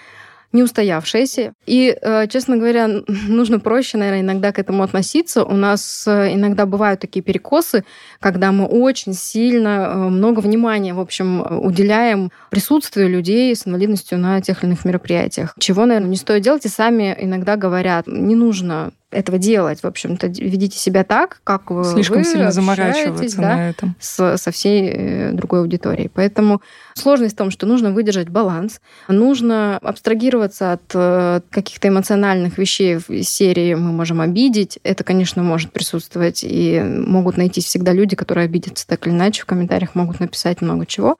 не 0.54 0.62
устоявшаяся. 0.62 1.52
И, 1.66 1.94
э, 2.00 2.26
честно 2.28 2.56
говоря, 2.56 2.88
нужно 3.28 3.60
проще, 3.60 3.98
наверное, 3.98 4.22
иногда 4.22 4.52
к 4.52 4.58
этому 4.58 4.82
относиться. 4.82 5.44
У 5.44 5.54
нас 5.54 6.06
э, 6.06 6.32
иногда 6.32 6.64
бывают 6.64 7.00
такие 7.00 7.22
перекосы, 7.22 7.84
когда 8.20 8.52
мы 8.52 8.64
очень 8.64 9.14
сильно 9.14 9.68
э, 9.68 9.96
много 9.96 10.40
внимания, 10.40 10.94
в 10.94 11.00
общем, 11.00 11.44
уделяем 11.60 12.30
присутствию 12.50 13.10
людей 13.10 13.54
с 13.54 13.66
инвалидностью 13.66 14.16
на 14.18 14.40
тех 14.40 14.62
или 14.62 14.70
иных 14.70 14.84
мероприятиях. 14.84 15.54
Чего, 15.58 15.86
наверное, 15.86 16.10
не 16.10 16.16
стоит 16.16 16.42
делать, 16.42 16.64
и 16.64 16.68
сами 16.68 17.14
иногда 17.18 17.56
говорят, 17.56 18.06
не 18.06 18.36
нужно 18.36 18.92
этого 19.14 19.38
делать. 19.38 19.80
В 19.80 19.86
общем-то, 19.86 20.26
ведите 20.26 20.78
себя 20.78 21.04
так, 21.04 21.40
как 21.44 21.70
вы 21.70 21.84
Слишком 21.84 22.18
вы 22.18 22.24
сильно 22.24 22.50
заморачиваться 22.50 23.36
да, 23.36 23.42
на 23.42 23.70
этом. 23.70 23.96
С, 23.98 24.36
со 24.36 24.50
всей 24.50 24.90
э, 24.90 25.32
другой 25.32 25.60
аудиторией. 25.60 26.10
Поэтому 26.12 26.60
сложность 26.94 27.34
в 27.34 27.38
том, 27.38 27.50
что 27.50 27.66
нужно 27.66 27.92
выдержать 27.92 28.28
баланс, 28.28 28.80
нужно 29.08 29.78
абстрагироваться 29.78 30.72
от 30.72 30.82
э, 30.94 31.40
каких-то 31.50 31.88
эмоциональных 31.88 32.58
вещей 32.58 32.96
в 32.96 33.22
серии 33.22 33.74
«мы 33.74 33.92
можем 33.92 34.20
обидеть». 34.20 34.78
Это, 34.82 35.04
конечно, 35.04 35.42
может 35.42 35.72
присутствовать, 35.72 36.44
и 36.44 36.80
могут 36.80 37.36
найтись 37.36 37.64
всегда 37.64 37.92
люди, 37.92 38.16
которые 38.16 38.44
обидятся 38.44 38.86
так 38.86 39.06
или 39.06 39.14
иначе, 39.14 39.42
в 39.42 39.46
комментариях 39.46 39.94
могут 39.94 40.20
написать 40.20 40.60
много 40.60 40.86
чего. 40.86 41.16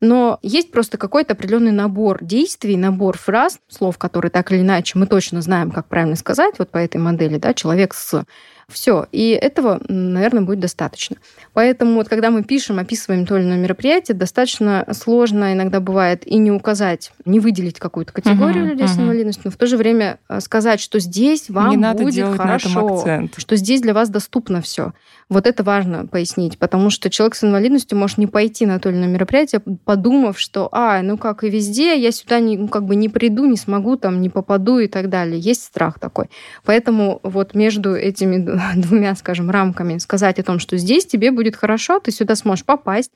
Но 0.00 0.38
есть 0.42 0.70
просто 0.70 0.96
какой-то 0.96 1.32
определенный 1.32 1.72
набор 1.72 2.22
действий, 2.22 2.76
набор 2.76 3.18
фраз, 3.18 3.58
слов, 3.68 3.98
которые 3.98 4.30
так 4.30 4.52
или 4.52 4.60
иначе 4.60 4.98
мы 4.98 5.06
точно 5.06 5.42
знаем, 5.42 5.70
как 5.70 5.88
правильно 5.88 6.14
сказать, 6.14 6.54
вот 6.58 6.70
по 6.70 6.78
этой 6.78 6.98
модели, 6.98 7.38
да, 7.38 7.52
человек 7.52 7.94
с 7.94 8.24
все. 8.70 9.06
И 9.12 9.30
этого, 9.30 9.80
наверное, 9.88 10.42
будет 10.42 10.60
достаточно. 10.60 11.16
Поэтому 11.54 11.94
вот 11.94 12.08
когда 12.08 12.30
мы 12.30 12.44
пишем, 12.44 12.78
описываем 12.78 13.24
то 13.24 13.36
или 13.36 13.44
иное 13.44 13.56
мероприятие, 13.56 14.14
достаточно 14.14 14.86
сложно 14.92 15.54
иногда 15.54 15.80
бывает 15.80 16.26
и 16.26 16.36
не 16.36 16.52
указать, 16.52 17.12
не 17.24 17.40
выделить 17.40 17.78
какую-то 17.78 18.12
категорию 18.12 18.64
uh-huh, 18.64 18.70
людей 18.70 18.84
uh-huh. 18.84 18.94
с 18.94 18.98
инвалидностью, 18.98 19.42
но 19.46 19.50
в 19.50 19.56
то 19.56 19.66
же 19.66 19.78
время 19.78 20.18
э, 20.28 20.40
сказать, 20.40 20.80
что 20.80 21.00
здесь 21.00 21.48
вам 21.48 21.70
не 21.70 21.76
надо 21.78 22.02
будет 22.02 22.36
хорошо, 22.36 23.04
что 23.36 23.56
здесь 23.56 23.80
для 23.80 23.94
вас 23.94 24.10
доступно 24.10 24.60
все. 24.60 24.92
Вот 25.30 25.46
это 25.46 25.62
важно 25.62 26.06
пояснить, 26.06 26.58
потому 26.58 26.90
что 26.90 27.10
человек 27.10 27.34
с 27.34 27.44
инвалидностью 27.44 27.96
может 27.98 28.18
не 28.18 28.26
пойти 28.26 28.66
на 28.66 28.78
то 28.78 28.90
или 28.90 28.96
иное 28.96 29.08
мероприятие, 29.08 29.62
подумав, 29.84 30.38
что, 30.38 30.68
а, 30.72 31.02
ну 31.02 31.18
как 31.18 31.44
и 31.44 31.50
везде, 31.50 31.98
я 31.98 32.12
сюда 32.12 32.40
не, 32.40 32.56
ну, 32.56 32.68
как 32.68 32.84
бы 32.84 32.96
не 32.96 33.08
приду, 33.08 33.46
не 33.46 33.56
смогу, 33.56 33.96
там, 33.96 34.20
не 34.20 34.30
попаду 34.30 34.78
и 34.78 34.88
так 34.88 35.08
далее. 35.08 35.38
Есть 35.38 35.64
страх 35.64 35.98
такой. 35.98 36.30
Поэтому 36.64 37.20
вот 37.22 37.54
между 37.54 37.94
этими 37.94 38.57
двумя, 38.76 39.14
скажем, 39.14 39.50
рамками 39.50 39.98
сказать 39.98 40.38
о 40.38 40.42
том, 40.42 40.58
что 40.58 40.76
здесь 40.76 41.06
тебе 41.06 41.30
будет 41.30 41.56
хорошо, 41.56 42.00
ты 42.00 42.10
сюда 42.10 42.34
сможешь 42.34 42.64
попасть. 42.64 43.12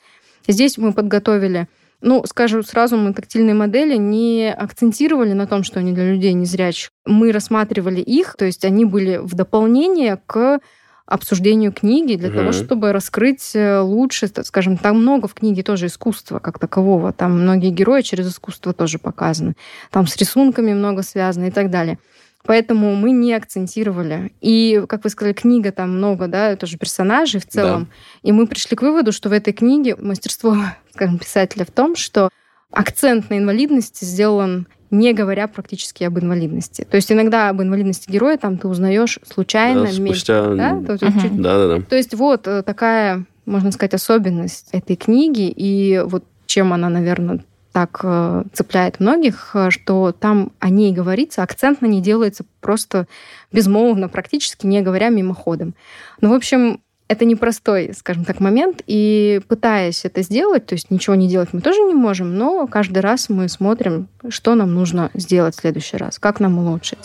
Здесь 0.48 0.78
мы 0.78 0.92
подготовили 0.92 1.68
ну, 2.04 2.24
скажу 2.26 2.64
сразу, 2.64 2.96
мы 2.96 3.14
тактильные 3.14 3.54
модели 3.54 3.96
не 3.96 4.52
акцентировали 4.52 5.34
на 5.34 5.46
том, 5.46 5.62
что 5.62 5.78
они 5.78 5.92
для 5.92 6.10
людей 6.10 6.32
незрячих. 6.32 6.90
Мы 7.06 7.30
рассматривали 7.30 8.00
их, 8.00 8.34
то 8.36 8.44
есть 8.44 8.64
они 8.64 8.84
были 8.84 9.18
в 9.18 9.34
дополнение 9.34 10.20
к 10.26 10.58
обсуждению 11.06 11.72
книги 11.72 12.16
для 12.16 12.28
угу. 12.28 12.38
того, 12.38 12.52
чтобы 12.52 12.92
раскрыть 12.92 13.52
э, 13.54 13.80
лучше, 13.80 14.28
скажем, 14.44 14.76
там 14.78 15.00
много 15.00 15.28
в 15.28 15.34
книге 15.34 15.62
тоже 15.62 15.86
искусства 15.86 16.38
как 16.38 16.58
такового, 16.58 17.12
там 17.12 17.40
многие 17.40 17.70
герои 17.70 18.02
через 18.02 18.28
искусство 18.28 18.72
тоже 18.72 18.98
показаны, 18.98 19.54
там 19.90 20.06
с 20.06 20.16
рисунками 20.16 20.72
много 20.72 21.02
связано 21.02 21.46
и 21.46 21.50
так 21.50 21.70
далее. 21.70 21.98
Поэтому 22.44 22.96
мы 22.96 23.12
не 23.12 23.34
акцентировали. 23.34 24.32
И, 24.40 24.82
как 24.88 25.04
вы 25.04 25.10
сказали, 25.10 25.32
книга 25.32 25.70
там 25.70 25.96
много, 25.96 26.26
да, 26.26 26.56
тоже 26.56 26.76
персонажей 26.76 27.40
в 27.40 27.46
целом. 27.46 27.84
Да. 27.84 28.28
И 28.28 28.32
мы 28.32 28.46
пришли 28.46 28.76
к 28.76 28.82
выводу, 28.82 29.12
что 29.12 29.28
в 29.28 29.32
этой 29.32 29.52
книге 29.52 29.96
мастерство, 29.96 30.56
скажем, 30.94 31.18
писателя 31.18 31.64
в 31.64 31.70
том, 31.70 31.94
что 31.94 32.28
акцент 32.70 33.30
на 33.30 33.38
инвалидности 33.38 34.04
сделан 34.04 34.66
не 34.90 35.14
говоря 35.14 35.48
практически 35.48 36.04
об 36.04 36.18
инвалидности. 36.18 36.86
То 36.88 36.96
есть 36.96 37.10
иногда 37.10 37.48
об 37.48 37.62
инвалидности 37.62 38.10
героя 38.10 38.36
там 38.36 38.58
ты 38.58 38.68
узнаешь 38.68 39.18
случайно. 39.24 39.86
Да, 39.86 39.92
спустя... 39.92 40.54
Да? 40.54 40.82
То, 40.84 40.92
есть, 40.92 41.02
uh-huh. 41.02 41.40
да, 41.40 41.58
да, 41.58 41.78
да. 41.78 41.82
То 41.82 41.96
есть 41.96 42.14
вот 42.14 42.46
э, 42.46 42.62
такая, 42.62 43.24
можно 43.46 43.72
сказать, 43.72 43.94
особенность 43.94 44.68
этой 44.72 44.96
книги, 44.96 45.50
и 45.50 46.02
вот 46.04 46.24
чем 46.44 46.74
она, 46.74 46.90
наверное, 46.90 47.42
так 47.72 48.00
э, 48.02 48.44
цепляет 48.52 49.00
многих, 49.00 49.50
э, 49.54 49.70
что 49.70 50.12
там 50.12 50.52
о 50.60 50.68
ней 50.68 50.92
говорится, 50.92 51.42
акцент 51.42 51.80
на 51.80 51.86
ней 51.86 52.00
делается 52.00 52.44
просто 52.60 53.06
безмолвно, 53.50 54.08
практически 54.08 54.66
не 54.66 54.82
говоря 54.82 55.08
мимоходом. 55.08 55.74
Ну, 56.20 56.30
в 56.30 56.34
общем, 56.34 56.80
это 57.08 57.24
непростой, 57.24 57.92
скажем 57.94 58.24
так, 58.24 58.40
момент, 58.40 58.82
и 58.86 59.40
пытаясь 59.48 60.04
это 60.04 60.22
сделать, 60.22 60.66
то 60.66 60.74
есть 60.74 60.90
ничего 60.90 61.14
не 61.14 61.28
делать 61.28 61.50
мы 61.52 61.60
тоже 61.60 61.80
не 61.80 61.94
можем, 61.94 62.36
но 62.36 62.66
каждый 62.66 63.00
раз 63.00 63.28
мы 63.28 63.48
смотрим, 63.48 64.08
что 64.28 64.54
нам 64.54 64.74
нужно 64.74 65.10
сделать 65.14 65.54
в 65.56 65.60
следующий 65.60 65.96
раз, 65.96 66.18
как 66.18 66.40
нам 66.40 66.58
улучшить. 66.58 66.98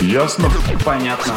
Ясно? 0.00 0.48
Понятно. 0.84 1.34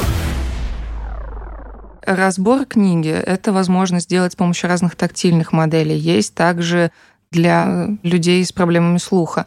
Разбор 2.02 2.66
книги– 2.66 3.10
это 3.26 3.52
возможность 3.52 4.06
сделать 4.06 4.34
с 4.34 4.36
помощью 4.36 4.70
разных 4.70 4.96
тактильных 4.96 5.52
моделей. 5.54 5.96
Есть 5.96 6.34
также 6.34 6.92
для 7.32 7.90
людей 8.04 8.44
с 8.44 8.52
проблемами 8.52 8.98
слуха. 8.98 9.46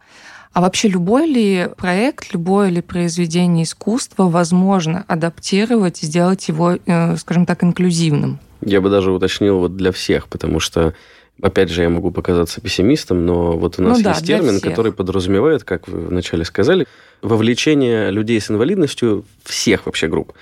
А 0.53 0.61
вообще 0.61 0.89
любой 0.89 1.27
ли 1.27 1.69
проект, 1.77 2.33
любое 2.33 2.71
ли 2.71 2.81
произведение 2.81 3.65
искусства 3.65 4.29
возможно 4.29 5.05
адаптировать, 5.09 5.99
сделать 5.99 6.47
его, 6.47 6.79
э, 6.87 7.17
скажем 7.17 7.45
так, 7.45 7.65
инклюзивным? 7.65 8.39
Я 8.61 8.81
бы 8.81 8.89
даже 8.89 9.11
уточнил 9.11 9.59
вот 9.59 9.77
для 9.77 9.91
всех, 9.91 10.29
потому 10.29 10.61
что 10.61 10.95
Опять 11.43 11.69
же, 11.69 11.83
я 11.83 11.91
могу 11.91 12.13
показаться 12.13 12.61
пессимистом, 12.61 13.27
но 13.27 13.59
вот 13.59 13.81
у 13.81 13.83
нас 13.83 13.99
ну, 13.99 14.09
есть 14.09 14.21
да, 14.21 14.27
термин, 14.27 14.59
всех. 14.59 14.71
который 14.71 14.93
подразумевает, 14.93 15.65
как 15.65 15.89
вы 15.89 16.07
вначале 16.07 16.45
сказали, 16.45 16.87
вовлечение 17.25 18.11
людей 18.11 18.39
с 18.41 18.51
инвалидностью 18.51 19.25
всех 19.45 19.87
вообще 19.87 20.09
групп. 20.09 20.33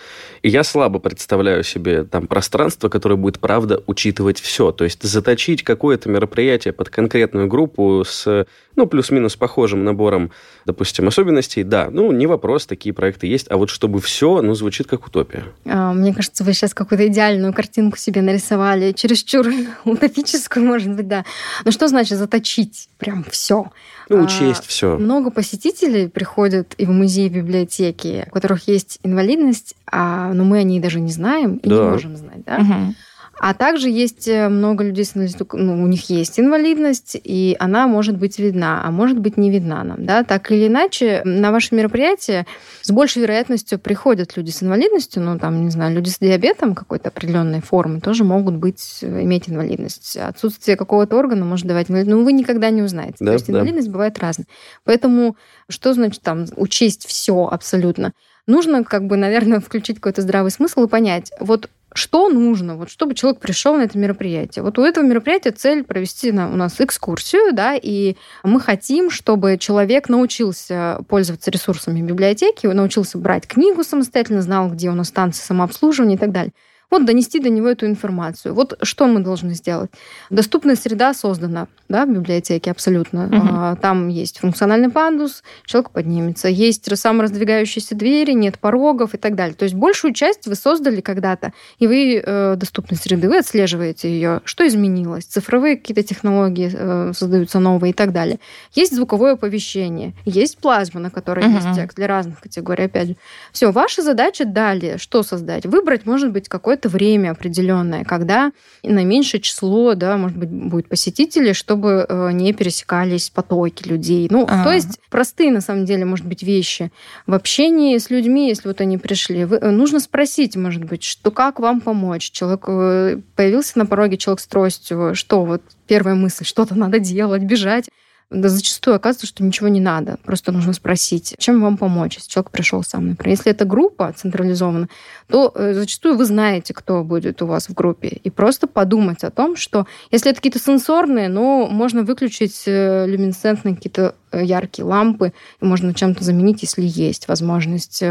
И 0.43 0.49
я 0.49 0.65
слабо 0.65 0.99
представляю 0.99 1.63
себе 1.63 2.03
там 2.03 2.27
пространство, 2.27 2.89
которое 2.89 3.15
будет, 3.15 3.39
правда, 3.39 3.81
учитывать 3.87 4.41
все. 4.41 4.73
То 4.73 4.83
есть 4.83 5.03
заточить 5.03 5.63
какое-то 5.63 6.09
мероприятие 6.09 6.73
под 6.73 6.91
конкретную 6.91 7.47
группу 7.47 8.03
с, 8.05 8.47
ну, 8.75 8.87
плюс-минус 8.87 9.37
похожим 9.37 9.85
набором, 9.85 10.33
допустим, 10.67 11.07
особенностей, 11.07 11.63
да, 11.63 11.89
ну, 11.91 12.11
не 12.11 12.27
вопрос, 12.27 12.67
такие 12.67 12.93
проекты 12.93 13.29
есть. 13.29 13.47
А 13.51 13.57
вот 13.57 13.71
чтобы 13.71 14.01
все, 14.01 14.43
ну, 14.43 14.55
звучит 14.55 14.89
как 14.89 15.07
утопия. 15.07 15.45
А, 15.65 15.93
мне 15.93 16.13
кажется, 16.13 16.43
вы 16.43 16.53
сейчас 16.53 16.75
какую-то 16.75 17.07
идеальную 17.07 17.53
картинку 17.53 17.97
себе 17.97 18.23
нарисовали, 18.23 18.91
чересчур 18.91 19.47
утопическую, 19.85 20.67
может 20.67 20.93
быть, 20.93 21.07
да. 21.07 21.25
Но 21.65 21.71
что 21.71 21.87
значит 21.87 22.19
заточить 22.19 22.89
прям 22.99 23.25
все? 23.31 23.71
Ну, 24.09 24.23
учесть 24.23 24.65
а, 24.65 24.69
все. 24.69 24.97
Много 24.97 25.31
посетителей 25.31 26.09
приходят 26.09 26.75
и 26.79 26.87
в 26.87 26.91
музеи, 26.91 27.27
и 27.27 27.29
в 27.29 27.35
библиотеки, 27.35 28.27
у 28.29 28.31
которых 28.33 28.69
есть 28.69 28.99
инвалидность, 29.03 29.75
а, 29.87 30.33
но 30.33 30.45
мы 30.45 30.59
о 30.59 30.63
ней 30.63 30.81
даже 30.81 31.01
не 31.01 31.13
знаем 31.13 31.57
и 31.57 31.69
да. 31.69 31.75
не 31.75 31.91
можем 31.91 32.17
знать, 32.17 32.45
да? 32.45 32.57
Угу. 32.57 32.95
А 33.43 33.55
также 33.55 33.91
есть 33.91 34.29
э, 34.29 34.49
много 34.49 34.85
людей 34.85 35.05
с 35.05 35.17
инвалидностью, 35.17 35.49
ну, 35.55 35.83
у 35.83 35.89
них 35.89 36.09
есть 36.11 36.39
инвалидность, 36.39 37.17
и 37.25 37.57
она 37.59 37.89
может 37.89 38.17
быть 38.17 38.39
видна, 38.39 38.83
а 38.85 38.93
может 38.93 39.19
быть 39.19 39.37
не 39.37 39.51
видна 39.51 39.83
нам. 39.83 40.07
Да? 40.07 40.23
Так 40.23 40.53
или 40.53 40.69
иначе, 40.69 41.23
на 41.25 41.51
ваше 41.51 41.75
мероприятие 41.75 42.47
с 42.83 42.93
большей 42.93 43.23
вероятностью 43.23 43.81
приходят 43.81 44.37
люди 44.37 44.51
с 44.51 44.63
инвалидностью, 44.63 45.25
ну, 45.25 45.41
там, 45.41 45.65
не 45.65 45.71
знаю, 45.71 45.93
люди 45.93 46.09
с 46.09 46.21
диабетом 46.21 46.77
какой-то 46.77 47.09
определенной 47.09 47.61
формы 47.61 48.01
тоже 48.01 48.23
могут 48.23 48.55
быть, 48.55 49.01
э, 49.03 49.23
иметь 49.25 49.49
инвалидность. 49.49 50.17
Отсутствие 50.17 50.77
какого-то 50.77 51.17
органа 51.17 51.45
может 51.45 51.67
давать 51.67 51.91
инвалидность. 51.91 52.17
Ну, 52.17 52.25
вы 52.25 52.35
никогда 52.35 52.71
не 52.71 52.83
узнаете. 52.83 53.17
Да, 53.19 53.27
То 53.27 53.33
есть 53.33 53.49
да. 53.49 53.55
инвалидность 53.55 53.89
бывает 53.89 54.21
разная. 54.21 54.47
Поэтому 54.85 55.37
что 55.69 55.95
значит 55.95 56.23
там 56.23 56.47
учесть 56.55 57.09
все 57.09 57.49
абсолютно? 57.51 58.13
Нужно, 58.47 58.85
как 58.85 59.05
бы, 59.09 59.17
наверное, 59.17 59.59
включить 59.67 59.97
какой-то 59.97 60.23
здравый 60.23 60.53
смысл 60.53 60.85
и 60.85 60.89
понять, 60.89 61.33
вот 61.41 61.69
что 61.95 62.29
нужно, 62.29 62.77
вот, 62.77 62.91
чтобы 62.91 63.15
человек 63.15 63.41
пришел 63.41 63.77
на 63.77 63.83
это 63.83 63.99
мероприятие. 63.99 64.63
Вот 64.63 64.79
у 64.79 64.85
этого 64.85 65.05
мероприятия 65.05 65.51
цель 65.51 65.85
провести 65.85 66.33
на, 66.33 66.51
у 66.51 66.57
нас 66.57 66.81
экскурсию, 66.81 67.53
да, 67.53 67.75
и 67.75 68.17
мы 68.43 68.61
хотим, 68.61 69.11
чтобы 69.11 69.59
человек 69.59 70.09
научился 70.09 71.01
пользоваться 71.09 71.51
ресурсами 71.51 72.01
библиотеки, 72.01 72.67
научился 72.67 73.19
брать 73.19 73.47
книгу 73.47 73.85
самостоятельно, 73.85 74.43
знал, 74.43 74.71
где 74.71 74.91
у 74.91 74.95
нас 74.95 75.09
станции 75.09 75.43
самообслуживания 75.43 76.17
и 76.17 76.19
так 76.19 76.33
далее 76.33 76.53
вот 76.93 77.07
донести 77.07 77.41
до 77.41 77.51
него 77.51 77.69
эту 77.69 77.87
информацию. 77.87 78.55
Вот 78.55 78.79
что 78.83 79.07
мы 79.07 79.21
должны 79.21 79.55
сделать? 79.55 79.91
Доступная 80.31 80.77
среда 80.77 81.15
создана 81.15 81.67
да, 81.89 82.07
в 82.07 82.11
библиотеке 82.11 82.71
абсолютно. 82.71 83.27
Угу. 83.27 83.81
Там 83.81 84.09
есть 84.09 84.39
функциональный 84.39 84.91
пандус, 84.91 85.43
человек 85.65 85.91
поднимется. 85.91 86.49
Есть 86.49 86.97
самораздвигающиеся 86.97 87.95
двери, 87.95 88.33
нет 88.33 88.59
порогов 88.59 89.15
и 89.15 89.19
так 89.19 89.35
далее. 89.35 89.55
То 89.55 89.65
есть 89.65 89.75
большую 89.75 90.15
часть 90.15 90.47
вы 90.47 90.55
создали 90.55 91.01
когда-то, 91.01 91.53
и 91.79 91.87
вы 91.87 92.23
э, 92.25 92.57
доступной 92.57 92.99
среды, 92.99 93.29
вы 93.29 93.39
отслеживаете 93.39 94.11
ее, 94.11 94.41
что 94.45 94.67
изменилось, 94.67 95.25
цифровые 95.25 95.77
какие-то 95.77 96.03
технологии 96.03 96.71
э, 96.73 97.13
создаются 97.15 97.59
новые 97.59 97.91
и 97.91 97.95
так 97.95 98.13
далее. 98.13 98.39
Есть 98.73 98.95
звуковое 98.95 99.35
оповещение, 99.35 100.15
есть 100.25 100.59
плазма, 100.59 101.01
на 101.01 101.11
которой 101.11 101.47
угу. 101.47 101.55
есть 101.55 101.75
текст 101.75 101.97
для 101.97 102.07
разных 102.07 102.41
категорий, 102.41 102.85
опять 102.85 103.09
же. 103.09 103.17
Все, 103.53 103.71
ваша 103.71 104.03
задача 104.03 104.45
далее, 104.45 104.99
что 104.99 105.23
создать? 105.23 105.67
Выбрать, 105.67 106.07
может 106.07 106.33
быть, 106.33 106.49
какой 106.49 106.77
какое-то 106.83 106.89
время 106.89 107.31
определенное, 107.31 108.05
когда 108.05 108.53
на 108.83 109.05
меньшее 109.05 109.41
число, 109.41 109.95
да, 109.95 110.17
может 110.17 110.37
быть, 110.37 110.49
будет 110.49 110.89
посетителей, 110.89 111.53
чтобы 111.53 112.07
э, 112.09 112.33
не 112.33 112.53
пересекались 112.53 113.31
потоки 113.31 113.89
людей. 113.89 114.29
Ну, 114.31 114.45
А-а-а. 114.45 114.65
то 114.65 114.73
есть 114.73 114.99
простые, 115.11 115.53
на 115.53 115.61
самом 115.61 115.85
деле, 115.85 116.05
может 116.05 116.27
быть, 116.27 116.43
вещи. 116.43 116.91
В 117.27 117.35
общении 117.35 117.97
с 117.99 118.11
людьми, 118.11 118.49
если 118.49 118.69
вот 118.69 118.81
они 118.81 118.99
пришли, 118.99 119.45
вы, 119.45 119.57
э, 119.57 119.71
нужно 119.71 120.01
спросить, 120.01 120.57
может 120.57 120.85
быть, 120.85 121.05
что 121.05 121.31
как 121.31 121.61
вам 121.61 121.81
помочь. 121.81 122.31
Человек 122.31 122.65
э, 122.67 123.21
появился 123.37 123.79
на 123.79 123.87
пороге, 123.87 124.17
человек 124.17 124.41
с 124.41 124.47
тростью, 124.47 125.15
что 125.15 125.45
вот 125.45 125.63
первая 125.87 126.15
мысль, 126.15 126.45
что-то 126.45 126.75
надо 126.75 126.99
делать, 126.99 127.43
бежать. 127.43 127.89
Да 128.33 128.49
зачастую 128.49 128.97
оказывается, 128.97 129.27
что 129.27 129.45
ничего 129.45 129.69
не 129.69 129.81
надо. 129.81 130.19
Просто 130.25 130.53
нужно 130.53 130.73
спросить, 130.73 131.35
чем 131.39 131.61
вам 131.61 131.77
помочь, 131.77 132.17
если 132.17 132.31
человек 132.31 132.51
пришел 132.51 132.83
сам, 132.83 133.09
например. 133.09 133.37
Если 133.37 133.53
это 133.53 133.65
группа 133.65 134.13
централизована, 134.13 134.89
то 135.29 135.53
э, 135.55 135.75
зачастую 135.75 136.17
вы 136.17 136.25
знаете, 136.25 136.73
кто 136.73 137.05
будет 137.05 137.43
у 137.43 137.47
вас 137.47 137.69
в 137.69 137.75
группе. 137.75 138.09
И 138.09 138.31
просто 138.31 138.67
подумать 138.67 139.23
о 139.23 139.31
том, 139.31 139.57
что 139.57 139.87
если 140.11 140.31
это 140.31 140.41
какие-то 140.41 140.59
сенсорные, 140.59 141.29
но 141.29 141.67
можно 141.67 142.03
выключить 142.03 142.63
э, 142.67 143.07
люминесцентные 143.07 143.77
какие-то 143.77 144.15
э, 144.31 144.43
яркие 144.43 144.87
лампы, 144.87 145.33
можно 145.61 145.93
чем-то 145.93 146.25
заменить, 146.25 146.63
если 146.63 146.83
есть 146.85 147.29
возможность 147.29 148.03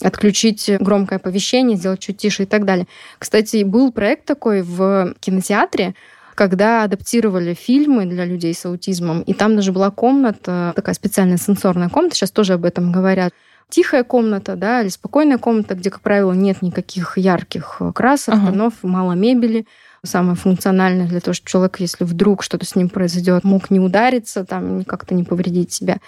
отключить 0.00 0.70
громкое 0.78 1.16
оповещение, 1.16 1.76
сделать 1.76 2.00
чуть 2.00 2.18
тише 2.18 2.44
и 2.44 2.46
так 2.46 2.64
далее. 2.64 2.86
Кстати, 3.18 3.64
был 3.64 3.90
проект 3.90 4.24
такой 4.24 4.62
в 4.62 5.14
кинотеатре, 5.20 5.94
когда 6.34 6.84
адаптировали 6.84 7.54
фильмы 7.54 8.06
для 8.06 8.24
людей 8.24 8.54
с 8.54 8.64
аутизмом, 8.66 9.22
и 9.22 9.32
там 9.34 9.56
даже 9.56 9.72
была 9.72 9.90
комната, 9.90 10.72
такая 10.74 10.94
специальная 10.94 11.36
сенсорная 11.36 11.88
комната, 11.88 12.16
сейчас 12.16 12.30
тоже 12.30 12.54
об 12.54 12.64
этом 12.64 12.92
говорят, 12.92 13.32
тихая 13.68 14.04
комната, 14.04 14.56
да, 14.56 14.82
или 14.82 14.88
спокойная 14.88 15.38
комната, 15.38 15.74
где, 15.74 15.90
как 15.90 16.00
правило, 16.00 16.32
нет 16.32 16.62
никаких 16.62 17.18
ярких 17.18 17.80
красок, 17.94 18.34
ага. 18.34 18.52
тонов, 18.52 18.74
мало 18.82 19.12
мебели, 19.12 19.66
самое 20.04 20.36
функциональное 20.36 21.08
для 21.08 21.20
того, 21.20 21.34
чтобы 21.34 21.50
человек, 21.50 21.80
если 21.80 22.04
вдруг 22.04 22.42
что-то 22.42 22.66
с 22.66 22.76
ним 22.76 22.88
произойдет, 22.88 23.44
мог 23.44 23.70
не 23.70 23.80
удариться, 23.80 24.44
там, 24.44 24.84
как-то 24.84 25.14
не 25.14 25.24
повредить 25.24 25.72
себя 25.72 25.98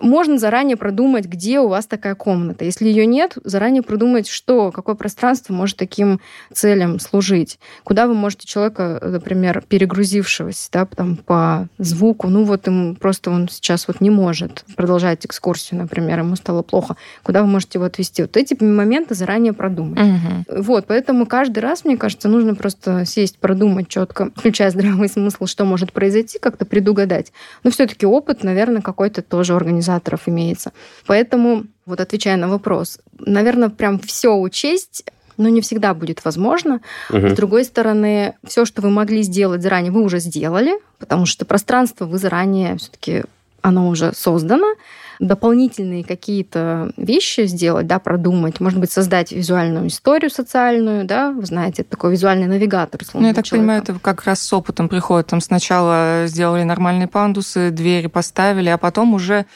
можно 0.00 0.38
заранее 0.38 0.76
продумать, 0.76 1.26
где 1.26 1.60
у 1.60 1.68
вас 1.68 1.86
такая 1.86 2.14
комната. 2.14 2.64
Если 2.64 2.88
ее 2.88 3.06
нет, 3.06 3.36
заранее 3.44 3.82
продумать, 3.82 4.28
что, 4.28 4.70
какое 4.72 4.94
пространство 4.94 5.52
может 5.52 5.76
таким 5.76 6.20
целям 6.52 6.98
служить. 6.98 7.58
Куда 7.84 8.06
вы 8.06 8.14
можете 8.14 8.46
человека, 8.46 9.00
например, 9.02 9.62
перегрузившегося 9.68 10.68
да, 10.72 10.86
там, 10.86 11.16
по 11.16 11.68
звуку, 11.78 12.28
ну 12.28 12.44
вот 12.44 12.66
ему 12.66 12.94
просто 12.94 13.30
он 13.30 13.48
сейчас 13.48 13.88
вот 13.88 14.00
не 14.00 14.10
может 14.10 14.64
продолжать 14.76 15.26
экскурсию, 15.26 15.80
например, 15.80 16.20
ему 16.20 16.36
стало 16.36 16.62
плохо. 16.62 16.96
Куда 17.22 17.42
вы 17.42 17.48
можете 17.48 17.78
его 17.78 17.86
отвести? 17.86 18.22
Вот 18.22 18.36
эти 18.36 18.56
моменты 18.62 19.14
заранее 19.14 19.52
продумать. 19.52 20.00
Угу. 20.00 20.62
Вот, 20.62 20.86
поэтому 20.86 21.26
каждый 21.26 21.60
раз, 21.60 21.84
мне 21.84 21.96
кажется, 21.96 22.28
нужно 22.28 22.54
просто 22.54 23.04
сесть, 23.04 23.38
продумать 23.38 23.88
четко, 23.88 24.30
включая 24.34 24.70
здравый 24.70 25.08
смысл, 25.08 25.46
что 25.46 25.64
может 25.64 25.92
произойти, 25.92 26.38
как-то 26.38 26.64
предугадать. 26.64 27.32
Но 27.64 27.70
все-таки 27.70 28.06
опыт, 28.06 28.42
наверное, 28.42 28.82
какой-то 28.82 29.22
тоже 29.22 29.54
организации 29.54 29.89
организаторов 29.90 30.22
имеется. 30.26 30.72
Поэтому, 31.06 31.64
вот 31.86 32.00
отвечая 32.00 32.36
на 32.36 32.48
вопрос, 32.48 32.98
наверное, 33.18 33.68
прям 33.68 33.98
все 33.98 34.34
учесть 34.34 35.04
но 35.36 35.48
не 35.48 35.62
всегда 35.62 35.94
будет 35.94 36.22
возможно. 36.22 36.82
Угу. 37.08 37.28
С 37.28 37.32
другой 37.32 37.64
стороны, 37.64 38.34
все, 38.46 38.66
что 38.66 38.82
вы 38.82 38.90
могли 38.90 39.22
сделать 39.22 39.62
заранее, 39.62 39.90
вы 39.90 40.02
уже 40.02 40.20
сделали, 40.20 40.72
потому 40.98 41.24
что 41.24 41.46
пространство 41.46 42.04
вы 42.04 42.18
заранее 42.18 42.76
все-таки 42.76 43.22
оно 43.62 43.88
уже 43.88 44.12
создано. 44.12 44.74
Дополнительные 45.18 46.04
какие-то 46.04 46.92
вещи 46.98 47.46
сделать, 47.46 47.86
да, 47.86 47.98
продумать, 47.98 48.60
может 48.60 48.78
быть, 48.78 48.92
создать 48.92 49.32
визуальную 49.32 49.86
историю 49.86 50.30
социальную, 50.30 51.06
да, 51.06 51.30
вы 51.30 51.46
знаете, 51.46 51.82
это 51.82 51.92
такой 51.92 52.12
визуальный 52.12 52.46
навигатор. 52.46 53.00
Ну, 53.14 53.26
я 53.26 53.32
так 53.32 53.46
человека. 53.46 53.62
понимаю, 53.62 53.82
это 53.82 53.98
как 53.98 54.24
раз 54.24 54.42
с 54.42 54.52
опытом 54.52 54.90
приходит. 54.90 55.28
Там 55.28 55.40
сначала 55.40 56.24
сделали 56.26 56.64
нормальные 56.64 57.08
пандусы, 57.08 57.70
двери 57.70 58.08
поставили, 58.08 58.68
а 58.68 58.76
потом 58.76 59.14
уже 59.14 59.46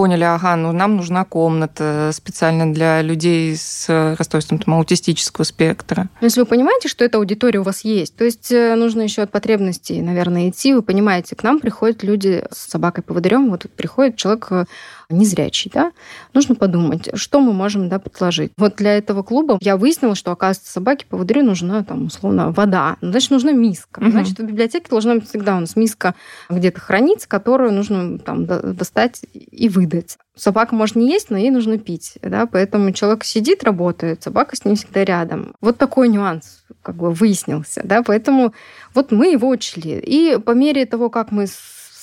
поняли, 0.00 0.24
ага, 0.24 0.56
ну 0.56 0.72
нам 0.72 0.96
нужна 0.96 1.24
комната 1.24 2.10
специально 2.14 2.72
для 2.72 3.02
людей 3.02 3.54
с 3.54 4.14
расстройством 4.18 4.58
там, 4.58 4.72
аутистического 4.72 5.44
спектра. 5.44 6.08
Если 6.22 6.40
вы 6.40 6.46
понимаете, 6.46 6.88
что 6.88 7.04
эта 7.04 7.18
аудитория 7.18 7.58
у 7.58 7.64
вас 7.64 7.84
есть, 7.84 8.16
то 8.16 8.24
есть 8.24 8.50
э, 8.50 8.76
нужно 8.76 9.02
еще 9.02 9.20
от 9.20 9.30
потребностей, 9.30 10.00
наверное, 10.00 10.48
идти. 10.48 10.72
Вы 10.72 10.80
понимаете, 10.80 11.36
к 11.36 11.42
нам 11.42 11.60
приходят 11.60 12.02
люди 12.02 12.42
с 12.50 12.70
собакой-поводырем, 12.70 13.50
вот 13.50 13.66
приходит 13.76 14.16
человек 14.16 14.46
э, 14.52 14.64
незрячий, 15.10 15.70
да, 15.72 15.92
нужно 16.32 16.54
подумать, 16.54 17.10
что 17.14 17.40
мы 17.40 17.52
можем, 17.52 17.88
да, 17.88 17.98
предложить. 17.98 18.52
Вот 18.56 18.76
для 18.76 18.96
этого 18.96 19.22
клуба 19.22 19.58
я 19.60 19.76
выяснила, 19.76 20.14
что, 20.14 20.32
оказывается, 20.32 20.72
собаке 20.72 21.06
поводырю 21.08 21.42
нужна, 21.44 21.84
там, 21.84 22.06
условно, 22.06 22.52
вода. 22.52 22.96
Значит, 23.00 23.30
нужна 23.30 23.52
миска. 23.52 24.00
Угу. 24.00 24.10
Значит, 24.10 24.38
в 24.38 24.44
библиотеке 24.44 24.86
должна 24.88 25.14
быть 25.14 25.28
всегда 25.28 25.56
у 25.56 25.60
нас 25.60 25.76
миска 25.76 26.14
где-то 26.48 26.80
хранится, 26.80 27.28
которую 27.28 27.72
нужно 27.72 28.18
там 28.18 28.46
достать 28.46 29.22
и 29.32 29.68
выдать. 29.68 30.18
Собака 30.36 30.74
может 30.74 30.96
не 30.96 31.10
есть, 31.10 31.30
но 31.30 31.36
ей 31.36 31.50
нужно 31.50 31.76
пить, 31.76 32.14
да, 32.22 32.46
поэтому 32.46 32.92
человек 32.92 33.24
сидит, 33.24 33.62
работает, 33.62 34.22
собака 34.22 34.56
с 34.56 34.64
ним 34.64 34.76
всегда 34.76 35.04
рядом. 35.04 35.54
Вот 35.60 35.76
такой 35.76 36.08
нюанс 36.08 36.64
как 36.82 36.96
бы 36.96 37.10
выяснился, 37.10 37.82
да, 37.84 38.02
поэтому 38.02 38.54
вот 38.94 39.12
мы 39.12 39.32
его 39.32 39.48
учли. 39.48 39.98
И 39.98 40.38
по 40.38 40.52
мере 40.52 40.86
того, 40.86 41.10
как 41.10 41.30
мы 41.30 41.46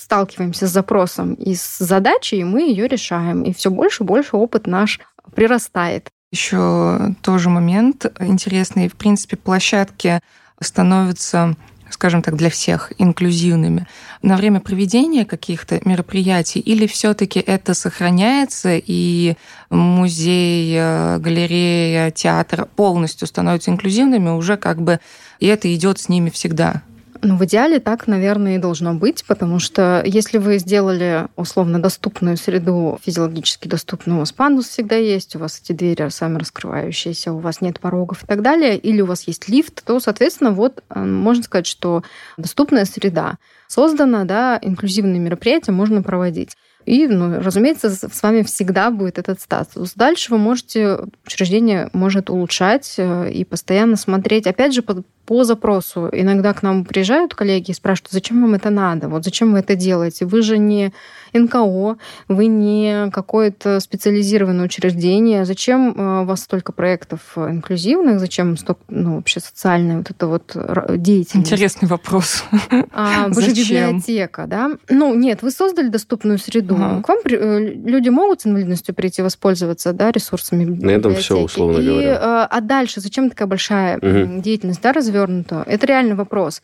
сталкиваемся 0.08 0.66
с 0.66 0.72
запросом 0.72 1.34
и 1.34 1.54
с 1.54 1.78
задачей, 1.78 2.38
и 2.38 2.44
мы 2.44 2.62
ее 2.62 2.88
решаем. 2.88 3.42
И 3.42 3.52
все 3.52 3.70
больше 3.70 4.04
и 4.04 4.06
больше 4.06 4.38
опыт 4.38 4.66
наш 4.66 5.00
прирастает. 5.34 6.08
Еще 6.32 7.14
тоже 7.20 7.50
момент 7.50 8.06
интересный. 8.18 8.88
В 8.88 8.94
принципе, 8.94 9.36
площадки 9.36 10.20
становятся 10.60 11.56
скажем 11.90 12.20
так, 12.20 12.36
для 12.36 12.50
всех 12.50 12.92
инклюзивными 12.98 13.86
на 14.20 14.36
время 14.36 14.60
проведения 14.60 15.24
каких-то 15.24 15.80
мероприятий, 15.86 16.60
или 16.60 16.86
все-таки 16.86 17.40
это 17.40 17.72
сохраняется 17.72 18.74
и 18.76 19.36
музей, 19.70 20.74
э, 20.76 21.18
галерея, 21.18 22.10
театр 22.10 22.68
полностью 22.76 23.26
становятся 23.26 23.70
инклюзивными 23.70 24.28
уже 24.28 24.58
как 24.58 24.82
бы, 24.82 25.00
и 25.40 25.46
это 25.46 25.74
идет 25.74 25.98
с 25.98 26.10
ними 26.10 26.28
всегда? 26.28 26.82
Ну, 27.20 27.36
в 27.36 27.44
идеале 27.44 27.80
так, 27.80 28.06
наверное, 28.06 28.56
и 28.56 28.58
должно 28.58 28.94
быть, 28.94 29.24
потому 29.26 29.58
что 29.58 30.02
если 30.06 30.38
вы 30.38 30.58
сделали 30.58 31.26
условно 31.34 31.80
доступную 31.80 32.36
среду, 32.36 32.98
физиологически 33.02 33.66
доступную, 33.66 34.16
у 34.16 34.20
вас 34.20 34.32
пандус 34.32 34.68
всегда 34.68 34.96
есть, 34.96 35.34
у 35.34 35.40
вас 35.40 35.60
эти 35.60 35.72
двери 35.72 36.08
сами 36.10 36.38
раскрывающиеся, 36.38 37.32
у 37.32 37.38
вас 37.38 37.60
нет 37.60 37.80
порогов 37.80 38.22
и 38.22 38.26
так 38.26 38.42
далее, 38.42 38.76
или 38.76 39.00
у 39.00 39.06
вас 39.06 39.26
есть 39.26 39.48
лифт, 39.48 39.82
то, 39.84 39.98
соответственно, 39.98 40.52
вот 40.52 40.82
э, 40.90 41.04
можно 41.04 41.42
сказать, 41.42 41.66
что 41.66 42.04
доступная 42.36 42.84
среда 42.84 43.38
создана, 43.66 44.24
да, 44.24 44.58
инклюзивные 44.62 45.18
мероприятия 45.18 45.72
можно 45.72 46.02
проводить. 46.02 46.56
И, 46.84 47.06
ну, 47.06 47.40
разумеется, 47.40 47.90
с 47.90 48.22
вами 48.22 48.42
всегда 48.42 48.90
будет 48.90 49.18
этот 49.18 49.40
статус. 49.40 49.92
Дальше 49.94 50.30
вы 50.30 50.38
можете, 50.38 51.00
учреждение 51.26 51.90
может 51.92 52.30
улучшать 52.30 52.94
э, 52.96 53.30
и 53.30 53.44
постоянно 53.44 53.96
смотреть, 53.96 54.46
опять 54.46 54.72
же, 54.72 54.80
по, 54.80 55.02
по 55.26 55.44
запросу. 55.44 56.08
Иногда 56.10 56.54
к 56.54 56.62
нам 56.62 56.86
приезжают 56.86 57.34
коллеги 57.34 57.72
и 57.72 57.74
спрашивают, 57.74 58.12
зачем 58.12 58.40
вам 58.40 58.54
это 58.54 58.70
надо, 58.70 59.08
вот 59.08 59.24
зачем 59.24 59.52
вы 59.52 59.58
это 59.58 59.74
делаете? 59.74 60.24
Вы 60.24 60.40
же 60.40 60.56
не 60.56 60.94
НКО, 61.32 61.96
вы 62.28 62.46
не 62.46 63.10
какое-то 63.10 63.80
специализированное 63.80 64.64
учреждение. 64.64 65.44
Зачем 65.44 65.94
э, 65.96 66.22
у 66.22 66.24
вас 66.24 66.42
столько 66.42 66.72
проектов 66.72 67.36
инклюзивных? 67.36 68.20
Зачем 68.20 68.56
столько, 68.56 68.80
ну, 68.88 69.16
вообще 69.16 69.40
социальная 69.40 69.98
вот 69.98 70.10
эта 70.10 70.26
вот 70.26 70.56
деятельность? 70.96 71.52
Интересный 71.52 71.88
вопрос. 71.88 72.44
А, 72.92 73.28
вы 73.28 73.42
же 73.42 73.50
библиотека, 73.50 74.46
да? 74.46 74.70
Ну, 74.88 75.14
нет, 75.14 75.42
вы 75.42 75.50
создали 75.50 75.88
доступную 75.88 76.38
среду. 76.38 76.76
Ага. 76.76 77.02
К 77.02 77.08
вам 77.08 77.18
э, 77.24 77.58
люди 77.58 78.08
могут 78.08 78.42
с 78.42 78.46
инвалидностью 78.46 78.94
прийти 78.94 79.22
воспользоваться, 79.22 79.92
да, 79.92 80.10
ресурсами 80.10 80.64
На 80.64 80.90
этом 80.90 81.14
все, 81.16 81.38
условно 81.38 81.78
и, 81.78 81.86
говоря. 81.86 82.44
А 82.44 82.60
дальше 82.60 83.00
зачем 83.00 83.30
такая 83.30 83.48
большая 83.48 83.98
угу. 83.98 84.40
деятельность, 84.40 84.82
да, 84.82 84.92
развернута? 84.92 85.64
Это 85.66 85.86
реальный 85.86 86.14
вопрос. 86.14 86.62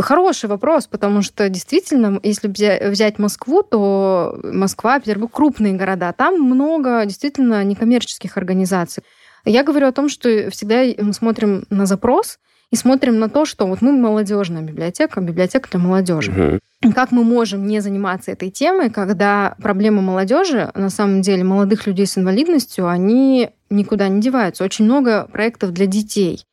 Хороший 0.00 0.48
вопрос, 0.48 0.86
потому 0.86 1.22
что 1.22 1.48
действительно, 1.48 2.20
если 2.22 2.48
взять 2.90 3.18
Москву, 3.18 3.62
то 3.62 3.97
Москва, 4.42 4.98
Петербург 5.00 5.32
крупные 5.32 5.74
города, 5.74 6.12
там 6.12 6.40
много 6.40 7.04
действительно 7.04 7.62
некоммерческих 7.64 8.36
организаций. 8.36 9.02
Я 9.44 9.62
говорю 9.62 9.86
о 9.86 9.92
том, 9.92 10.08
что 10.08 10.50
всегда 10.50 10.82
мы 11.02 11.12
смотрим 11.12 11.64
на 11.70 11.86
запрос 11.86 12.38
и 12.70 12.76
смотрим 12.76 13.18
на 13.18 13.28
то, 13.28 13.44
что 13.44 13.66
вот 13.66 13.80
мы 13.80 13.92
молодежная 13.92 14.62
библиотека, 14.62 15.20
библиотека 15.20 15.70
для 15.70 15.80
молодежи. 15.80 16.60
Угу. 16.82 16.92
Как 16.92 17.10
мы 17.12 17.24
можем 17.24 17.66
не 17.66 17.80
заниматься 17.80 18.30
этой 18.30 18.50
темой, 18.50 18.90
когда 18.90 19.54
проблемы 19.60 20.02
молодежи, 20.02 20.70
на 20.74 20.90
самом 20.90 21.22
деле 21.22 21.44
молодых 21.44 21.86
людей 21.86 22.06
с 22.06 22.18
инвалидностью, 22.18 22.88
они 22.88 23.50
никуда 23.70 24.08
не 24.08 24.20
деваются. 24.20 24.64
Очень 24.64 24.84
много 24.84 25.26
проектов 25.32 25.72
для 25.72 25.86
детей 25.86 26.44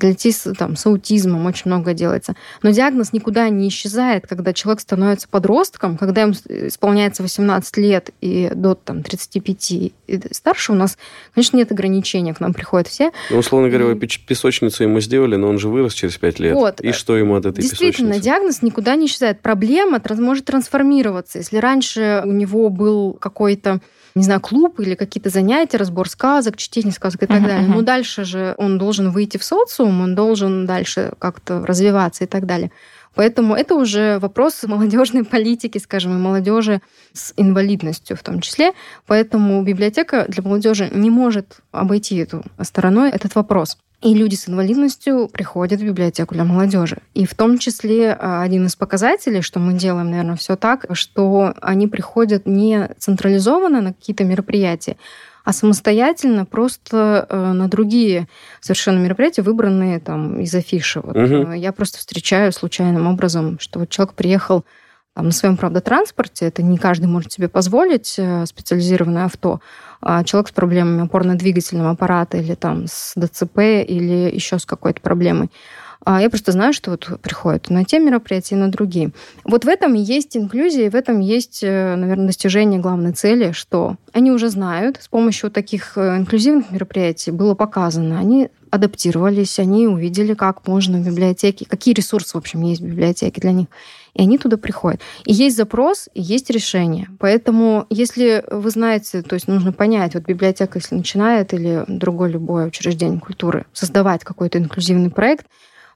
для 0.00 0.10
детей 0.10 0.32
с, 0.32 0.52
там, 0.54 0.76
с 0.76 0.86
аутизмом 0.86 1.46
очень 1.46 1.70
много 1.70 1.94
делается. 1.94 2.34
Но 2.62 2.70
диагноз 2.70 3.12
никуда 3.12 3.48
не 3.48 3.68
исчезает, 3.68 4.26
когда 4.26 4.52
человек 4.52 4.80
становится 4.80 5.28
подростком, 5.28 5.96
когда 5.96 6.22
ему 6.22 6.32
исполняется 6.32 7.22
18 7.22 7.76
лет 7.76 8.10
и 8.20 8.50
до 8.54 8.74
там, 8.74 9.02
35 9.02 9.72
и 9.72 9.92
старше, 10.32 10.72
у 10.72 10.74
нас, 10.74 10.98
конечно, 11.34 11.56
нет 11.56 11.70
ограничений, 11.70 12.32
к 12.32 12.40
нам 12.40 12.52
приходят 12.54 12.88
все. 12.88 13.12
Ну, 13.30 13.38
условно 13.38 13.68
говоря, 13.68 13.92
и... 13.92 13.94
песочницу 13.94 14.82
ему 14.82 15.00
сделали, 15.00 15.36
но 15.36 15.48
он 15.48 15.58
же 15.58 15.68
вырос 15.68 15.94
через 15.94 16.16
5 16.16 16.40
лет. 16.40 16.54
Вот. 16.54 16.80
И 16.80 16.92
что 16.92 17.16
ему 17.16 17.34
от 17.34 17.46
этой 17.46 17.60
Действительно, 17.60 18.14
песочницы? 18.14 18.24
диагноз 18.24 18.62
никуда 18.62 18.96
не 18.96 19.06
исчезает. 19.06 19.40
Проблема 19.40 20.00
может 20.18 20.46
трансформироваться. 20.46 21.38
Если 21.38 21.58
раньше 21.58 22.22
у 22.24 22.32
него 22.32 22.68
был 22.70 23.12
какой-то 23.12 23.80
не 24.14 24.22
знаю, 24.22 24.40
клуб 24.40 24.80
или 24.80 24.94
какие-то 24.94 25.30
занятия, 25.30 25.76
разбор 25.76 26.08
сказок, 26.08 26.56
чтение 26.56 26.92
сказок 26.92 27.22
и 27.22 27.26
так 27.26 27.38
uh-huh, 27.38 27.46
далее. 27.46 27.68
Uh-huh. 27.68 27.74
Но 27.74 27.82
дальше 27.82 28.24
же 28.24 28.54
он 28.58 28.78
должен 28.78 29.10
выйти 29.10 29.36
в 29.36 29.44
социум, 29.44 30.00
он 30.00 30.14
должен 30.14 30.66
дальше 30.66 31.12
как-то 31.18 31.64
развиваться 31.66 32.24
и 32.24 32.26
так 32.26 32.46
далее. 32.46 32.70
Поэтому 33.14 33.54
это 33.54 33.74
уже 33.74 34.18
вопрос 34.18 34.62
молодежной 34.62 35.24
политики, 35.24 35.78
скажем, 35.78 36.12
и 36.12 36.20
молодежи 36.20 36.80
с 37.12 37.32
инвалидностью 37.36 38.16
в 38.16 38.22
том 38.22 38.40
числе. 38.40 38.72
Поэтому 39.06 39.62
библиотека 39.62 40.26
для 40.28 40.42
молодежи 40.42 40.90
не 40.92 41.10
может 41.10 41.58
обойти 41.72 42.16
эту 42.16 42.42
стороной 42.62 43.10
этот 43.10 43.34
вопрос. 43.34 43.78
И 44.02 44.14
люди 44.14 44.34
с 44.34 44.48
инвалидностью 44.48 45.28
приходят 45.28 45.80
в 45.80 45.84
библиотеку 45.84 46.34
для 46.34 46.44
молодежи. 46.44 46.98
И 47.12 47.26
в 47.26 47.34
том 47.34 47.58
числе 47.58 48.12
а, 48.12 48.42
один 48.42 48.64
из 48.64 48.74
показателей, 48.74 49.42
что 49.42 49.60
мы 49.60 49.74
делаем, 49.74 50.10
наверное, 50.10 50.36
все 50.36 50.56
так, 50.56 50.86
что 50.92 51.52
они 51.60 51.86
приходят 51.86 52.46
не 52.46 52.88
централизованно 52.98 53.82
на 53.82 53.92
какие-то 53.92 54.24
мероприятия, 54.24 54.96
а 55.44 55.52
самостоятельно 55.52 56.44
просто 56.44 57.26
э, 57.28 57.52
на 57.52 57.68
другие 57.68 58.28
совершенно 58.60 58.98
мероприятия, 58.98 59.42
выбранные 59.42 60.00
там 60.00 60.40
из 60.40 60.54
афиши. 60.54 61.00
Вот. 61.00 61.16
Угу. 61.16 61.52
Я 61.52 61.72
просто 61.72 61.98
встречаю 61.98 62.52
случайным 62.52 63.06
образом, 63.06 63.58
что 63.58 63.80
вот 63.80 63.88
человек 63.88 64.14
приехал 64.14 64.64
там, 65.14 65.26
на 65.26 65.32
своем, 65.32 65.56
правда, 65.56 65.80
транспорте, 65.80 66.46
это 66.46 66.62
не 66.62 66.78
каждый 66.78 67.06
может 67.06 67.32
себе 67.32 67.48
позволить, 67.48 68.14
э, 68.18 68.46
специализированное 68.46 69.24
авто, 69.24 69.60
а 70.00 70.24
человек 70.24 70.48
с 70.48 70.52
проблемами 70.52 71.02
опорно-двигательного 71.02 71.90
аппарата 71.90 72.38
или 72.38 72.54
там 72.54 72.86
с 72.86 73.14
ДЦП 73.16 73.58
или 73.58 74.30
еще 74.32 74.58
с 74.58 74.66
какой-то 74.66 75.00
проблемой. 75.00 75.50
А 76.04 76.20
я 76.20 76.30
просто 76.30 76.52
знаю, 76.52 76.72
что 76.72 76.90
вот 76.92 77.20
приходят 77.20 77.68
на 77.70 77.84
те 77.84 77.98
мероприятия 77.98 78.54
и 78.54 78.58
на 78.58 78.70
другие. 78.70 79.10
Вот 79.44 79.64
в 79.64 79.68
этом 79.68 79.94
есть 79.94 80.36
инклюзия, 80.36 80.86
и 80.86 80.90
в 80.90 80.94
этом 80.94 81.20
есть, 81.20 81.60
э, 81.62 81.94
наверное, 81.94 82.28
достижение 82.28 82.80
главной 82.80 83.12
цели, 83.12 83.52
что 83.52 83.96
они 84.12 84.30
уже 84.30 84.48
знают, 84.48 84.98
с 85.02 85.08
помощью 85.08 85.50
таких 85.50 85.96
э, 85.96 86.18
инклюзивных 86.18 86.70
мероприятий 86.70 87.30
было 87.30 87.54
показано, 87.54 88.18
они 88.18 88.48
адаптировались, 88.70 89.58
они 89.58 89.88
увидели, 89.88 90.34
как 90.34 90.66
можно 90.66 90.98
в 90.98 91.06
библиотеке, 91.06 91.66
какие 91.68 91.92
ресурсы, 91.92 92.32
в 92.32 92.36
общем, 92.36 92.62
есть 92.62 92.80
в 92.80 92.86
библиотеке 92.86 93.40
для 93.40 93.52
них 93.52 93.66
и 94.14 94.22
они 94.22 94.38
туда 94.38 94.56
приходят. 94.56 95.00
И 95.24 95.32
есть 95.32 95.56
запрос, 95.56 96.08
и 96.14 96.20
есть 96.20 96.50
решение. 96.50 97.08
Поэтому, 97.18 97.86
если 97.90 98.44
вы 98.50 98.70
знаете, 98.70 99.22
то 99.22 99.34
есть 99.34 99.48
нужно 99.48 99.72
понять, 99.72 100.14
вот 100.14 100.24
библиотека, 100.24 100.78
если 100.78 100.94
начинает, 100.94 101.52
или 101.54 101.84
другое 101.86 102.30
любое 102.30 102.66
учреждение 102.66 103.20
культуры 103.20 103.66
создавать 103.72 104.24
какой-то 104.24 104.58
инклюзивный 104.58 105.10
проект, 105.10 105.46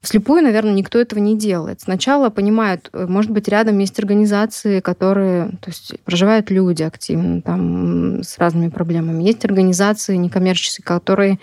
Вслепую, 0.04 0.42
наверное, 0.42 0.74
никто 0.74 0.98
этого 0.98 1.18
не 1.18 1.36
делает. 1.36 1.80
Сначала 1.80 2.28
понимают, 2.28 2.90
э, 2.92 3.06
может 3.08 3.30
быть, 3.30 3.48
рядом 3.48 3.78
есть 3.78 3.98
организации, 3.98 4.80
которые, 4.80 5.46
то 5.62 5.70
есть 5.70 5.94
проживают 6.04 6.50
люди 6.50 6.82
активно, 6.82 7.40
там, 7.40 8.22
с 8.22 8.36
разными 8.36 8.68
проблемами. 8.68 9.22
Есть 9.22 9.46
организации 9.46 10.16
некоммерческие, 10.16 10.84
которые 10.84 11.38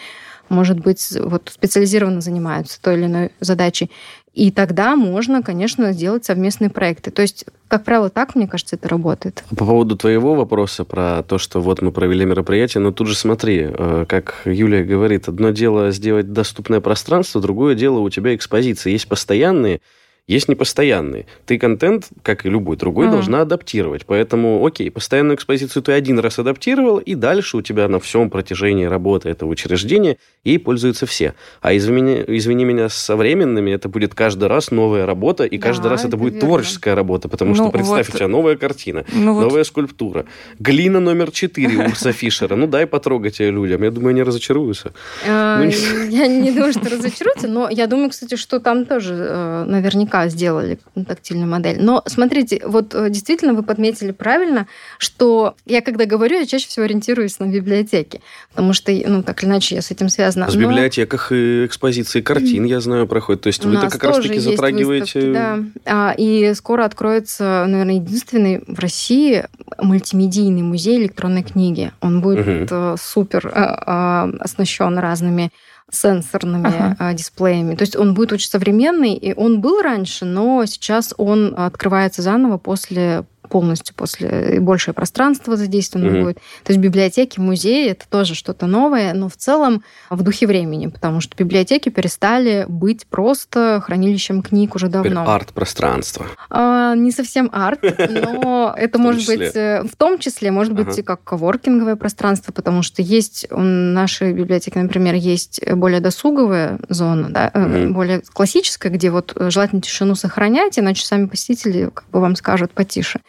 может 0.52 0.80
быть, 0.80 1.08
вот 1.20 1.49
специализированно 1.54 2.22
занимаются 2.22 2.82
той 2.82 2.95
или 2.95 3.06
иной 3.06 3.32
задачей. 3.39 3.89
И 4.34 4.52
тогда 4.52 4.95
можно, 4.95 5.41
конечно, 5.41 5.91
сделать 5.91 6.24
совместные 6.24 6.70
проекты. 6.70 7.12
То 7.12 7.22
есть, 7.22 7.45
как 7.68 7.84
правило, 7.84 8.10
так, 8.10 8.36
мне 8.36 8.47
кажется, 8.47 8.76
это 8.76 8.88
работает. 8.88 9.43
По 9.49 9.66
поводу 9.66 9.97
твоего 9.97 10.36
вопроса 10.36 10.86
про 10.86 11.24
то, 11.24 11.38
что 11.38 11.60
вот 11.60 11.82
мы 11.82 11.91
провели 11.91 12.26
мероприятие, 12.26 12.82
но 12.82 12.91
тут 12.91 13.08
же 13.08 13.16
смотри, 13.16 13.68
э, 13.70 14.06
как 14.08 14.41
Юлия 14.45 14.84
говорит, 14.84 15.28
одно 15.28 15.49
дело 15.49 15.91
сделать 15.91 16.32
доступное 16.32 16.80
пространство, 16.80 17.41
другое 17.41 17.76
дело 17.76 17.99
у 17.99 18.10
тебя 18.10 18.36
экспозиции. 18.36 18.91
Есть 18.91 19.08
постоянные 19.08 19.82
есть 20.28 20.48
непостоянные. 20.48 21.26
Ты 21.46 21.58
контент, 21.58 22.10
как 22.24 22.46
и 22.46 22.50
любой 22.50 22.78
другой, 22.78 23.08
mm-hmm. 23.08 23.12
должна 23.12 23.42
адаптировать. 23.42 24.06
Поэтому, 24.06 24.66
окей, 24.66 24.90
постоянную 24.90 25.36
экспозицию 25.36 25.84
ты 25.84 25.92
один 25.92 26.20
раз 26.20 26.40
адаптировал, 26.40 27.00
и 27.00 27.16
дальше 27.16 27.58
у 27.58 27.62
тебя 27.62 27.88
на 27.88 28.00
всем 28.00 28.30
протяжении 28.30 28.86
работы 28.86 29.30
этого 29.30 29.50
учреждения 29.50 30.18
ей 30.44 30.60
пользуются 30.60 31.06
все. 31.06 31.34
А 31.62 31.76
извини, 31.76 32.24
извини 32.28 32.66
меня, 32.66 32.90
со 32.90 33.16
временными 33.16 33.72
это 33.72 33.90
будет 33.90 34.16
каждый 34.16 34.48
раз 34.48 34.72
новая 34.72 35.06
работа, 35.06 35.44
и 35.44 35.58
каждый 35.58 35.84
да, 35.84 35.90
раз 35.90 36.06
это, 36.06 36.18
будет 36.18 36.34
верно. 36.34 36.48
творческая 36.48 36.96
работа, 36.96 37.28
потому 37.28 37.52
ну, 37.52 37.56
что 37.56 37.70
представь, 37.70 38.08
вот... 38.08 38.16
у 38.16 38.18
тебя 38.18 38.28
новая 38.28 38.56
картина, 38.56 39.06
ну, 39.14 39.40
новая 39.40 39.50
вот... 39.50 39.68
скульптура, 39.68 40.26
глина 40.60 41.00
номер 41.00 41.32
четыре 41.32 41.78
Урса 41.86 42.12
Фишера. 42.12 42.56
Ну 42.56 42.68
дай 42.68 42.88
потрогать 42.88 43.40
ее 43.40 43.52
людям. 43.52 43.84
Я 43.84 43.92
думаю, 43.92 44.12
они 44.12 44.24
разочаруются. 44.24 44.94
Ну, 45.26 45.64
я 46.10 46.28
не 46.28 46.52
думаю, 46.52 46.74
что 46.74 46.90
разочаруются, 46.90 47.48
но 47.48 47.70
я 47.70 47.88
думаю, 47.88 48.10
кстати, 48.10 48.36
что 48.36 48.60
там 48.60 48.86
тоже 48.86 49.16
э, 49.16 49.66
наверняка 50.12 50.28
сделали 50.28 50.80
тактильную 51.07 51.49
модель. 51.49 51.78
Но 51.80 52.03
смотрите, 52.05 52.62
вот 52.66 52.93
э, 52.93 53.09
действительно 53.09 53.53
вы 53.53 53.64
подметили 53.64 54.12
правильно, 54.12 54.68
что 54.97 55.55
я 55.66 55.82
когда 55.82 56.05
говорю, 56.05 56.39
я 56.39 56.45
чаще 56.45 56.68
всего 56.68 56.86
ориентируюсь 56.86 57.39
на 57.39 57.45
библиотеки, 57.45 58.22
потому 58.49 58.74
что, 58.74 58.91
ну, 58.91 59.24
так 59.24 59.43
или 59.43 59.49
иначе, 59.49 59.76
я 59.76 59.82
с 59.82 59.91
этим 59.91 60.09
связана. 60.09 60.47
В 60.47 60.55
Но... 60.55 60.70
библиотеках 60.70 61.32
и 61.32 61.66
экспозиции 61.66 62.22
картин, 62.22 62.66
я 62.66 62.80
знаю, 62.80 63.07
проходят. 63.07 63.41
То 63.41 63.47
есть 63.47 63.64
вы-то 63.66 63.89
как 63.89 64.03
раз-таки 64.03 64.39
затрагиваете... 64.39 65.20
Выставки, 65.20 65.34
да. 65.34 65.59
А, 65.86 66.14
и 66.18 66.53
скоро 66.53 66.86
откроется, 66.86 67.66
наверное, 67.68 67.95
единственный 67.95 68.64
в 68.68 68.80
России 68.80 69.45
мультимедийный 69.78 70.62
музей 70.62 70.99
электронной 70.99 71.43
книги. 71.43 71.91
Он 72.01 72.22
будет 72.22 72.72
угу. 72.72 72.95
супер 72.99 73.51
оснащен 73.53 74.97
разными 74.97 75.51
сенсорными 75.92 76.68
ага. 76.68 76.96
А, 77.00 77.14
дисплеями. 77.14 77.76
То 77.76 77.84
есть 77.84 77.96
он 77.96 78.14
будет 78.14 78.32
очень 78.34 78.50
современный, 78.50 79.14
и 79.14 79.34
он 79.34 79.62
был 79.62 79.82
раньше, 79.82 80.26
но 80.26 80.66
сейчас 80.66 81.14
он 81.18 81.54
открывается 81.56 82.22
заново 82.22 82.58
после 82.58 83.26
полностью 83.52 83.93
после 83.95 84.56
и 84.56 84.60
большее 84.60 84.95
пространство 84.95 85.58
задействовано 85.58 86.08
mm-hmm. 86.08 86.24
будет. 86.24 86.36
То 86.64 86.72
есть 86.72 86.80
библиотеки, 86.80 87.39
музеи 87.39 87.89
это 87.89 88.06
тоже 88.10 88.34
что-то 88.34 88.66
новое, 88.66 89.14
но 89.14 89.28
в 89.28 89.36
целом 89.36 89.84
в 90.10 90.24
духе 90.24 90.47
времени, 90.47 90.88
потому 90.88 91.20
что 91.20 91.36
библиотеки 91.36 91.89
перестали 91.89 92.66
быть 92.70 93.06
просто 93.06 93.84
хранилищем 93.86 94.41
книг 94.41 94.76
уже 94.76 94.88
давно. 94.88 95.30
арт-пространство. 95.30 96.26
А, 96.49 96.95
не 96.95 97.12
совсем 97.12 97.49
арт, 97.52 97.82
но 98.10 98.74
это 98.78 98.97
может 98.97 99.28
быть 99.28 99.56
э, 99.56 99.84
в 99.84 99.95
том 99.97 100.18
числе 100.18 100.52
может 100.52 100.74
быть 100.74 100.97
и 100.97 101.02
как 101.02 101.24
коворкинговое 101.24 101.97
пространство, 101.97 102.54
потому 102.54 102.82
что 102.82 103.02
есть 103.02 103.47
в 103.49 103.62
нашей 103.62 104.34
библиотеке, 104.34 104.80
например, 104.80 105.16
есть 105.16 105.62
более 105.74 105.99
досуговая 105.99 106.80
зона, 106.88 107.30
да, 107.30 107.52
mm-hmm. 107.54 107.89
более 107.89 108.22
классическая, 108.34 108.89
где 108.89 109.12
вот 109.12 109.34
желательно 109.36 109.82
тишину 109.82 110.16
сохранять, 110.16 110.80
иначе 110.80 111.06
сами 111.06 111.26
посетители 111.26 111.89
как 111.93 112.10
бы 112.10 112.22
вам 112.22 112.36
скажут 112.36 112.72
потише. 112.72 113.20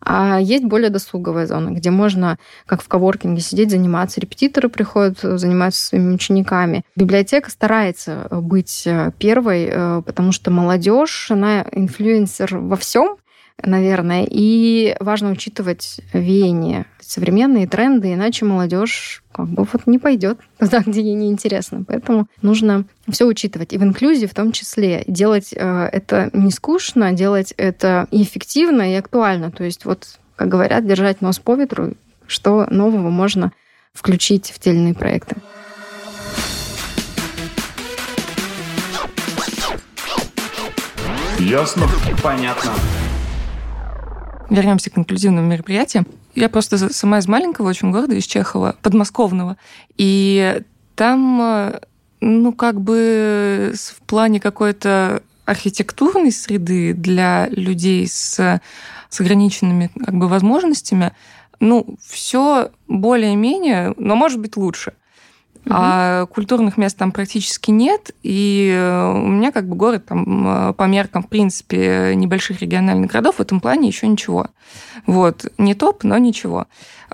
А 0.00 0.38
есть 0.40 0.64
более 0.64 0.90
досуговая 0.90 1.46
зона, 1.46 1.70
где 1.70 1.90
можно, 1.90 2.38
как 2.66 2.82
в 2.82 2.88
коворкинге, 2.88 3.40
сидеть, 3.40 3.70
заниматься. 3.70 4.20
Репетиторы 4.20 4.68
приходят, 4.68 5.18
заниматься 5.20 5.86
своими 5.86 6.14
учениками. 6.14 6.84
Библиотека 6.96 7.50
старается 7.50 8.28
быть 8.30 8.86
первой, 9.18 10.02
потому 10.02 10.32
что 10.32 10.50
молодежь, 10.50 11.30
она 11.30 11.64
инфлюенсер 11.72 12.58
во 12.58 12.76
всем, 12.76 13.16
наверное. 13.62 14.26
И 14.28 14.96
важно 15.00 15.30
учитывать 15.30 16.00
веяние, 16.12 16.86
современные 17.00 17.66
тренды, 17.66 18.12
иначе 18.12 18.44
молодежь 18.44 19.22
как 19.32 19.48
бы 19.48 19.66
вот 19.70 19.86
не 19.86 19.98
пойдет 19.98 20.38
туда, 20.58 20.82
где 20.84 21.00
ей 21.00 21.14
неинтересно. 21.14 21.84
Поэтому 21.86 22.26
нужно 22.42 22.84
все 23.08 23.26
учитывать. 23.26 23.72
И 23.72 23.78
в 23.78 23.82
инклюзии 23.82 24.26
в 24.26 24.34
том 24.34 24.52
числе. 24.52 25.04
Делать 25.06 25.52
э, 25.52 25.88
это 25.92 26.30
не 26.32 26.50
скучно, 26.50 27.12
делать 27.12 27.52
это 27.56 28.06
и 28.10 28.22
эффективно, 28.22 28.92
и 28.92 28.94
актуально. 28.94 29.50
То 29.50 29.64
есть 29.64 29.84
вот, 29.84 30.18
как 30.36 30.48
говорят, 30.48 30.86
держать 30.86 31.20
нос 31.20 31.38
по 31.38 31.54
ветру, 31.54 31.94
что 32.26 32.66
нового 32.70 33.10
можно 33.10 33.52
включить 33.92 34.50
в 34.50 34.58
те 34.58 34.70
или 34.70 34.78
иные 34.78 34.94
проекты. 34.94 35.36
Ясно? 41.38 41.86
Понятно. 42.22 42.72
Вернемся 44.54 44.88
к 44.88 44.96
инклюзивным 44.96 45.48
мероприятиям. 45.48 46.06
Я 46.36 46.48
просто 46.48 46.92
сама 46.92 47.18
из 47.18 47.26
маленького 47.26 47.68
очень 47.68 47.90
города, 47.90 48.14
из 48.14 48.24
Чехова, 48.24 48.76
подмосковного. 48.82 49.56
И 49.96 50.62
там, 50.94 51.40
э, 51.42 51.80
ну, 52.20 52.52
как 52.52 52.80
бы 52.80 53.74
в 53.74 54.00
плане 54.02 54.38
какой-то 54.38 55.22
архитектурной 55.44 56.30
среды 56.30 56.94
для 56.94 57.48
людей 57.48 58.06
с, 58.06 58.60
с 59.08 59.20
ограниченными 59.20 59.90
как 60.04 60.14
бы, 60.14 60.28
возможностями, 60.28 61.12
ну, 61.58 61.96
все 62.06 62.70
более-менее, 62.86 63.94
но 63.96 64.14
может 64.14 64.38
быть 64.38 64.56
лучше. 64.56 64.92
Угу. 65.66 65.74
А 65.74 66.26
культурных 66.26 66.76
мест 66.76 66.96
там 66.98 67.10
практически 67.10 67.70
нет, 67.70 68.10
и 68.22 68.70
э, 68.74 69.12
у 69.12 69.28
меня 69.28 69.50
как 69.50 69.66
бы 69.66 69.76
город 69.76 70.04
там 70.06 70.46
э, 70.46 70.72
по 70.74 70.84
меркам, 70.84 71.22
в 71.22 71.28
принципе, 71.28 72.12
небольших 72.14 72.60
региональных 72.60 73.10
городов 73.10 73.36
в 73.36 73.40
этом 73.40 73.60
плане 73.60 73.88
еще 73.88 74.06
ничего. 74.06 74.48
Вот. 75.06 75.46
Не 75.56 75.74
топ, 75.74 76.04
но 76.04 76.18
ничего. 76.18 76.66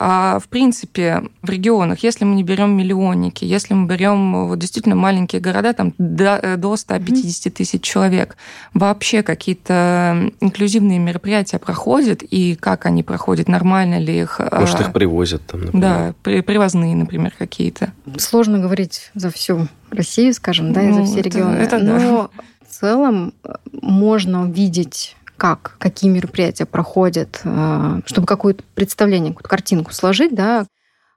А, 0.03 0.38
в 0.38 0.48
принципе, 0.48 1.24
в 1.42 1.51
регионах, 1.51 2.03
если 2.03 2.24
мы 2.24 2.34
не 2.34 2.42
берем 2.42 2.74
миллионники, 2.74 3.44
если 3.44 3.74
мы 3.74 3.86
берем 3.86 4.48
вот, 4.48 4.59
действительно 4.59 4.94
маленькие 4.96 5.42
города, 5.42 5.74
там 5.74 5.92
до, 5.98 6.57
до 6.57 6.74
150 6.74 7.53
тысяч 7.53 7.82
человек, 7.82 8.38
вообще 8.72 9.22
какие-то 9.22 10.30
инклюзивные 10.40 10.98
мероприятия 10.98 11.59
проходят, 11.59 12.22
и 12.22 12.55
как 12.55 12.86
они 12.86 13.03
проходят, 13.03 13.46
нормально 13.46 13.98
ли 13.98 14.20
их... 14.20 14.40
Может, 14.51 14.80
а, 14.80 14.84
их 14.84 14.92
привозят 14.94 15.44
там, 15.46 15.66
например. 15.66 16.14
Да, 16.24 16.42
привозные, 16.42 16.96
например, 16.96 17.34
какие-то. 17.36 17.92
Сложно 18.16 18.59
говорить 18.59 19.11
за 19.14 19.30
всю 19.30 19.68
Россию, 19.90 20.32
скажем, 20.32 20.72
да, 20.72 20.82
и 20.82 20.86
ну, 20.86 21.05
за 21.05 21.12
все 21.12 21.20
регионы. 21.20 21.57
Это, 21.57 21.76
это 21.76 21.84
Но 21.84 22.30
да. 22.34 22.42
в 22.66 22.72
целом 22.72 23.34
э, 23.44 23.53
можно 23.82 24.44
увидеть 24.44 25.14
как, 25.41 25.76
какие 25.78 26.11
мероприятия 26.11 26.66
проходят, 26.66 27.41
э, 27.45 28.01
чтобы 28.05 28.26
какое-то 28.26 28.62
представление, 28.74 29.30
какую-то 29.30 29.49
картинку 29.49 29.91
сложить, 29.95 30.34
да, 30.34 30.66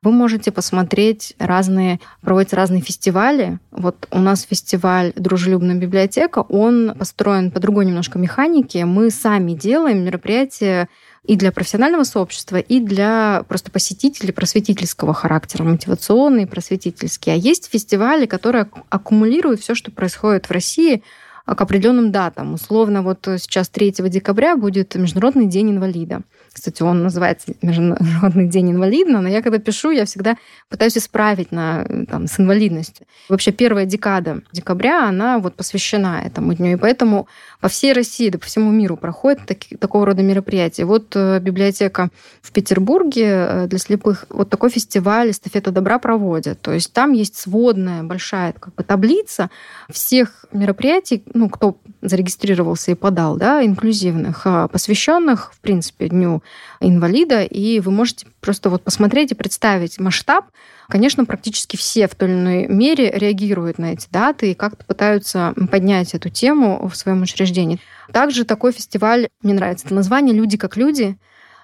вы 0.02 0.14
можете 0.14 0.50
посмотреть 0.54 1.36
разные, 1.40 2.00
проводятся 2.22 2.56
разные 2.56 2.82
фестивали. 2.82 3.60
Вот 3.72 4.08
у 4.12 4.20
нас 4.20 4.44
фестиваль 4.44 5.12
«Дружелюбная 5.18 5.76
библиотека», 5.76 6.40
он 6.40 6.96
построен 6.98 7.52
по 7.52 7.60
другой 7.60 7.86
немножко 7.86 8.18
механике. 8.18 8.86
Мы 8.86 9.12
сами 9.12 9.54
делаем 9.54 10.06
мероприятия 10.06 10.88
и 11.26 11.36
для 11.36 11.52
профессионального 11.52 12.06
сообщества, 12.06 12.58
и 12.58 12.80
для 12.80 13.44
просто 13.50 13.72
посетителей 13.72 14.32
просветительского 14.32 15.14
характера, 15.14 15.64
мотивационные, 15.64 16.48
просветительские. 16.48 17.36
А 17.36 17.38
есть 17.38 17.70
фестивали, 17.70 18.26
которые 18.26 18.70
аккумулируют 18.90 19.60
все, 19.60 19.76
что 19.76 19.92
происходит 19.92 20.48
в 20.48 20.52
России– 20.52 21.04
к 21.46 21.62
определенным 21.62 22.12
датам. 22.12 22.54
Условно, 22.54 23.02
вот 23.02 23.20
сейчас 23.38 23.70
3 23.70 23.92
декабря 24.10 24.56
будет 24.56 24.96
Международный 24.96 25.48
день 25.48 25.72
инвалида. 25.72 26.22
Кстати, 26.54 26.84
он 26.84 27.04
называется 27.04 27.54
Международный 27.62 28.48
день 28.48 28.72
инвалида, 28.72 29.20
но 29.20 29.28
я 29.28 29.42
когда 29.42 29.58
пишу, 29.58 29.92
я 29.92 30.06
всегда 30.06 30.38
пытаюсь 30.70 30.98
исправить 30.98 31.52
на, 31.52 31.86
там, 32.10 32.28
с 32.28 32.40
инвалидностью. 32.40 33.06
Вообще 33.28 33.52
первая 33.52 33.86
декада 33.86 34.42
декабря, 34.52 35.10
она 35.10 35.40
вот 35.40 35.56
посвящена 35.56 36.22
этому 36.26 36.54
дню. 36.54 36.74
И 36.74 36.76
поэтому 36.76 37.28
по 37.64 37.70
всей 37.70 37.94
России, 37.94 38.28
да 38.28 38.38
по 38.38 38.46
всему 38.46 38.72
миру 38.72 38.98
проходят 38.98 39.46
таки, 39.46 39.78
такого 39.78 40.06
рода 40.06 40.22
мероприятия. 40.22 40.84
Вот 40.84 41.16
э, 41.16 41.40
библиотека 41.40 42.10
в 42.42 42.52
Петербурге 42.52 43.26
э, 43.26 43.68
для 43.68 43.80
слепых 43.80 44.26
вот 44.28 44.50
такой 44.50 44.70
фестиваль 44.70 45.32
«Эстафета 45.32 45.72
добра» 45.72 45.98
проводят. 45.98 46.60
То 46.60 46.74
есть 46.74 46.92
там 46.92 47.14
есть 47.14 47.38
сводная 47.38 48.04
большая 48.04 48.52
как 48.52 48.76
бы, 48.76 48.84
таблица 48.84 49.50
всех 49.90 50.44
мероприятий, 50.52 51.24
ну, 51.34 51.48
кто 51.48 51.78
зарегистрировался 52.02 52.92
и 52.92 52.96
подал, 52.96 53.38
да, 53.38 53.66
инклюзивных, 53.66 54.42
а, 54.44 54.68
посвященных, 54.68 55.54
в 55.54 55.62
принципе, 55.62 56.10
Дню 56.10 56.44
инвалида, 56.88 57.44
и 57.44 57.80
вы 57.80 57.92
можете 57.92 58.28
просто 58.42 58.70
вот 58.70 58.84
посмотреть 58.84 59.32
и 59.32 59.36
представить 59.36 60.00
масштаб. 60.00 60.46
Конечно, 60.88 61.26
практически 61.26 61.78
все 61.78 62.08
в 62.08 62.16
той 62.16 62.30
или 62.30 62.36
иной 62.36 62.68
мере 62.68 63.10
реагируют 63.12 63.78
на 63.78 63.94
эти 63.94 64.08
даты 64.12 64.52
и 64.52 64.56
как-то 64.56 64.86
пытаются 64.86 65.54
поднять 65.72 66.14
эту 66.14 66.30
тему 66.30 66.88
в 66.88 66.96
своем 66.96 67.22
учреждении. 67.22 67.80
Также 68.12 68.44
такой 68.44 68.72
фестиваль, 68.72 69.30
мне 69.42 69.54
нравится 69.54 69.86
это 69.86 69.96
название 69.96 70.36
«Люди 70.36 70.58
как 70.58 70.78
люди», 70.78 71.18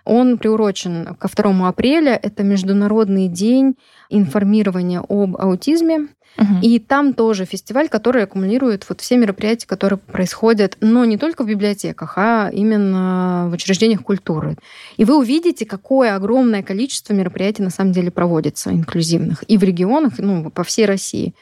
он 0.06 0.40
приурочен 0.40 1.16
ко 1.20 1.28
2 1.28 1.68
апреля. 1.68 2.20
Это 2.22 2.42
Международный 2.44 3.28
день 3.28 3.76
информирования 4.10 5.02
об 5.08 5.38
аутизме. 5.38 6.08
И 6.62 6.80
там 6.80 7.14
тоже 7.14 7.46
фестиваль, 7.46 7.90
который 7.90 8.24
аккумулирует 8.24 8.86
вот 8.88 9.02
все 9.02 9.18
мероприятия, 9.18 9.68
которые 9.68 10.00
происходят, 10.00 10.78
но 10.80 11.06
не 11.06 11.18
только 11.18 11.44
в 11.44 11.48
библиотеках, 11.48 12.14
а 12.18 12.50
именно 12.52 13.48
в 13.50 13.54
учреждениях 13.54 14.04
культуры. 14.04 14.56
И 14.98 15.06
вы 15.06 15.18
увидите, 15.18 15.66
какое 15.66 16.16
огромное 16.16 16.64
количество 16.64 17.14
мероприятий 17.14 17.64
на 17.64 17.70
самом 17.70 17.92
деле 17.92 18.12
проводится 18.12 18.72
инклюзивных 18.72 19.44
и 19.48 19.58
в 19.58 19.64
регионах, 19.64 20.14
ну, 20.18 20.50
по 20.50 20.64
всей 20.64 20.86
России 20.86 21.34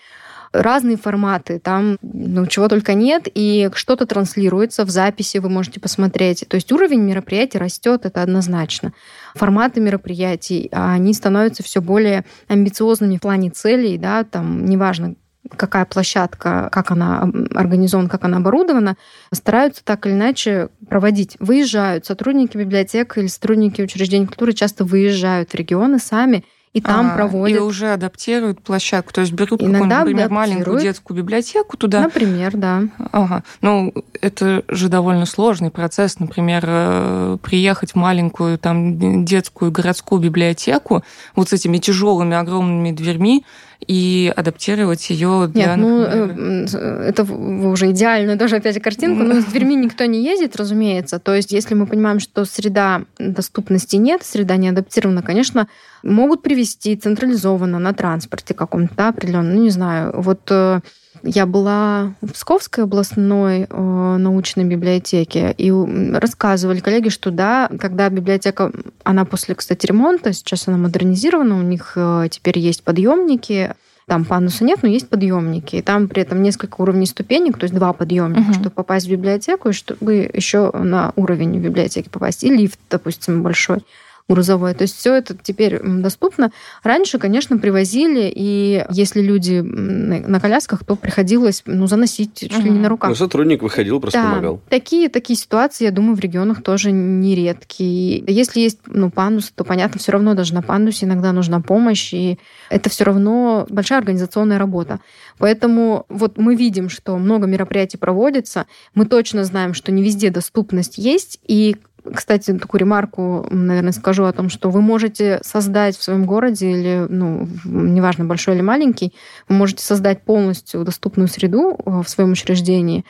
разные 0.51 0.97
форматы, 0.97 1.59
там 1.59 1.97
ну, 2.01 2.45
чего 2.47 2.67
только 2.67 2.93
нет, 2.93 3.27
и 3.33 3.69
что-то 3.73 4.05
транслируется 4.05 4.85
в 4.85 4.89
записи, 4.89 5.37
вы 5.37 5.49
можете 5.49 5.79
посмотреть. 5.79 6.45
То 6.47 6.55
есть 6.55 6.71
уровень 6.71 7.01
мероприятий 7.01 7.57
растет, 7.57 8.05
это 8.05 8.21
однозначно. 8.21 8.93
Форматы 9.35 9.79
мероприятий, 9.81 10.69
они 10.71 11.13
становятся 11.13 11.63
все 11.63 11.81
более 11.81 12.25
амбициозными 12.47 13.17
в 13.17 13.21
плане 13.21 13.49
целей, 13.49 13.97
да, 13.97 14.23
там, 14.23 14.65
неважно, 14.65 15.15
какая 15.55 15.85
площадка, 15.85 16.69
как 16.71 16.91
она 16.91 17.29
организована, 17.55 18.09
как 18.09 18.25
она 18.25 18.37
оборудована, 18.37 18.97
стараются 19.31 19.83
так 19.83 20.05
или 20.05 20.13
иначе 20.13 20.69
проводить. 20.89 21.37
Выезжают 21.39 22.05
сотрудники 22.05 22.57
библиотек 22.57 23.17
или 23.17 23.27
сотрудники 23.27 23.81
учреждений 23.81 24.27
культуры 24.27 24.53
часто 24.53 24.83
выезжают 24.83 25.51
в 25.51 25.55
регионы 25.55 25.99
сами 25.99 26.43
и 26.73 26.81
там 26.81 27.11
а, 27.11 27.15
проводят. 27.15 27.57
И 27.57 27.61
уже 27.61 27.93
адаптируют 27.93 28.61
площадку. 28.61 29.13
То 29.13 29.21
есть 29.21 29.33
берут 29.33 29.61
Иногда 29.61 29.99
например, 29.99 30.29
маленькую 30.29 30.79
детскую 30.79 31.17
библиотеку 31.17 31.77
туда. 31.77 32.01
Например, 32.01 32.55
да. 32.55 32.83
Ага. 33.11 33.43
Ну, 33.61 33.93
это 34.21 34.63
же 34.67 34.89
довольно 34.89 35.25
сложный 35.25 35.71
процесс. 35.71 36.19
Например, 36.19 36.63
э, 36.67 37.37
приехать 37.41 37.93
в 37.93 37.95
маленькую 37.95 38.59
там 38.59 39.25
детскую 39.25 39.71
городскую 39.71 40.21
библиотеку 40.21 41.03
вот 41.35 41.49
с 41.49 41.53
этими 41.53 41.77
тяжелыми 41.77 42.35
огромными 42.35 42.91
дверьми, 42.91 43.43
и 43.85 44.31
адаптировать 44.35 45.09
ее 45.09 45.49
для... 45.53 45.75
Нет, 45.75 45.77
ну, 45.77 46.01
э, 46.03 47.09
это 47.09 47.23
уже 47.23 47.91
идеальную 47.91 48.37
даже 48.37 48.55
опять 48.55 48.81
картинку, 48.81 49.23
но 49.23 49.41
с 49.41 49.45
дверьми 49.45 49.75
никто 49.75 50.05
не 50.05 50.23
ездит, 50.23 50.55
разумеется. 50.55 51.19
То 51.19 51.35
есть, 51.35 51.51
если 51.51 51.75
мы 51.75 51.85
понимаем, 51.85 52.19
что 52.19 52.45
среда 52.45 53.03
доступности 53.19 53.95
нет, 53.97 54.23
среда 54.23 54.57
не 54.57 54.69
адаптирована, 54.69 55.21
конечно, 55.21 55.67
могут 56.03 56.41
привести 56.41 56.95
централизованно 56.95 57.79
на 57.79 57.93
транспорте 57.93 58.53
каком-то 58.53 58.93
да, 58.95 59.09
определенном, 59.09 59.55
ну, 59.55 59.63
не 59.63 59.69
знаю. 59.69 60.13
Вот 60.15 60.41
э, 60.49 60.81
я 61.23 61.45
была 61.45 62.13
в 62.21 62.33
Псковской 62.33 62.83
областной 62.83 63.67
э, 63.69 64.17
научной 64.17 64.65
библиотеке, 64.65 65.53
и 65.57 65.71
рассказывали 66.15 66.79
коллеги, 66.79 67.09
что 67.09 67.31
да, 67.31 67.69
когда 67.79 68.09
библиотека, 68.09 68.71
она 69.03 69.25
после, 69.25 69.55
кстати, 69.55 69.85
ремонта, 69.85 70.33
сейчас 70.33 70.67
она 70.67 70.77
модернизирована, 70.77 71.57
у 71.57 71.61
них 71.61 71.93
э, 71.95 72.27
теперь 72.29 72.59
есть 72.59 72.83
подъемники, 72.83 73.73
там 74.07 74.23
пандуса 74.23 74.63
нет, 74.63 74.79
но 74.83 74.87
есть 74.87 75.09
подъемники. 75.09 75.75
И 75.75 75.81
там 75.81 76.07
при 76.07 76.21
этом 76.21 76.41
несколько 76.41 76.81
уровней 76.81 77.05
ступенек, 77.05 77.57
то 77.57 77.65
есть 77.65 77.75
два 77.75 77.91
подъемника, 77.91 78.49
угу. 78.49 78.53
чтобы 78.53 78.69
попасть 78.69 79.05
в 79.05 79.11
библиотеку, 79.11 79.69
и 79.69 79.73
чтобы 79.73 80.29
еще 80.33 80.71
на 80.71 81.11
уровень 81.17 81.59
библиотеки 81.59 82.07
попасть. 82.07 82.43
И 82.45 82.49
лифт, 82.49 82.79
допустим, 82.89 83.43
большой. 83.43 83.83
Грузовой. 84.29 84.73
То 84.73 84.83
есть 84.83 84.97
все 84.97 85.15
это 85.15 85.35
теперь 85.41 85.79
доступно. 85.81 86.51
Раньше, 86.83 87.17
конечно, 87.17 87.57
привозили, 87.57 88.31
и 88.33 88.85
если 88.89 89.21
люди 89.21 89.61
на 89.61 90.39
колясках, 90.39 90.83
то 90.83 90.95
приходилось 90.95 91.63
ну, 91.65 91.87
заносить 91.87 92.35
чуть 92.35 92.57
ли 92.59 92.69
не 92.69 92.79
на 92.79 92.89
руках. 92.89 93.09
Ну, 93.09 93.15
сотрудник 93.15 93.61
выходил, 93.63 94.01
просто 94.01 94.21
да, 94.21 94.29
помогал. 94.29 94.61
Такие, 94.69 95.09
такие 95.09 95.37
ситуации, 95.37 95.85
я 95.85 95.91
думаю, 95.91 96.15
в 96.15 96.19
регионах 96.19 96.61
тоже 96.61 96.91
нередкие. 96.91 98.23
Если 98.27 98.59
есть 98.59 98.79
ну, 98.87 99.09
пандус, 99.09 99.51
то, 99.55 99.63
понятно, 99.63 99.99
все 99.99 100.11
равно 100.11 100.33
даже 100.33 100.53
на 100.53 100.61
пандусе 100.61 101.05
иногда 101.05 101.31
нужна 101.31 101.61
помощь, 101.61 102.13
и 102.13 102.37
это 102.69 102.89
все 102.89 103.05
равно 103.05 103.65
большая 103.69 103.99
организационная 103.99 104.57
работа. 104.57 104.99
Поэтому 105.37 106.05
вот 106.09 106.37
мы 106.37 106.55
видим, 106.55 106.89
что 106.89 107.17
много 107.17 107.47
мероприятий 107.47 107.97
проводится, 107.97 108.65
мы 108.93 109.05
точно 109.05 109.43
знаем, 109.45 109.73
что 109.73 109.91
не 109.91 110.03
везде 110.03 110.29
доступность 110.31 110.97
есть, 110.97 111.39
и 111.47 111.77
кстати, 112.13 112.53
такую 112.57 112.79
ремарку, 112.79 113.47
наверное, 113.49 113.91
скажу 113.91 114.25
о 114.25 114.33
том, 114.33 114.49
что 114.49 114.69
вы 114.69 114.81
можете 114.81 115.39
создать 115.43 115.97
в 115.97 116.03
своем 116.03 116.25
городе 116.25 116.71
или, 116.71 117.05
ну, 117.09 117.47
неважно, 117.65 118.25
большой 118.25 118.55
или 118.55 118.61
маленький, 118.61 119.13
вы 119.47 119.55
можете 119.55 119.83
создать 119.83 120.23
полностью 120.23 120.83
доступную 120.83 121.27
среду 121.27 121.77
э, 121.77 122.01
в 122.03 122.09
своем 122.09 122.31
учреждении, 122.31 123.05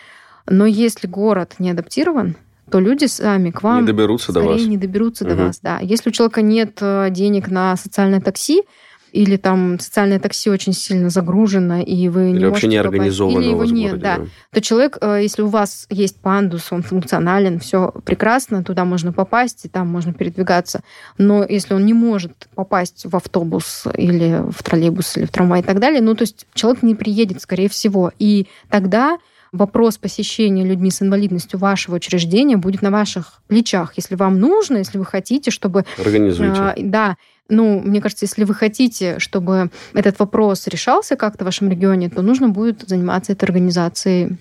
но 0.46 0.66
если 0.66 1.08
город 1.08 1.56
не 1.60 1.72
адаптирован, 1.72 2.36
то 2.70 2.80
люди 2.80 3.06
сами 3.06 3.52
к 3.52 3.64
вам 3.64 3.82
не 3.82 3.88
доберутся 3.88 4.34
до 4.34 4.42
вас. 4.42 4.62
не 4.62 4.78
доберутся 4.78 5.26
угу. 5.26 5.36
до 5.36 5.44
вас. 5.46 5.60
Да. 5.62 5.80
Если 5.82 6.10
у 6.10 6.14
человека 6.14 6.42
нет 6.42 6.78
э, 6.82 7.08
денег 7.12 7.50
на 7.50 7.76
социальное 7.78 8.22
такси, 8.22 8.64
или 9.12 9.38
там 9.38 9.80
социальное 9.80 10.20
такси 10.20 10.50
очень 10.50 10.74
сильно 10.74 11.10
загружено, 11.10 11.80
и 11.80 12.10
вы 12.10 12.32
или 12.32 12.40
не 12.40 12.46
вообще 12.46 12.68
не 12.68 12.78
организовано 12.78 13.40
или 13.40 13.50
его 13.50 13.64
нет, 13.64 13.92
городе, 13.92 14.04
да. 14.04 14.18
да, 14.18 14.26
то 14.52 14.62
человек, 14.62 14.98
э, 15.02 15.20
если 15.22 15.42
у 15.42 15.48
вас 15.48 15.88
есть 15.90 16.20
пандус, 16.22 16.72
он 16.72 16.84
функционален, 16.84 17.60
все 17.60 17.94
прекрасно, 18.06 18.64
туда 18.64 18.86
можно 18.86 19.14
попасть, 19.14 19.66
и 19.66 19.70
там 19.70 19.88
можно 19.88 20.14
передвигаться. 20.14 20.82
Но 21.18 21.46
если 21.48 21.74
он 21.74 21.86
не 21.86 21.94
может 21.94 22.48
попасть 22.56 23.06
в 23.06 23.16
автобус 23.16 23.86
или 23.96 24.44
в 24.50 24.64
троллейбус 24.64 25.18
или 25.18 25.26
в 25.26 25.32
трамвай 25.32 25.62
и 25.62 25.64
так 25.64 25.80
далее, 25.80 26.02
ну, 26.02 26.16
то 26.16 26.24
есть 26.24 26.48
человек 26.54 26.84
не 26.84 26.96
приедет, 26.96 27.42
скорее 27.42 27.70
всего. 27.70 28.12
И 28.20 28.48
тогда 28.70 29.18
вопрос 29.52 29.98
посещения 29.98 30.64
людьми 30.64 30.92
с 30.92 31.02
инвалидностью 31.02 31.60
вашего 31.60 31.96
учреждения 31.96 32.58
будет 32.58 32.82
на 32.82 32.92
ваших 32.92 33.42
плечах. 33.48 33.94
Если 33.96 34.16
вам 34.16 34.40
нужно, 34.40 34.78
если 34.78 34.98
вы 34.98 35.06
хотите, 35.06 35.52
чтобы... 35.52 35.86
Организуйте. 35.98 36.74
Э, 36.76 36.84
да, 36.84 37.18
ну, 37.50 37.80
мне 37.80 38.02
кажется, 38.02 38.26
если 38.26 38.44
вы 38.44 38.54
хотите, 38.54 39.20
чтобы 39.20 39.70
этот 39.94 40.20
вопрос 40.20 40.68
решался 40.68 41.16
как-то 41.16 41.44
в 41.44 41.46
вашем 41.46 41.70
регионе, 41.70 42.10
то 42.10 42.22
нужно 42.22 42.50
будет 42.50 42.88
заниматься 42.88 43.32
этой 43.32 43.46
организацией 43.46 44.38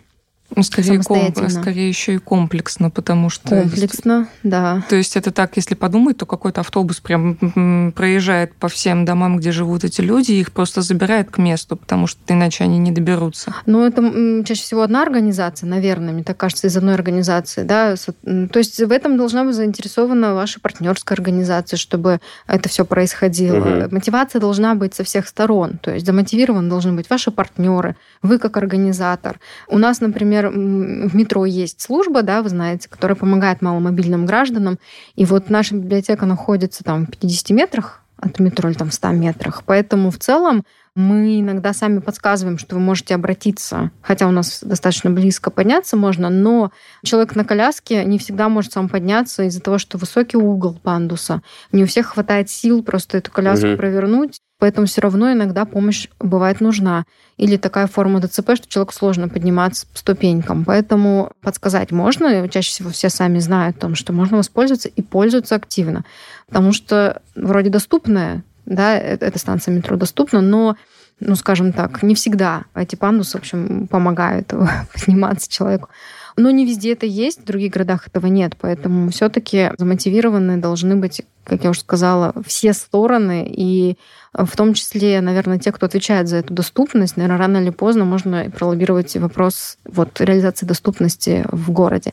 ну, 0.55 0.62
скорее, 0.62 1.03
ком, 1.03 1.34
скорее 1.49 1.88
еще 1.88 2.14
и 2.14 2.18
комплексно, 2.18 2.90
потому 2.90 3.30
что... 3.30 3.62
Комплексно, 3.62 4.28
да. 4.42 4.84
То 4.88 4.97
есть 4.97 5.16
это 5.16 5.32
так, 5.32 5.57
если 5.57 5.74
подумать, 5.74 6.18
то 6.18 6.26
какой-то 6.26 6.61
автобус 6.61 7.01
прям 7.01 7.92
проезжает 7.94 8.55
по 8.55 8.68
всем 8.68 9.05
домам, 9.05 9.38
где 9.38 9.51
живут 9.51 9.84
эти 9.84 10.01
люди, 10.01 10.32
и 10.32 10.40
их 10.40 10.53
просто 10.53 10.82
забирает 10.82 11.30
к 11.30 11.38
месту, 11.38 11.76
потому 11.76 12.07
что 12.07 12.20
иначе 12.28 12.64
они 12.64 12.78
не 12.78 12.92
доберутся. 12.92 13.55
Ну, 13.66 13.84
это 13.84 14.44
чаще 14.44 14.62
всего 14.62 14.82
одна 14.82 15.03
организация, 15.03 15.66
наверное, 15.68 16.12
мне 16.12 16.22
так 16.22 16.36
кажется, 16.36 16.68
из 16.68 16.76
одной 16.76 16.94
организации, 16.94 17.62
да. 17.62 17.97
То 17.97 18.59
есть 18.59 18.78
в 18.80 18.92
этом 18.92 19.16
должна 19.16 19.44
быть 19.44 19.55
заинтересована 19.55 20.34
ваша 20.34 20.61
партнерская 20.61 21.16
организация, 21.16 21.76
чтобы 21.76 22.20
это 22.47 22.68
все 22.68 22.84
происходило. 22.84 23.86
Угу. 23.86 23.94
Мотивация 23.94 24.40
должна 24.40 24.74
быть 24.74 24.94
со 24.94 25.03
всех 25.03 25.26
сторон. 25.26 25.78
То 25.78 25.92
есть 25.92 26.07
замотивированы 26.07 26.68
должны 26.68 26.92
быть 26.92 27.11
ваши 27.11 27.30
партнеры, 27.30 27.97
вы 28.22 28.38
как 28.38 28.57
организатор. 28.57 29.40
У 29.68 29.78
нас, 29.78 30.01
например, 30.01 30.36
например, 30.43 31.09
в 31.09 31.14
метро 31.14 31.45
есть 31.45 31.80
служба, 31.80 32.22
да, 32.22 32.43
вы 32.43 32.49
знаете, 32.49 32.89
которая 32.89 33.16
помогает 33.16 33.62
маломобильным 33.62 34.26
гражданам. 34.26 34.78
И 35.14 35.24
вот 35.24 35.51
наша 35.51 35.74
библиотека 35.74 36.26
находится 36.26 36.84
там 36.84 37.07
в 37.07 37.11
50 37.11 37.51
метрах 37.51 38.03
от 38.18 38.39
метро 38.39 38.70
или 38.70 38.76
там 38.76 38.91
в 38.91 38.95
100 38.95 39.09
метрах. 39.11 39.62
Поэтому 39.66 40.11
в 40.11 40.18
целом 40.18 40.64
мы 40.95 41.41
иногда 41.41 41.74
сами 41.74 41.99
подсказываем, 41.99 42.57
что 42.57 42.76
вы 42.76 42.80
можете 42.80 43.14
обратиться, 43.14 43.91
хотя 44.01 44.26
у 44.26 44.30
нас 44.30 44.62
достаточно 44.62 45.11
близко 45.11 45.51
подняться 45.51 45.97
можно, 45.97 46.30
но 46.30 46.72
человек 47.05 47.37
на 47.37 47.45
коляске 47.45 48.05
не 48.07 48.18
всегда 48.18 48.49
может 48.49 48.72
сам 48.72 48.89
подняться 48.89 49.43
из-за 49.43 49.61
того, 49.61 49.76
что 49.76 49.99
высокий 49.99 50.39
угол 50.39 50.78
пандуса. 50.82 51.43
Не 51.72 51.82
у 51.82 51.87
всех 51.87 52.07
хватает 52.07 52.49
сил 52.49 52.82
просто 52.82 53.18
эту 53.18 53.30
коляску 53.30 53.68
угу. 53.68 53.76
провернуть. 53.76 54.41
Поэтому 54.59 54.87
все 54.87 55.03
равно 55.03 55.33
иногда 55.33 55.65
помощь 55.65 56.09
бывает 56.19 56.61
нужна. 56.61 57.05
Или 57.37 57.57
такая 57.57 57.87
форма 57.87 58.21
ДЦП, 58.21 58.57
что 58.57 58.69
человеку 58.69 58.95
сложно 58.95 59.29
подниматься 59.29 59.87
по 59.87 59.99
ступенькам. 59.99 60.65
Поэтому 60.65 61.33
подсказать 61.43 61.93
можно. 61.93 62.49
Чаще 62.49 62.71
всего 62.71 62.91
все 62.91 63.11
сами 63.11 63.39
знают 63.39 63.77
о 63.77 63.81
том, 63.81 63.95
что 63.95 64.13
можно 64.13 64.39
воспользоваться 64.39 64.89
и 64.89 65.03
пользоваться 65.03 65.55
активно. 65.55 66.05
Потому 66.47 66.73
что 66.73 67.21
вроде 67.35 67.71
доступная 67.71 68.43
да, 68.67 68.99
э, 68.99 69.17
эта 69.21 69.39
станция 69.39 69.75
метро 69.75 69.97
доступна, 69.97 70.41
но 70.41 70.77
ну, 71.19 71.35
скажем 71.35 71.73
так, 71.73 72.03
не 72.03 72.15
всегда 72.15 72.65
эти 72.75 72.95
пандусы, 72.95 73.39
в 73.39 73.41
общем, 73.41 73.87
помогают 73.87 74.49
подниматься 74.93 75.51
человеку. 75.51 75.89
Но 76.37 76.51
не 76.51 76.67
везде 76.67 76.93
это 76.93 77.07
есть, 77.07 77.41
в 77.41 77.45
других 77.45 77.73
городах 77.73 78.07
этого 78.09 78.27
нет, 78.27 78.55
поэтому 78.61 79.11
все-таки 79.11 79.73
замотивированы 79.79 80.59
должны 80.59 80.95
быть, 80.97 81.23
как 81.45 81.65
я 81.65 81.71
уже 81.71 81.81
сказала, 81.81 82.35
все 82.47 82.75
стороны, 82.75 83.47
и 83.49 83.97
в 84.45 84.57
том 84.57 84.74
числе, 84.74 85.20
наверное, 85.20 85.59
те, 85.59 85.72
кто 85.72 85.87
отвечает 85.87 86.28
за 86.28 86.37
эту 86.37 86.53
доступность, 86.53 87.16
наверное, 87.16 87.39
рано 87.39 87.57
или 87.59 87.70
поздно 87.70 88.05
можно 88.05 88.51
пролоббировать 88.51 89.16
вопрос 89.16 89.78
вот, 89.84 90.20
реализации 90.20 90.66
доступности 90.66 91.45
в 91.51 91.70
городе. 91.70 92.12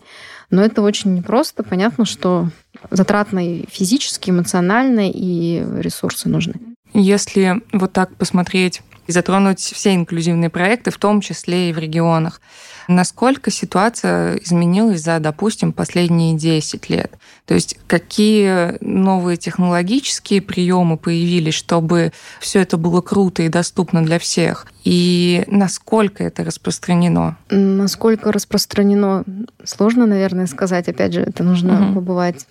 Но 0.50 0.64
это 0.64 0.82
очень 0.82 1.16
непросто. 1.16 1.64
Понятно, 1.64 2.06
что 2.06 2.50
затратно 2.90 3.46
и 3.46 3.66
физически, 3.70 4.30
эмоционально, 4.30 5.10
и 5.10 5.66
ресурсы 5.80 6.30
нужны. 6.30 6.54
Если 6.94 7.62
вот 7.72 7.92
так 7.92 8.16
посмотреть 8.16 8.82
и 9.08 9.12
затронуть 9.12 9.60
все 9.60 9.94
инклюзивные 9.94 10.50
проекты, 10.50 10.92
в 10.92 10.98
том 10.98 11.22
числе 11.22 11.70
и 11.70 11.74
в 11.74 11.78
регионах, 11.78 12.40
Насколько 12.88 13.50
ситуация 13.50 14.36
изменилась 14.36 15.02
за, 15.02 15.20
допустим, 15.20 15.72
последние 15.72 16.36
10 16.36 16.90
лет? 16.90 17.14
То 17.46 17.54
есть 17.54 17.78
какие 17.88 18.78
новые 18.82 19.38
технологические 19.38 20.42
приемы 20.42 20.98
появились, 20.98 21.54
чтобы 21.54 22.12
все 22.40 22.60
это 22.62 22.78
было 22.78 23.02
круто 23.02 23.44
и 23.44 23.50
доступно 23.50 24.04
для 24.04 24.20
всех? 24.20 24.68
И 24.84 25.44
насколько 25.48 26.24
это 26.24 26.44
распространено? 26.44 27.38
Насколько 27.50 28.32
распространено, 28.32 29.24
сложно, 29.64 30.06
наверное, 30.06 30.48
сказать. 30.48 30.90
Опять 30.90 31.14
же, 31.14 31.22
это 31.22 31.44
нужно 31.44 31.88
угу. 31.88 31.96
побывать 31.96 32.48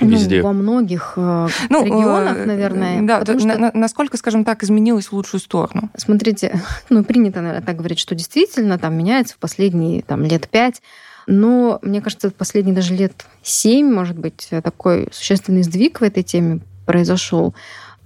Везде. 0.00 0.38
Ну, 0.38 0.44
во 0.44 0.52
многих 0.52 1.14
э, 1.16 1.48
ну, 1.70 1.84
регионах, 1.84 2.38
э, 2.38 2.44
наверное. 2.46 3.02
Да, 3.02 3.20
потому 3.20 3.38
что... 3.38 3.58
на, 3.58 3.70
насколько, 3.72 4.16
скажем 4.16 4.44
так, 4.44 4.62
изменилось 4.64 5.06
в 5.06 5.12
лучшую 5.12 5.40
сторону? 5.40 5.90
Смотрите, 5.96 6.60
ну, 6.90 7.04
принято, 7.04 7.40
наверное, 7.40 7.64
так 7.64 7.76
говорить, 7.76 7.98
что 7.98 8.14
действительно 8.14 8.78
там 8.78 8.96
меняется 8.96 9.34
в 9.34 9.38
последние 9.38 10.02
там, 10.02 10.22
лет 10.24 10.48
пять. 10.48 10.82
Но, 11.26 11.78
мне 11.82 12.00
кажется, 12.02 12.28
в 12.28 12.34
последние 12.34 12.74
даже 12.74 12.94
лет 12.94 13.24
семь, 13.42 13.90
может 13.90 14.18
быть, 14.18 14.48
такой 14.62 15.08
существенный 15.12 15.62
сдвиг 15.62 16.00
в 16.00 16.04
этой 16.04 16.22
теме 16.22 16.60
произошел 16.84 17.54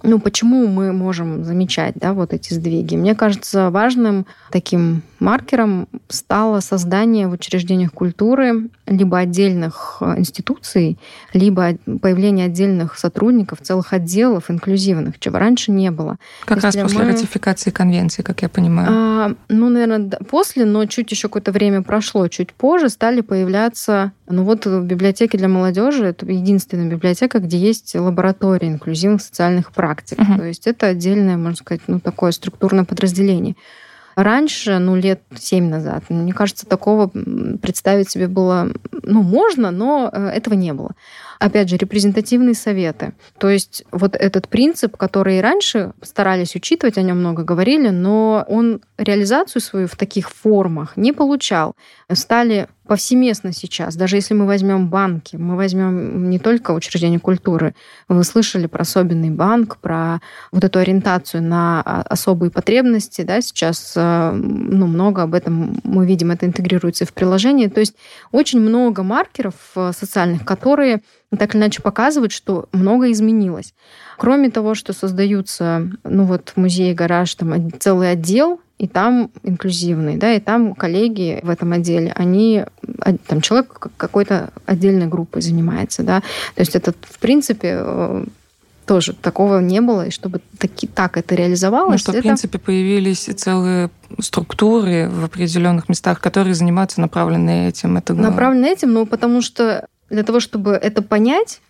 ну, 0.03 0.21
почему 0.21 0.67
мы 0.69 0.93
можем 0.93 1.45
замечать 1.45 1.95
да, 1.97 2.13
вот 2.13 2.33
эти 2.33 2.53
сдвиги? 2.55 2.95
Мне 2.97 3.15
кажется, 3.15 3.71
важным 3.71 4.27
таким 4.51 5.03
маркером 5.19 5.89
стало 6.09 6.61
создание 6.61 7.27
в 7.27 7.33
учреждениях 7.33 7.93
культуры 7.93 8.69
либо 8.89 9.19
отдельных 9.19 9.99
э, 10.01 10.19
институций, 10.19 10.99
либо 11.33 11.77
появление 12.01 12.47
отдельных 12.47 12.99
сотрудников, 12.99 13.61
целых 13.63 13.93
отделов 13.93 14.51
инклюзивных, 14.51 15.19
чего 15.19 15.39
раньше 15.39 15.71
не 15.71 15.91
было. 15.91 16.17
Как 16.45 16.63
Если 16.63 16.81
раз 16.81 16.89
после 16.89 17.05
мы... 17.05 17.13
ратификации 17.13 17.71
конвенции, 17.71 18.23
как 18.23 18.43
я 18.43 18.49
понимаю. 18.49 18.89
А, 18.91 19.35
ну, 19.49 19.69
наверное, 19.69 20.11
после, 20.29 20.65
но 20.65 20.87
чуть 20.87 21.11
еще 21.11 21.29
какое-то 21.29 21.53
время 21.53 21.83
прошло, 21.83 22.29
чуть 22.29 22.53
позже 22.53 22.89
стали 22.89 23.21
появляться 23.21 24.13
ну 24.31 24.45
вот 24.45 24.67
в 24.67 24.85
библиотеке 24.85 25.39
для 25.39 25.49
молодежи 25.49 26.05
это 26.05 26.27
единственная 26.27 26.87
библиотека, 26.87 27.39
где 27.39 27.57
есть 27.57 27.95
лаборатория 27.95 28.69
инклюзивных 28.69 29.23
социальных 29.23 29.73
практик. 29.73 30.19
Uh-huh. 30.19 30.37
То 30.37 30.45
есть 30.45 30.67
это 30.67 30.87
отдельное, 30.87 31.37
можно 31.37 31.57
сказать, 31.57 31.83
ну 31.87 31.99
такое 32.01 32.33
структурное 32.33 32.85
подразделение. 32.85 33.57
Раньше, 34.19 34.79
ну, 34.79 34.97
лет 34.97 35.23
семь 35.39 35.69
назад, 35.69 36.03
мне 36.09 36.33
кажется, 36.33 36.67
такого 36.67 37.07
представить 37.07 38.11
себе 38.11 38.27
было, 38.27 38.69
ну, 39.05 39.23
можно, 39.23 39.71
но 39.71 40.11
э, 40.13 40.31
этого 40.31 40.55
не 40.55 40.73
было. 40.73 40.97
Опять 41.39 41.69
же, 41.69 41.77
репрезентативные 41.77 42.55
советы. 42.55 43.13
То 43.39 43.49
есть 43.49 43.85
вот 43.93 44.17
этот 44.17 44.49
принцип, 44.49 44.97
который 44.97 45.39
и 45.39 45.41
раньше 45.41 45.93
старались 46.03 46.57
учитывать, 46.57 46.99
о 46.99 47.03
нем 47.03 47.21
много 47.21 47.45
говорили, 47.45 47.91
но 47.91 48.45
он 48.49 48.81
реализацию 48.97 49.63
свою 49.63 49.87
в 49.87 49.95
таких 49.95 50.31
формах 50.31 50.97
не 50.97 51.13
получал. 51.13 51.77
Стали 52.13 52.67
повсеместно 52.89 53.53
сейчас. 53.53 53.95
Даже 53.95 54.17
если 54.17 54.35
мы 54.35 54.47
возьмем 54.47 54.89
банки, 54.89 55.37
мы 55.37 55.57
возьмем 55.57 56.29
не 56.31 56.39
только 56.39 56.73
учреждения 56.73 57.21
культуры. 57.21 57.75
Вы 58.09 58.25
слышали 58.25 58.67
про 58.67 58.83
особенный 58.83 59.31
банк, 59.31 59.77
про 59.77 60.21
вот 60.51 60.65
эту 60.65 60.79
ориентацию 60.81 61.43
на 61.43 61.83
а, 61.85 62.03
особые 62.03 62.51
потребности. 62.51 63.23
Да? 63.23 63.41
Сейчас 63.41 63.93
э, 63.95 64.33
ну, 64.33 64.87
много 64.87 65.23
об 65.23 65.35
этом 65.35 65.79
мы 65.85 66.07
видим, 66.07 66.31
это 66.31 66.47
интегрируется 66.47 67.05
в 67.05 67.13
приложение. 67.13 67.69
То 67.69 67.81
есть 67.81 67.95
очень 68.33 68.61
много 68.61 69.03
маркеров 69.03 69.55
э, 69.77 69.93
социальных, 69.95 70.45
которые 70.45 71.03
так 71.39 71.55
или 71.55 71.61
иначе 71.61 71.83
показывают, 71.83 72.33
что 72.33 72.69
много 72.73 73.13
изменилось. 73.13 73.75
Кроме 74.17 74.51
того, 74.51 74.75
что 74.75 74.95
создаются, 74.95 75.91
ну 76.05 76.25
вот 76.25 76.55
в 76.55 76.57
музее 76.57 76.95
«Гараж» 76.95 77.35
там 77.35 77.71
целый 77.79 78.11
отдел 78.11 78.61
и 78.79 78.87
там 78.87 79.31
инклюзивный, 79.43 80.17
да, 80.17 80.33
и 80.35 80.41
там 80.41 80.75
коллеги 80.75 81.41
в 81.43 81.51
этом 81.51 81.73
отделе, 81.73 82.13
они, 82.15 82.65
там 83.27 83.41
человек 83.41 83.89
какой-то 83.97 84.51
отдельной 84.67 85.07
группой 85.07 85.43
занимается, 85.43 86.03
да, 86.03 86.21
то 86.55 86.61
есть 86.61 86.77
это, 86.77 86.95
в 87.03 87.19
принципе, 87.19 87.79
э, 87.81 88.25
тоже 88.87 89.13
такого 89.13 89.59
не 89.59 89.81
было, 89.81 90.07
и 90.07 90.11
чтобы 90.11 90.41
таки, 90.59 90.87
так 90.87 91.19
это 91.19 91.35
реализовалось. 91.35 91.93
Ну, 91.93 91.99
что, 91.99 92.13
это... 92.13 92.21
в 92.21 92.23
принципе, 92.23 92.59
появились 92.59 93.25
целые 93.25 93.91
структуры 94.19 95.11
в 95.11 95.25
определенных 95.25 95.91
местах, 95.91 96.21
которые 96.21 96.55
занимаются 96.55 97.01
направленные 97.01 97.69
этим. 97.69 97.99
Это 97.99 98.15
направленные 98.15 98.73
этим, 98.73 98.93
ну, 98.95 99.05
потому 99.05 99.43
что 99.43 99.87
для 100.09 100.23
того, 100.23 100.41
чтобы 100.41 100.73
это 100.73 101.03
понять, 101.03 101.61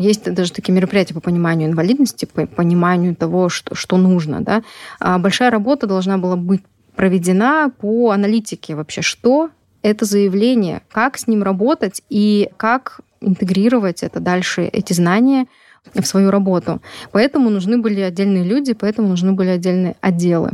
есть 0.00 0.32
даже 0.32 0.52
такие 0.52 0.72
мероприятия 0.72 1.14
по 1.14 1.20
пониманию 1.20 1.68
инвалидности, 1.68 2.24
по 2.24 2.46
пониманию 2.46 3.14
того, 3.14 3.48
что, 3.48 3.74
что 3.74 3.96
нужно. 3.96 4.40
Да? 4.40 4.62
А 4.98 5.18
большая 5.18 5.50
работа 5.50 5.86
должна 5.86 6.18
была 6.18 6.36
быть 6.36 6.62
проведена 6.96 7.70
по 7.80 8.10
аналитике 8.10 8.74
вообще, 8.74 9.02
что 9.02 9.50
это 9.82 10.04
заявление, 10.04 10.82
как 10.90 11.18
с 11.18 11.26
ним 11.26 11.42
работать 11.42 12.02
и 12.10 12.50
как 12.56 13.00
интегрировать 13.20 14.02
это 14.02 14.20
дальше, 14.20 14.64
эти 14.64 14.92
знания 14.92 15.46
в 15.94 16.04
свою 16.04 16.30
работу. 16.30 16.80
Поэтому 17.12 17.50
нужны 17.50 17.78
были 17.78 18.00
отдельные 18.00 18.44
люди, 18.44 18.74
поэтому 18.74 19.08
нужны 19.08 19.32
были 19.32 19.48
отдельные 19.48 19.96
отделы. 20.00 20.52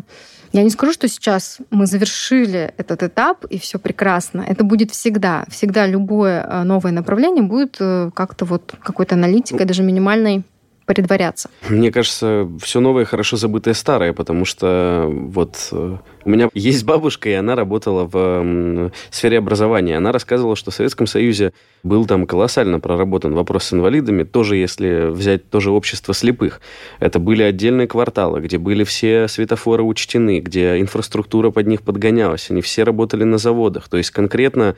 Я 0.56 0.62
не 0.62 0.70
скажу, 0.70 0.94
что 0.94 1.06
сейчас 1.06 1.58
мы 1.70 1.84
завершили 1.86 2.72
этот 2.78 3.02
этап, 3.02 3.44
и 3.44 3.58
все 3.58 3.78
прекрасно. 3.78 4.40
Это 4.40 4.64
будет 4.64 4.90
всегда. 4.90 5.44
Всегда 5.50 5.86
любое 5.86 6.42
э, 6.42 6.62
новое 6.62 6.92
направление 6.92 7.42
будет 7.42 7.76
э, 7.78 8.10
как-то 8.14 8.46
вот 8.46 8.74
какой-то 8.82 9.16
аналитикой, 9.16 9.66
даже 9.66 9.82
минимальной 9.82 10.44
предваряться? 10.86 11.50
Мне 11.68 11.90
кажется, 11.90 12.48
все 12.62 12.80
новое 12.80 13.04
хорошо 13.04 13.36
забытое 13.36 13.74
старое, 13.74 14.12
потому 14.12 14.44
что 14.44 15.06
вот 15.10 15.68
э, 15.72 15.96
у 16.24 16.30
меня 16.30 16.48
есть 16.54 16.84
бабушка, 16.84 17.28
и 17.28 17.32
она 17.32 17.54
работала 17.54 18.04
в 18.04 18.92
сфере 19.10 19.38
образования. 19.38 19.96
Она 19.96 20.12
рассказывала, 20.12 20.56
что 20.56 20.70
в 20.70 20.74
Советском 20.74 21.06
Союзе 21.06 21.52
был 21.82 22.06
там 22.06 22.26
колоссально 22.26 22.80
проработан 22.80 23.34
вопрос 23.34 23.64
с 23.64 23.72
инвалидами, 23.72 24.22
тоже 24.22 24.56
если 24.56 25.10
взять 25.10 25.50
тоже 25.50 25.70
общество 25.70 26.14
слепых. 26.14 26.60
Это 27.00 27.18
были 27.18 27.42
отдельные 27.42 27.86
кварталы, 27.86 28.40
где 28.40 28.58
были 28.58 28.84
все 28.84 29.28
светофоры 29.28 29.82
учтены, 29.82 30.40
где 30.40 30.80
инфраструктура 30.80 31.50
под 31.50 31.66
них 31.66 31.82
подгонялась, 31.82 32.50
они 32.50 32.62
все 32.62 32.84
работали 32.84 33.24
на 33.24 33.38
заводах. 33.38 33.88
То 33.88 33.96
есть 33.96 34.10
конкретно 34.10 34.76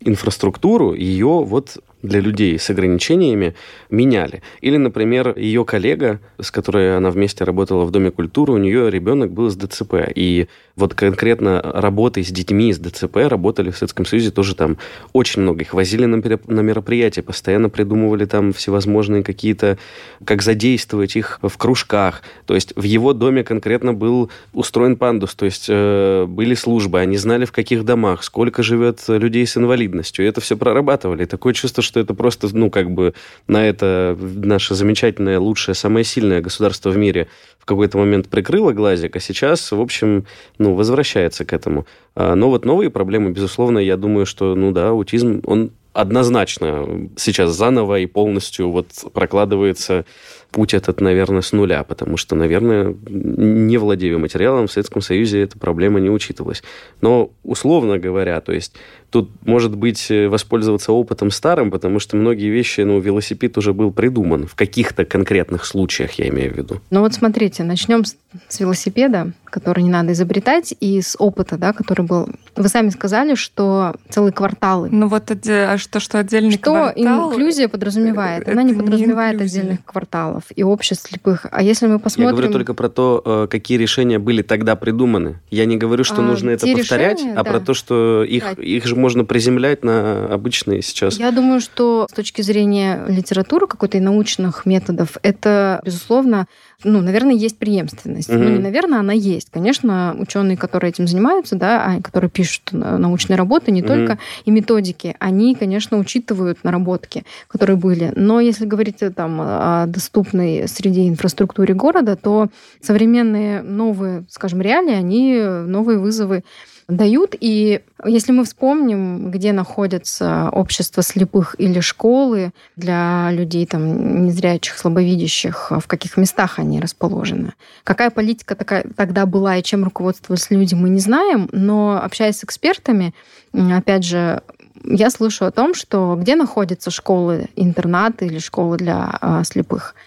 инфраструктуру, 0.00 0.94
ее 0.94 1.44
вот 1.44 1.78
для 2.02 2.20
людей 2.20 2.58
с 2.58 2.70
ограничениями 2.70 3.54
меняли. 3.90 4.42
Или, 4.60 4.76
например, 4.76 5.36
ее 5.36 5.64
коллега, 5.64 6.20
с 6.40 6.50
которой 6.50 6.96
она 6.96 7.10
вместе 7.10 7.44
работала 7.44 7.84
в 7.84 7.90
Доме 7.90 8.10
культуры, 8.10 8.52
у 8.52 8.58
нее 8.58 8.90
ребенок 8.90 9.32
был 9.32 9.50
с 9.50 9.56
ДЦП. 9.56 9.94
И 10.14 10.48
вот 10.76 10.94
конкретно 10.94 11.60
работой 11.62 12.24
с 12.24 12.30
детьми 12.30 12.72
с 12.72 12.78
ДЦП 12.78 13.16
работали 13.28 13.70
в 13.70 13.76
Советском 13.76 14.06
Союзе 14.06 14.30
тоже 14.30 14.54
там 14.54 14.78
очень 15.12 15.42
много. 15.42 15.62
Их 15.62 15.74
возили 15.74 16.06
на, 16.06 16.16
на 16.46 16.60
мероприятия, 16.60 17.22
постоянно 17.22 17.68
придумывали 17.68 18.24
там 18.24 18.52
всевозможные 18.52 19.22
какие-то, 19.22 19.78
как 20.24 20.42
задействовать 20.42 21.16
их 21.16 21.38
в 21.42 21.56
кружках. 21.58 22.22
То 22.46 22.54
есть 22.54 22.72
в 22.76 22.82
его 22.84 23.12
доме 23.12 23.44
конкретно 23.44 23.92
был 23.92 24.30
устроен 24.52 24.96
пандус, 24.96 25.34
то 25.34 25.44
есть 25.44 25.66
э, 25.68 26.24
были 26.26 26.54
службы, 26.54 27.00
они 27.00 27.16
знали, 27.16 27.44
в 27.44 27.52
каких 27.52 27.84
домах, 27.84 28.22
сколько 28.22 28.62
живет 28.62 29.00
людей 29.08 29.46
с 29.46 29.56
инвалидностью. 29.56 30.24
И 30.24 30.28
это 30.28 30.40
все 30.40 30.56
прорабатывали. 30.56 31.24
такое 31.24 31.52
чувство, 31.52 31.82
что 31.82 31.89
это 31.98 32.14
просто, 32.14 32.48
ну, 32.54 32.70
как 32.70 32.90
бы 32.92 33.14
на 33.48 33.66
это 33.66 34.16
наше 34.20 34.76
замечательное, 34.76 35.40
лучшее, 35.40 35.74
самое 35.74 36.04
сильное 36.04 36.40
государство 36.40 36.90
в 36.90 36.96
мире 36.96 37.26
в 37.58 37.64
какой-то 37.64 37.98
момент 37.98 38.28
прикрыло 38.28 38.72
глазик, 38.72 39.16
а 39.16 39.20
сейчас, 39.20 39.72
в 39.72 39.80
общем, 39.80 40.26
ну, 40.58 40.74
возвращается 40.74 41.44
к 41.44 41.52
этому. 41.52 41.86
А, 42.14 42.34
но 42.34 42.50
вот 42.50 42.64
новые 42.64 42.90
проблемы, 42.90 43.32
безусловно, 43.32 43.78
я 43.78 43.96
думаю, 43.96 44.26
что, 44.26 44.54
ну 44.54 44.70
да, 44.70 44.90
аутизм, 44.90 45.40
он 45.44 45.72
однозначно 45.92 47.10
сейчас 47.16 47.50
заново 47.50 47.98
и 47.98 48.06
полностью 48.06 48.70
вот 48.70 48.86
прокладывается 49.12 50.04
путь 50.50 50.74
этот, 50.74 51.00
наверное, 51.00 51.42
с 51.42 51.52
нуля, 51.52 51.82
потому 51.84 52.16
что, 52.16 52.36
наверное, 52.36 52.94
не 53.08 53.76
владея 53.76 54.18
материалом, 54.18 54.66
в 54.66 54.72
Советском 54.72 55.02
Союзе 55.02 55.42
эта 55.42 55.58
проблема 55.58 56.00
не 56.00 56.10
учитывалась. 56.10 56.62
Но, 57.00 57.30
условно 57.42 57.98
говоря, 57.98 58.40
то 58.40 58.52
есть 58.52 58.74
тут, 59.10 59.30
может 59.44 59.76
быть, 59.76 60.10
э, 60.10 60.28
воспользоваться 60.28 60.92
опытом 60.92 61.30
старым, 61.30 61.70
потому 61.70 61.98
что 61.98 62.16
многие 62.16 62.48
вещи, 62.48 62.82
ну, 62.82 63.00
велосипед 63.00 63.58
уже 63.58 63.72
был 63.72 63.92
придуман 63.92 64.46
в 64.46 64.54
каких-то 64.54 65.04
конкретных 65.04 65.64
случаях, 65.64 66.12
я 66.12 66.28
имею 66.28 66.54
в 66.54 66.56
виду. 66.56 66.80
Ну 66.90 67.00
вот 67.00 67.14
смотрите, 67.14 67.64
начнем 67.64 68.04
с, 68.04 68.16
с 68.48 68.60
велосипеда, 68.60 69.32
который 69.44 69.82
не 69.82 69.90
надо 69.90 70.12
изобретать, 70.12 70.74
и 70.78 71.00
с 71.00 71.16
опыта, 71.18 71.58
да, 71.58 71.72
который 71.72 72.06
был. 72.06 72.28
Вы 72.56 72.68
сами 72.68 72.90
сказали, 72.90 73.34
что 73.34 73.96
целые 74.08 74.32
кварталы. 74.32 74.88
Ну 74.90 75.08
вот 75.08 75.30
а 75.30 75.78
что, 75.78 76.00
что 76.00 76.18
отдельный 76.20 76.52
что 76.52 76.92
квартал... 76.94 77.32
инклюзия 77.32 77.68
подразумевает? 77.68 78.48
Она 78.48 78.62
не 78.62 78.74
подразумевает 78.74 79.38
не 79.38 79.46
отдельных 79.46 79.84
кварталов 79.84 80.44
и 80.54 80.62
обществ 80.62 81.08
слепых. 81.08 81.46
А 81.50 81.62
если 81.62 81.86
мы 81.86 81.98
посмотрим... 81.98 82.30
Я 82.30 82.36
говорю 82.36 82.52
только 82.52 82.74
про 82.74 82.88
то, 82.88 83.22
э, 83.24 83.46
какие 83.50 83.76
решения 83.76 84.18
были 84.18 84.42
тогда 84.42 84.76
придуманы. 84.76 85.40
Я 85.50 85.64
не 85.64 85.76
говорю, 85.76 86.04
что 86.04 86.18
а, 86.18 86.22
нужно 86.22 86.50
это 86.50 86.66
повторять, 86.66 87.18
решения, 87.18 87.34
а 87.34 87.42
да. 87.42 87.50
про 87.50 87.60
то, 87.60 87.74
что 87.74 88.22
их, 88.22 88.58
их 88.58 88.86
же 88.86 88.96
можно 89.00 89.24
приземлять 89.24 89.82
на 89.82 90.26
обычные 90.26 90.82
сейчас. 90.82 91.18
Я 91.18 91.30
думаю, 91.32 91.60
что 91.60 92.06
с 92.10 92.14
точки 92.14 92.42
зрения 92.42 93.04
литературы 93.08 93.66
какой-то 93.66 93.98
и 93.98 94.00
научных 94.00 94.66
методов, 94.66 95.16
это, 95.22 95.80
безусловно, 95.84 96.46
ну, 96.84 97.00
наверное, 97.00 97.34
есть 97.34 97.58
преемственность. 97.58 98.30
Mm-hmm. 98.30 98.38
Ну, 98.38 98.48
не 98.50 98.58
наверное, 98.58 99.00
она 99.00 99.12
есть. 99.12 99.48
Конечно, 99.50 100.16
ученые, 100.18 100.56
которые 100.56 100.90
этим 100.90 101.06
занимаются, 101.06 101.56
да, 101.56 101.84
а, 101.84 102.02
которые 102.02 102.30
пишут 102.30 102.72
научные 102.72 103.36
работы, 103.36 103.70
не 103.70 103.82
mm-hmm. 103.82 103.86
только 103.86 104.18
и 104.44 104.50
методики, 104.50 105.16
они, 105.18 105.54
конечно, 105.54 105.98
учитывают 105.98 106.64
наработки, 106.64 107.24
которые 107.48 107.76
были. 107.76 108.12
Но 108.16 108.40
если 108.40 108.64
говорить 108.64 109.02
э, 109.02 109.10
там 109.10 109.40
о 109.40 109.86
доступной 109.86 110.66
среди 110.68 111.08
инфраструктуре 111.08 111.74
города, 111.74 112.16
то 112.16 112.48
современные 112.80 113.62
новые, 113.62 114.24
скажем, 114.28 114.60
реалии, 114.60 114.94
они 114.94 115.38
новые 115.42 115.98
вызовы 115.98 116.44
дают. 116.90 117.34
И 117.38 117.80
если 118.04 118.32
мы 118.32 118.44
вспомним, 118.44 119.30
где 119.30 119.52
находятся 119.52 120.48
общества 120.52 121.02
слепых 121.02 121.54
или 121.58 121.80
школы 121.80 122.52
для 122.76 123.30
людей 123.32 123.66
там, 123.66 124.26
незрячих, 124.26 124.78
слабовидящих, 124.78 125.70
в 125.70 125.86
каких 125.86 126.16
местах 126.16 126.58
они 126.58 126.80
расположены. 126.80 127.52
Какая 127.84 128.10
политика 128.10 128.54
такая, 128.54 128.84
тогда 128.96 129.26
была 129.26 129.56
и 129.56 129.62
чем 129.62 129.84
руководствовались 129.84 130.50
люди, 130.50 130.74
мы 130.74 130.88
не 130.88 131.00
знаем, 131.00 131.48
но 131.52 132.00
общаясь 132.02 132.38
с 132.38 132.44
экспертами, 132.44 133.14
опять 133.52 134.04
же, 134.04 134.42
я 134.84 135.10
слышу 135.10 135.44
о 135.44 135.50
том, 135.50 135.74
что 135.74 136.16
где 136.18 136.36
находятся 136.36 136.90
школы, 136.90 137.48
интернаты 137.56 138.26
или 138.26 138.38
школы 138.38 138.76
для 138.78 139.18
а, 139.20 139.44
слепых– 139.44 139.94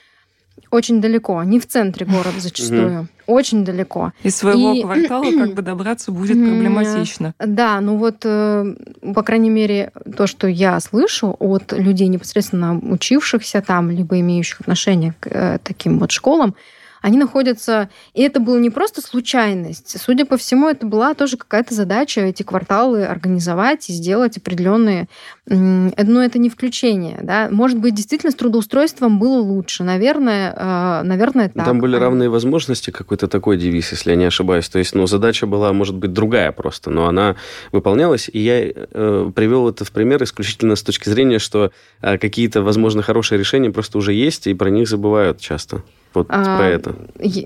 очень 0.74 1.02
далеко, 1.02 1.44
не 1.44 1.60
в 1.60 1.68
центре 1.68 2.06
города 2.06 2.40
зачастую. 2.40 3.08
Очень 3.28 3.64
далеко. 3.64 4.12
Из 4.24 4.36
своего 4.36 4.74
и... 4.74 4.82
квартала 4.82 5.24
как 5.38 5.54
бы 5.54 5.62
добраться 5.62 6.12
будет 6.12 6.36
проблематично. 6.36 7.34
Да, 7.40 7.80
ну 7.80 7.98
вот, 7.98 8.26
э, 8.26 8.76
по 9.14 9.22
крайней 9.22 9.52
мере, 9.52 9.92
то, 10.18 10.26
что 10.26 10.48
я 10.48 10.80
слышу 10.80 11.36
от 11.40 11.72
людей, 11.74 12.08
непосредственно 12.08 12.78
учившихся 12.78 13.62
там, 13.62 13.92
либо 13.92 14.20
имеющих 14.20 14.62
отношение 14.62 15.14
к 15.20 15.28
э, 15.28 15.60
таким 15.64 16.00
вот 16.00 16.12
школам, 16.12 16.56
они 17.04 17.18
находятся... 17.18 17.90
И 18.14 18.22
это 18.22 18.40
было 18.40 18.58
не 18.58 18.70
просто 18.70 19.02
случайность. 19.02 20.00
Судя 20.00 20.26
по 20.26 20.38
всему, 20.38 20.70
это 20.70 20.86
была 20.88 21.14
тоже 21.14 21.36
какая-то 21.36 21.74
задача 21.76 22.22
эти 22.22 22.44
кварталы 22.44 23.04
организовать 23.04 23.90
и 23.90 23.94
сделать 23.94 24.38
определенные... 24.38 25.10
Но 25.46 26.24
это 26.24 26.40
не 26.40 26.50
включение. 26.50 27.20
Да? 27.22 27.50
Может 27.52 27.80
быть, 27.80 27.94
действительно 27.94 28.32
с 28.32 28.36
трудоустройством 28.36 29.20
было 29.20 29.42
лучше. 29.42 29.84
Наверное, 29.84 30.54
э, 30.56 31.04
наверное 31.04 31.50
так. 31.50 31.66
Там 31.66 31.82
были 31.82 31.98
равные 31.98 32.30
возможности, 32.30 32.90
какой-то 32.90 33.28
такой 33.28 33.58
девиз, 33.58 33.92
если 33.92 34.12
я 34.12 34.16
не 34.16 34.24
ошибаюсь. 34.24 34.70
То 34.70 34.80
есть, 34.80 34.96
ну, 34.96 35.06
задача 35.06 35.46
была, 35.46 35.74
может 35.74 35.96
быть, 35.96 36.14
другая 36.14 36.54
просто, 36.54 36.90
но 36.90 37.08
она 37.08 37.36
выполнялась. 37.74 38.30
И 38.32 38.40
я 38.40 38.62
э, 38.64 39.32
привел 39.36 39.68
это 39.68 39.84
в 39.84 39.92
пример 39.92 40.24
исключительно 40.24 40.78
с 40.78 40.84
точки 40.84 41.10
зрения, 41.10 41.40
что 41.40 41.74
э, 42.02 42.18
какие-то, 42.18 42.62
возможно, 42.62 43.02
хорошие 43.02 43.38
решения 43.38 43.72
просто 43.72 43.98
уже 43.98 44.14
есть, 44.14 44.48
и 44.48 44.54
про 44.54 44.70
них 44.70 44.88
забывают 44.88 45.42
часто. 45.42 45.84
Вот 46.14 46.28
а, 46.30 46.58
про 46.58 46.68
это. 46.68 46.96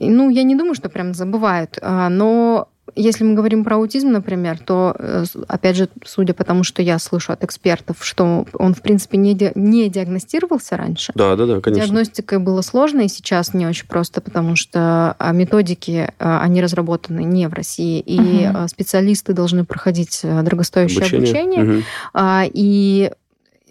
Ну, 0.02 0.30
я 0.30 0.44
не 0.44 0.56
думаю, 0.56 0.76
что 0.76 0.90
прям 0.90 1.14
забывают. 1.14 1.78
А, 1.82 2.10
но 2.10 2.68
Если 2.96 3.26
мы 3.26 3.36
говорим 3.36 3.66
про 3.66 3.76
аутизм, 3.76 4.12
например, 4.12 4.60
то, 4.60 4.96
э, 4.98 5.26
опять 5.50 5.76
же, 5.76 5.90
судя 6.06 6.34
по 6.34 6.46
тому, 6.46 6.64
что 6.64 6.82
я 6.82 6.98
слышу 7.00 7.34
от 7.34 7.44
экспертов, 7.44 7.98
что 8.00 8.46
он, 8.54 8.74
в 8.74 8.82
принципе, 8.82 9.18
не, 9.18 9.34
ди- 9.34 9.52
не 9.56 9.90
диагностировался 9.90 10.78
раньше. 10.78 11.12
Да, 11.14 11.36
да, 11.36 11.46
да, 11.46 11.60
конечно. 11.60 11.86
Диагностикой 11.86 12.40
было 12.40 12.62
сложно, 12.62 13.02
и 13.02 13.10
сейчас 13.10 13.54
не 13.54 13.68
очень 13.68 13.88
просто, 13.88 14.22
потому 14.22 14.56
что 14.56 15.16
а, 15.20 15.32
методики, 15.34 16.10
а, 16.18 16.40
они 16.42 16.62
разработаны 16.62 17.26
не 17.26 17.48
в 17.50 17.54
России, 17.54 18.02
и 18.06 18.50
специалисты 18.68 19.34
должны 19.34 19.66
проходить 19.66 20.22
а, 20.24 20.42
дорогостоящее 20.42 21.06
обучение. 21.18 21.64
Мгм. 21.64 21.84
А, 22.14 22.46
И 22.52 23.12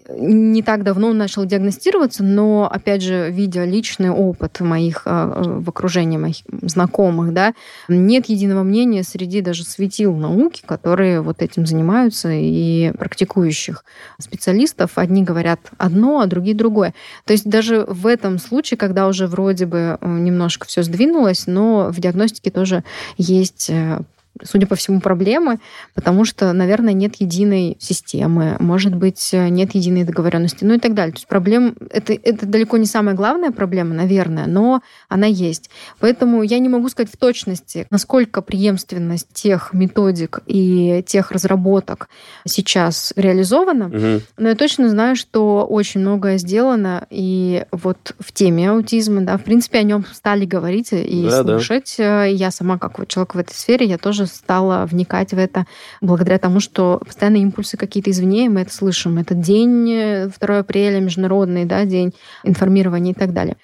не 0.09 0.63
так 0.63 0.83
давно 0.83 1.09
он 1.09 1.17
начал 1.17 1.45
диагностироваться, 1.45 2.23
но, 2.23 2.69
опять 2.71 3.01
же, 3.01 3.29
видя 3.31 3.65
личный 3.65 4.09
опыт 4.09 4.59
моих 4.59 5.03
а, 5.05 5.41
в 5.43 5.69
окружении 5.69 6.17
моих 6.17 6.37
знакомых, 6.61 7.33
да, 7.33 7.53
нет 7.87 8.27
единого 8.27 8.63
мнения 8.63 9.03
среди 9.03 9.41
даже 9.41 9.63
светил 9.63 10.15
науки, 10.15 10.63
которые 10.65 11.21
вот 11.21 11.41
этим 11.41 11.65
занимаются, 11.65 12.29
и 12.31 12.91
практикующих 12.97 13.83
специалистов. 14.19 14.91
Одни 14.95 15.23
говорят 15.23 15.59
одно, 15.77 16.21
а 16.21 16.27
другие 16.27 16.55
другое. 16.55 16.93
То 17.25 17.33
есть 17.33 17.49
даже 17.49 17.85
в 17.87 18.07
этом 18.07 18.39
случае, 18.39 18.77
когда 18.77 19.07
уже 19.07 19.27
вроде 19.27 19.65
бы 19.65 19.97
э, 19.99 20.07
немножко 20.07 20.67
все 20.67 20.83
сдвинулось, 20.83 21.47
но 21.47 21.89
в 21.91 21.99
диагностике 21.99 22.51
тоже 22.51 22.83
есть 23.17 23.69
э, 23.69 24.01
судя 24.43 24.67
по 24.67 24.75
всему, 24.75 25.01
проблемы, 25.01 25.59
потому 25.93 26.25
что, 26.25 26.51
наверное, 26.53 26.93
нет 26.93 27.15
единой 27.19 27.77
системы, 27.79 28.55
может 28.59 28.95
быть, 28.95 29.29
нет 29.33 29.75
единой 29.75 30.03
договоренности, 30.03 30.63
ну 30.63 30.75
и 30.75 30.79
так 30.79 30.93
далее. 30.93 31.13
То 31.13 31.17
есть 31.17 31.27
проблем 31.27 31.75
это, 31.91 32.13
это 32.13 32.45
далеко 32.45 32.77
не 32.77 32.85
самая 32.85 33.15
главная 33.15 33.51
проблема, 33.51 33.93
наверное, 33.93 34.45
но 34.47 34.81
она 35.09 35.27
есть. 35.27 35.69
Поэтому 35.99 36.43
я 36.43 36.59
не 36.59 36.69
могу 36.69 36.89
сказать 36.89 37.11
в 37.11 37.17
точности, 37.17 37.87
насколько 37.89 38.41
преемственность 38.41 39.27
тех 39.33 39.73
методик 39.73 40.39
и 40.45 41.03
тех 41.07 41.31
разработок 41.31 42.09
сейчас 42.45 43.13
реализована, 43.15 43.87
Мгм. 43.87 44.21
но 44.37 44.49
я 44.49 44.55
точно 44.55 44.89
знаю, 44.89 45.15
что 45.15 45.65
очень 45.65 46.01
многое 46.01 46.37
сделано, 46.37 47.07
и 47.09 47.65
вот 47.71 48.15
в 48.19 48.31
теме 48.31 48.71
аутизма, 48.71 49.21
да, 49.21 49.37
в 49.37 49.43
принципе, 49.43 49.79
о 49.79 49.83
нем 49.83 50.05
стали 50.11 50.45
говорить 50.45 50.89
и 50.91 51.27
Да, 51.29 51.43
да. 51.43 51.53
слушать. 51.59 51.95
Э, 51.97 52.27
Я 52.29 52.51
сама, 52.51 52.77
как 52.77 52.99
вот 52.99 53.07
человек 53.07 53.35
в 53.35 53.37
этой 53.39 53.53
сфере, 53.53 53.85
я 53.85 53.97
тоже 53.97 54.26
стала 54.27 54.85
вникать 54.85 55.33
в 55.33 55.37
это 55.37 55.65
благодаря 56.01 56.37
тому, 56.37 56.59
что 56.59 57.01
постоянно 57.05 57.37
импульсы 57.37 57.77
какие-то 57.77 58.11
извне, 58.11 58.49
мы 58.49 58.61
это 58.61 58.73
слышим. 58.73 59.17
Это 59.17 59.33
день, 59.33 59.89
э, 59.91 60.29
2 60.39 60.59
апреля, 60.59 60.99
международный 60.99 61.65
да, 61.65 61.85
день 61.85 62.13
информирования 62.43 63.13
и 63.13 63.15
так 63.15 63.33
далее. 63.33 63.57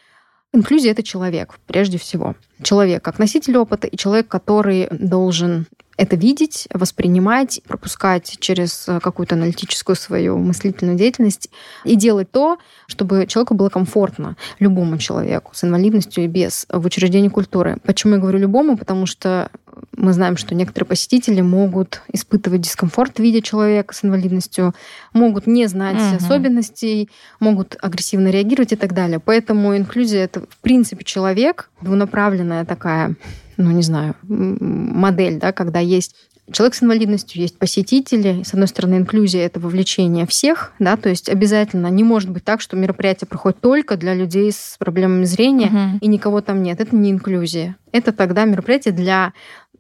Инклюзия— 0.56 0.92
это 0.94 1.02
человек, 1.02 1.56
прежде 1.66 1.98
всего. 1.98 2.36
Человек 2.62 3.04
как 3.04 3.18
носитель 3.18 3.58
опыта 3.58 3.88
и 3.88 3.98
человек, 3.98 4.28
который 4.28 4.88
должен 4.92 5.66
это 5.98 6.16
видеть, 6.16 6.68
воспринимать, 6.72 7.62
пропускать 7.68 8.38
через 8.40 8.88
э, 8.88 9.00
какую-то 9.00 9.36
аналитическую 9.36 9.96
свою 9.96 10.38
мыслительную 10.38 10.98
деятельность 10.98 11.50
и 11.84 11.96
делать 11.96 12.32
то, 12.32 12.58
чтобы 12.88 13.26
человеку 13.28 13.54
было 13.54 13.70
комфортно, 13.70 14.36
любому 14.60 14.98
человеку 14.98 15.52
с 15.54 15.64
инвалидностью 15.64 16.24
и 16.24 16.28
без, 16.28 16.66
в 16.70 16.86
учреждении 16.86 17.30
культуры. 17.30 17.78
Почему 17.84 18.14
я 18.14 18.20
говорю 18.20 18.40
любому? 18.40 18.78
Потому 18.78 19.06
что 19.06 19.52
мы 19.96 20.14
знаем, 20.14 20.38
что 20.38 20.56
некоторые 20.56 20.88
посетители 20.88 21.42
могут 21.42 22.02
испытывать 22.12 22.62
дискомфорт, 22.62 23.20
видя 23.20 23.42
человека 23.42 23.94
с 23.94 24.04
инвалидностью, 24.04 24.74
могут 25.14 25.48
не 25.48 25.68
знать 25.68 25.96
Мгм. 25.96 26.16
особенностей, 26.18 27.10
могут 27.40 27.76
агрессивно 27.82 28.30
реагировать 28.30 28.74
и 28.74 28.76
так 28.76 28.94
далее. 28.94 29.20
Поэтому 29.20 29.76
инклюзия— 29.78 30.24
это, 30.26 30.42
в 30.42 30.58
принципе, 30.62 31.04
человек, 31.04 31.70
двунаправленная 31.82 32.66
такая, 32.66 33.16
ну, 33.58 33.72
не 33.72 33.84
знаю, 33.84 34.16
модель, 34.24 35.40
да, 35.40 35.52
когда 35.52 35.80
есть 35.80 36.16
человек 36.52 36.76
с 36.76 36.84
инвалидностью, 36.84 37.42
есть 37.42 37.58
посетители. 37.58 38.44
С 38.44 38.54
одной 38.54 38.68
стороны, 38.68 38.96
инклюзия— 38.96 39.46
это 39.46 39.62
вовлечение 39.62 40.28
всех, 40.28 40.74
да, 40.78 40.98
то 40.98 41.08
есть 41.08 41.30
обязательно 41.30 41.88
не 41.88 42.04
может 42.04 42.30
быть 42.30 42.44
так, 42.44 42.60
что 42.60 42.76
мероприятие 42.76 43.28
проходит 43.30 43.62
только 43.62 43.96
для 43.96 44.14
людей 44.14 44.52
с 44.52 44.76
проблемами 44.78 45.24
зрения, 45.24 45.68
Мгм. 45.68 45.98
и 46.00 46.08
никого 46.08 46.42
там 46.42 46.62
нет. 46.62 46.82
Это 46.82 46.96
не 46.96 47.12
инклюзия. 47.12 47.78
Это 47.94 48.12
тогда 48.12 48.44
мероприятие 48.46 48.94
для... 48.94 49.34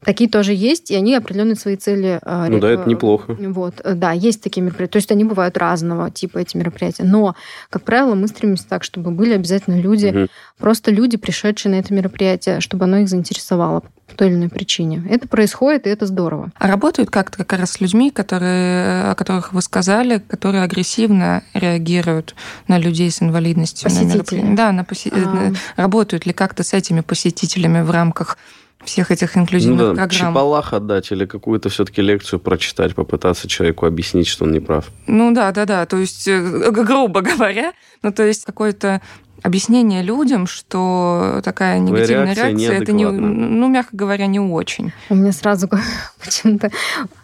Такие 0.05 0.29
тоже 0.29 0.53
есть, 0.53 0.91
и 0.91 0.95
они 0.95 1.15
определенные 1.15 1.55
свои 1.55 1.75
цели... 1.75 2.19
э, 2.21 2.47
Ну 2.49 2.59
да, 2.59 2.69
это 2.71 2.89
неплохо. 2.89 3.35
Вот, 3.39 3.81
да, 3.83 4.11
есть 4.11 4.41
такие 4.41 4.61
мероприятия. 4.61 4.91
То 4.93 4.97
есть 4.97 5.11
они 5.11 5.23
бывают 5.23 5.57
разного 5.57 6.09
типа, 6.11 6.39
эти 6.39 6.57
мероприятия. 6.57 7.03
Но, 7.03 7.35
как 7.69 7.83
правило, 7.83 8.15
мы 8.15 8.27
стремимся 8.27 8.65
так, 8.67 8.83
чтобы 8.83 9.11
были 9.11 9.33
обязательно 9.33 9.79
люди, 9.79 10.07
Мгм. 10.07 10.27
просто 10.57 10.91
люди, 10.91 11.17
пришедшие 11.17 11.71
на 11.73 11.79
это 11.79 11.93
мероприятие, 11.93 12.59
чтобы 12.59 12.85
оно 12.85 12.97
их 12.97 13.09
заинтересовало 13.09 13.83
по 14.07 14.15
той 14.15 14.27
или 14.27 14.35
иной 14.35 14.49
причине. 14.49 15.03
Это 15.09 15.27
происходит, 15.27 15.87
и 15.87 15.89
это 15.89 16.05
здорово. 16.05 16.51
А 16.57 16.67
работают 16.67 17.09
как-то 17.09 17.37
как 17.43 17.57
раз 17.59 17.71
с 17.71 17.81
людьми, 17.81 18.11
которые, 18.11 19.11
о 19.11 19.15
которых 19.15 19.53
вы 19.53 19.61
сказали, 19.61 20.19
которые 20.19 20.63
агрессивно 20.63 21.43
реагируют 21.53 22.35
на 22.67 22.77
людей 22.77 23.09
с 23.09 23.21
инвалидностью. 23.21 23.89
на 23.89 23.95
Посетители. 23.95 24.17
мероприятии? 24.17 24.55
Да, 24.55 24.71
на 24.71 24.81
посе- 24.83 25.11
А. 25.13 25.49
э, 25.49 25.53
работают 25.81 26.25
ли 26.25 26.33
как-то 26.33 26.63
с 26.63 26.73
этими 26.73 27.01
посетителями 27.01 27.81
в 27.81 27.91
рамках 27.91 28.37
всех 28.85 29.11
этих 29.11 29.37
инклюзивных 29.37 29.79
Ну 29.79 29.93
да, 29.93 30.07
программ? 30.07 30.31
чепалах 30.31 30.73
отдать 30.73 31.11
или 31.11 31.25
какую-то 31.25 31.69
все-таки 31.69 32.01
лекцию 32.01 32.39
прочитать, 32.39 32.95
попытаться 32.95 33.47
человеку 33.47 33.85
объяснить, 33.85 34.27
что 34.27 34.45
он 34.45 34.51
не 34.51 34.59
прав. 34.59 34.89
Ну 35.07 35.33
да, 35.33 35.51
да, 35.51 35.65
да. 35.65 35.85
То 35.85 35.97
есть, 35.97 36.27
э, 36.27 36.71
грубо 36.71 37.21
говоря, 37.21 37.73
ну 38.01 38.11
то 38.11 38.23
есть 38.23 38.45
какое-то 38.45 39.01
объяснение 39.43 40.01
людям, 40.01 40.47
что 40.47 41.41
такая 41.43 41.79
негативная 41.79 42.33
реакция 42.33 42.49
реакция, 42.49 42.81
это 42.81 42.91
не, 42.93 43.05
ну, 43.05 43.67
мягко 43.67 43.95
говоря, 43.95 44.25
не 44.25 44.39
очень. 44.39 44.91
У 45.09 45.15
меня 45.15 45.31
сразу 45.33 45.69
почему-то 46.23 46.71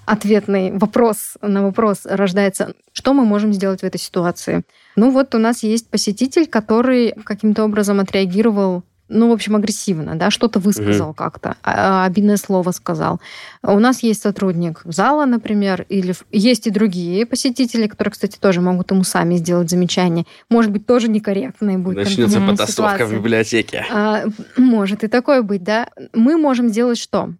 ответный 0.05 0.71
вопрос 0.77 1.37
на 1.41 1.63
вопрос 1.63 2.01
рождается. 2.03 2.73
Что 2.93 3.13
мы 3.13 3.23
можем 3.23 3.53
сделать 3.53 3.81
в 3.81 3.85
этой 3.85 3.99
ситуации? 3.99 4.63
Ну 4.95 5.11
вот 5.11 5.33
у 5.33 5.37
нас 5.37 5.63
есть 5.63 5.89
посетитель, 5.89 6.47
который 6.47 7.13
каким-то 7.23 7.63
образом 7.63 7.99
отреагировал 7.99 8.83
ну, 9.09 9.29
в 9.29 9.33
общем, 9.33 9.55
агрессивно, 9.55 10.15
да, 10.15 10.29
что-то 10.29 10.59
высказал 10.59 11.13
как-то, 11.13 11.55
а- 11.63 12.05
обидное 12.05 12.37
слово 12.37 12.71
сказал. 12.71 13.19
У 13.63 13.79
нас 13.79 14.03
есть 14.03 14.21
сотрудник 14.21 14.81
зала, 14.85 15.25
например, 15.25 15.85
или 15.89 16.13
есть 16.31 16.67
и 16.67 16.69
другие 16.69 17.25
посетители, 17.25 17.87
которые, 17.87 18.11
кстати, 18.11 18.37
тоже 18.37 18.61
могут 18.61 18.91
ему 18.91 19.03
сами 19.03 19.35
сделать 19.35 19.69
замечание. 19.69 20.25
Может 20.49 20.71
быть, 20.71 20.85
тоже 20.85 21.09
некорректные 21.09 21.77
будет 21.77 21.97
Начнется 21.97 22.39
потасовка 22.39 23.05
в 23.05 23.13
библиотеке. 23.13 23.85
А, 23.91 24.23
может 24.57 25.03
и 25.03 25.07
такое 25.07 25.41
быть, 25.41 25.63
да. 25.63 25.89
Мы 26.13 26.37
можем 26.37 26.69
сделать 26.69 26.97
что? 26.97 27.33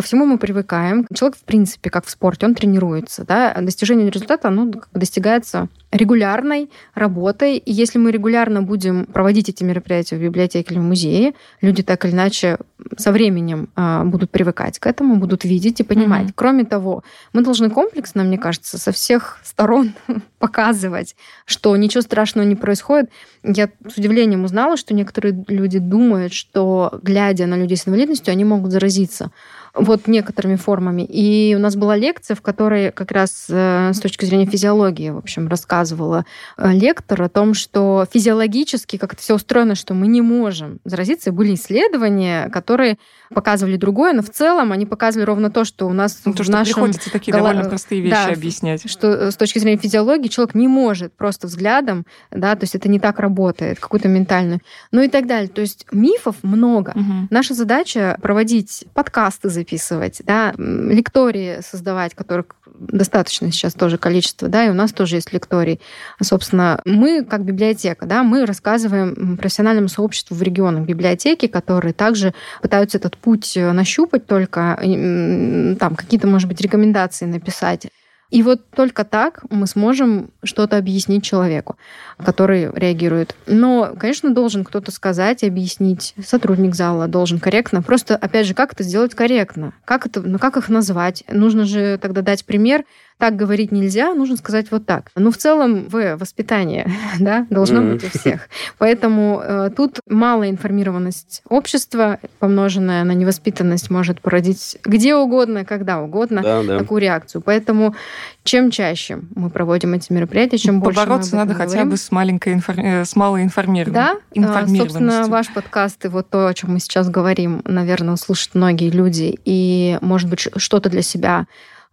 Ко 0.00 0.06
всему 0.06 0.24
мы 0.24 0.38
привыкаем. 0.38 1.06
Человек, 1.12 1.36
в 1.36 1.44
принципе, 1.44 1.90
как 1.90 2.06
в 2.06 2.10
спорте, 2.10 2.46
он 2.46 2.54
тренируется. 2.54 3.22
Да? 3.26 3.54
Достижение 3.60 4.08
результата 4.08 4.48
оно 4.48 4.72
достигается 4.94 5.68
регулярной 5.92 6.70
работой. 6.94 7.58
И 7.58 7.70
если 7.70 7.98
мы 7.98 8.10
регулярно 8.10 8.62
будем 8.62 9.04
проводить 9.04 9.50
эти 9.50 9.62
мероприятия 9.62 10.16
в 10.16 10.22
библиотеке 10.22 10.72
или 10.72 10.80
в 10.80 10.84
музее, 10.84 11.34
люди 11.60 11.82
так 11.82 12.06
или 12.06 12.12
иначе 12.12 12.56
со 12.96 13.12
временем 13.12 13.68
а, 13.76 14.04
будут 14.04 14.30
привыкать 14.30 14.78
к 14.78 14.86
этому, 14.86 15.16
будут 15.16 15.44
видеть 15.44 15.80
и 15.80 15.84
понимать. 15.84 16.24
Мгм. 16.24 16.32
Кроме 16.34 16.64
того, 16.64 17.04
мы 17.34 17.42
должны 17.42 17.68
комплексно, 17.68 18.24
мне 18.24 18.38
кажется, 18.38 18.78
со 18.78 18.92
всех 18.92 19.38
сторон 19.42 19.92
показывать, 20.38 21.14
что 21.44 21.76
ничего 21.76 22.00
страшного 22.00 22.46
не 22.46 22.56
происходит. 22.56 23.10
Я 23.42 23.68
с 23.86 23.98
удивлением 23.98 24.44
узнала, 24.44 24.78
что 24.78 24.94
некоторые 24.94 25.44
люди 25.48 25.78
думают, 25.78 26.32
что, 26.32 27.00
глядя 27.02 27.44
на 27.44 27.56
людей 27.56 27.76
с 27.76 27.86
инвалидностью, 27.86 28.32
они 28.32 28.44
могут 28.44 28.72
заразиться 28.72 29.30
вот 29.74 30.08
некоторыми 30.08 30.56
формами. 30.56 31.02
И 31.02 31.54
у 31.54 31.58
нас 31.60 31.76
была 31.76 31.96
лекция, 31.96 32.34
в 32.34 32.42
которой 32.42 32.90
как 32.92 33.10
раз 33.12 33.46
э, 33.48 33.92
с 33.92 34.00
точки 34.00 34.24
зрения 34.24 34.46
физиологии, 34.46 35.10
в 35.10 35.18
общем, 35.18 35.48
рассказывала 35.48 36.24
э, 36.56 36.72
лектор 36.72 37.22
о 37.22 37.28
том, 37.28 37.54
что 37.54 38.06
физиологически 38.12 38.96
как 38.96 39.12
это 39.14 39.22
все 39.22 39.34
устроено, 39.36 39.74
что 39.74 39.94
мы 39.94 40.06
не 40.08 40.22
можем 40.22 40.80
заразиться. 40.84 41.30
И 41.30 41.32
были 41.32 41.54
исследования, 41.54 42.48
которые 42.50 42.98
показывали 43.32 43.76
другое, 43.76 44.12
но 44.12 44.22
в 44.22 44.30
целом 44.30 44.72
они 44.72 44.86
показывали 44.86 45.24
ровно 45.26 45.50
то, 45.50 45.64
что 45.64 45.86
у 45.86 45.92
нас 45.92 46.20
Ну, 46.24 46.32
то, 46.34 46.42
в 46.42 46.46
что 46.46 46.52
нашем 46.52 46.74
приходится 46.74 47.12
такие 47.12 47.32
голо- 47.32 47.48
довольно 47.50 47.68
простые 47.68 48.00
вещи 48.00 48.10
да, 48.12 48.26
объяснять. 48.32 48.90
что 48.90 49.06
э, 49.08 49.30
с 49.30 49.36
точки 49.36 49.58
зрения 49.60 49.78
физиологии 49.78 50.28
человек 50.28 50.54
не 50.54 50.66
может 50.68 51.14
просто 51.16 51.46
взглядом, 51.46 52.06
да, 52.32 52.56
то 52.56 52.64
есть 52.64 52.74
это 52.74 52.88
не 52.88 52.98
так 52.98 53.20
работает, 53.20 53.78
какую-то 53.78 54.08
ментальную, 54.08 54.60
ну 54.90 55.02
и 55.02 55.08
так 55.08 55.26
далее. 55.26 55.48
То 55.48 55.60
есть 55.60 55.86
мифов 55.92 56.36
много. 56.42 56.92
Мгм. 56.94 57.28
Наша 57.30 57.54
задача 57.54 58.18
проводить 58.20 58.84
подкасты 58.94 59.48
записывать, 59.60 60.22
да, 60.24 60.54
лектории 60.56 61.60
создавать, 61.60 62.14
которых 62.14 62.46
достаточно 62.80 63.52
сейчас 63.52 63.74
тоже 63.74 63.98
количество, 63.98 64.48
да, 64.48 64.64
и 64.64 64.70
у 64.70 64.74
нас 64.74 64.92
тоже 64.92 65.16
есть 65.16 65.32
лектории. 65.32 65.80
Собственно, 66.22 66.80
мы, 66.84 67.24
как 67.24 67.44
библиотека, 67.44 68.06
да, 68.06 68.22
мы 68.22 68.46
рассказываем 68.46 69.36
профессиональному 69.36 69.88
сообществу 69.88 70.34
в 70.34 70.42
регионах 70.42 70.86
библиотеки, 70.86 71.46
которые 71.46 71.92
также 71.92 72.32
пытаются 72.62 72.98
этот 72.98 73.16
путь 73.16 73.56
э, 73.56 73.72
нащупать 73.72 74.26
только, 74.26 74.78
там 74.80 75.94
какие-то, 75.94 76.26
может 76.26 76.48
быть, 76.48 76.60
рекомендации 76.60 77.26
написать. 77.26 77.88
И 78.30 78.42
вот 78.42 78.68
только 78.70 79.04
так 79.04 79.42
мы 79.50 79.66
сможем 79.66 80.30
что-то 80.44 80.76
объяснить 80.76 81.24
человеку, 81.24 81.76
который 82.16 82.70
реагирует. 82.72 83.34
Но, 83.46 83.92
конечно, 83.98 84.32
должен 84.32 84.64
кто-то 84.64 84.92
сказать, 84.92 85.42
объяснить. 85.42 86.14
Сотрудник 86.24 86.74
зала 86.74 87.08
должен 87.08 87.40
корректно. 87.40 87.82
Просто, 87.82 88.16
опять 88.16 88.46
же, 88.46 88.54
как 88.54 88.72
это 88.72 88.84
сделать 88.84 89.14
корректно? 89.14 89.72
Как, 89.84 90.06
это, 90.06 90.22
ну, 90.22 90.38
как 90.38 90.56
их 90.56 90.68
назвать? 90.68 91.24
Нужно 91.30 91.64
же 91.64 91.98
тогда 91.98 92.22
дать 92.22 92.44
пример 92.44 92.84
так 93.20 93.36
говорить 93.36 93.70
нельзя, 93.70 94.14
нужно 94.14 94.36
сказать 94.36 94.70
вот 94.70 94.86
так. 94.86 95.10
Ну, 95.14 95.30
в 95.30 95.36
целом, 95.36 95.84
в 95.88 96.16
воспитание, 96.16 96.90
да, 97.20 97.46
должно 97.50 97.82
mm-hmm. 97.82 97.92
быть 97.92 98.04
у 98.04 98.18
всех. 98.18 98.48
Поэтому 98.78 99.40
э, 99.44 99.70
тут 99.76 100.00
малая 100.08 100.50
информированность 100.50 101.42
общества, 101.48 102.18
помноженная 102.38 103.04
на 103.04 103.12
невоспитанность, 103.12 103.90
может 103.90 104.20
породить 104.22 104.78
где 104.84 105.14
угодно, 105.14 105.66
когда 105.66 106.00
угодно 106.00 106.42
да, 106.42 106.62
да. 106.62 106.78
такую 106.78 107.02
реакцию. 107.02 107.42
Поэтому 107.42 107.94
чем 108.42 108.70
чаще 108.70 109.20
мы 109.36 109.50
проводим 109.50 109.92
эти 109.92 110.10
мероприятия, 110.12 110.56
чем 110.56 110.80
Побороться 110.80 111.06
больше 111.06 111.30
мы 111.32 111.38
надо 111.38 111.54
говорим. 111.54 111.70
хотя 111.70 111.84
бы 111.84 111.96
с 111.98 112.10
маленькой 112.10 112.54
инфор... 112.54 112.74
Э, 112.78 113.04
с 113.04 113.14
малой 113.16 113.42
информированностью. 113.42 114.20
Да, 114.34 114.58
а, 114.58 114.66
собственно, 114.66 115.26
ваш 115.28 115.52
подкаст 115.52 116.06
и 116.06 116.08
вот 116.08 116.30
то, 116.30 116.46
о 116.46 116.54
чем 116.54 116.72
мы 116.72 116.80
сейчас 116.80 117.10
говорим, 117.10 117.60
наверное, 117.66 118.14
услышат 118.14 118.54
многие 118.54 118.88
люди, 118.88 119.38
и, 119.44 119.98
может 120.00 120.30
быть, 120.30 120.48
что-то 120.56 120.88
для 120.88 121.02
себя 121.02 121.46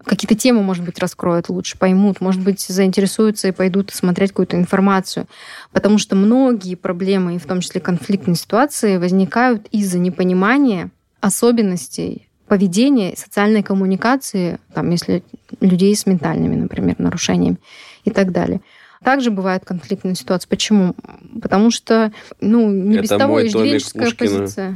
какие-то 0.03 0.35
темы, 0.35 0.61
может 0.63 0.83
быть, 0.85 0.99
раскроют 0.99 1.49
лучше, 1.49 1.77
поймут, 1.77 2.21
может 2.21 2.41
быть, 2.41 2.61
заинтересуются 2.61 3.47
и 3.47 3.51
пойдут 3.51 3.91
смотреть 3.91 4.31
какую-то 4.31 4.57
информацию. 4.57 5.27
Потому 5.71 5.97
что 5.97 6.15
многие 6.15 6.75
проблемы, 6.75 7.35
и 7.35 7.39
в 7.39 7.45
том 7.45 7.61
числе 7.61 7.81
конфликтные 7.81 8.35
ситуации, 8.35 8.97
возникают 8.97 9.67
из-за 9.71 9.99
непонимания 9.99 10.91
особенностей 11.19 12.27
поведения, 12.47 13.15
социальной 13.17 13.61
коммуникации, 13.61 14.59
там, 14.73 14.89
если 14.89 15.23
людей 15.59 15.95
с 15.95 16.05
ментальными, 16.05 16.55
например, 16.55 16.95
нарушениями 16.97 17.57
и 18.05 18.11
так 18.11 18.31
далее. 18.31 18.61
Также 19.03 19.31
бывают 19.31 19.65
конфликтные 19.65 20.15
ситуации. 20.15 20.47
Почему? 20.47 20.95
Потому 21.41 21.71
что, 21.71 22.11
ну, 22.41 22.69
не 22.69 22.95
Это 22.95 23.01
без 23.01 23.09
того 23.09 23.45
иждивенческая 23.45 24.11
позиция. 24.11 24.75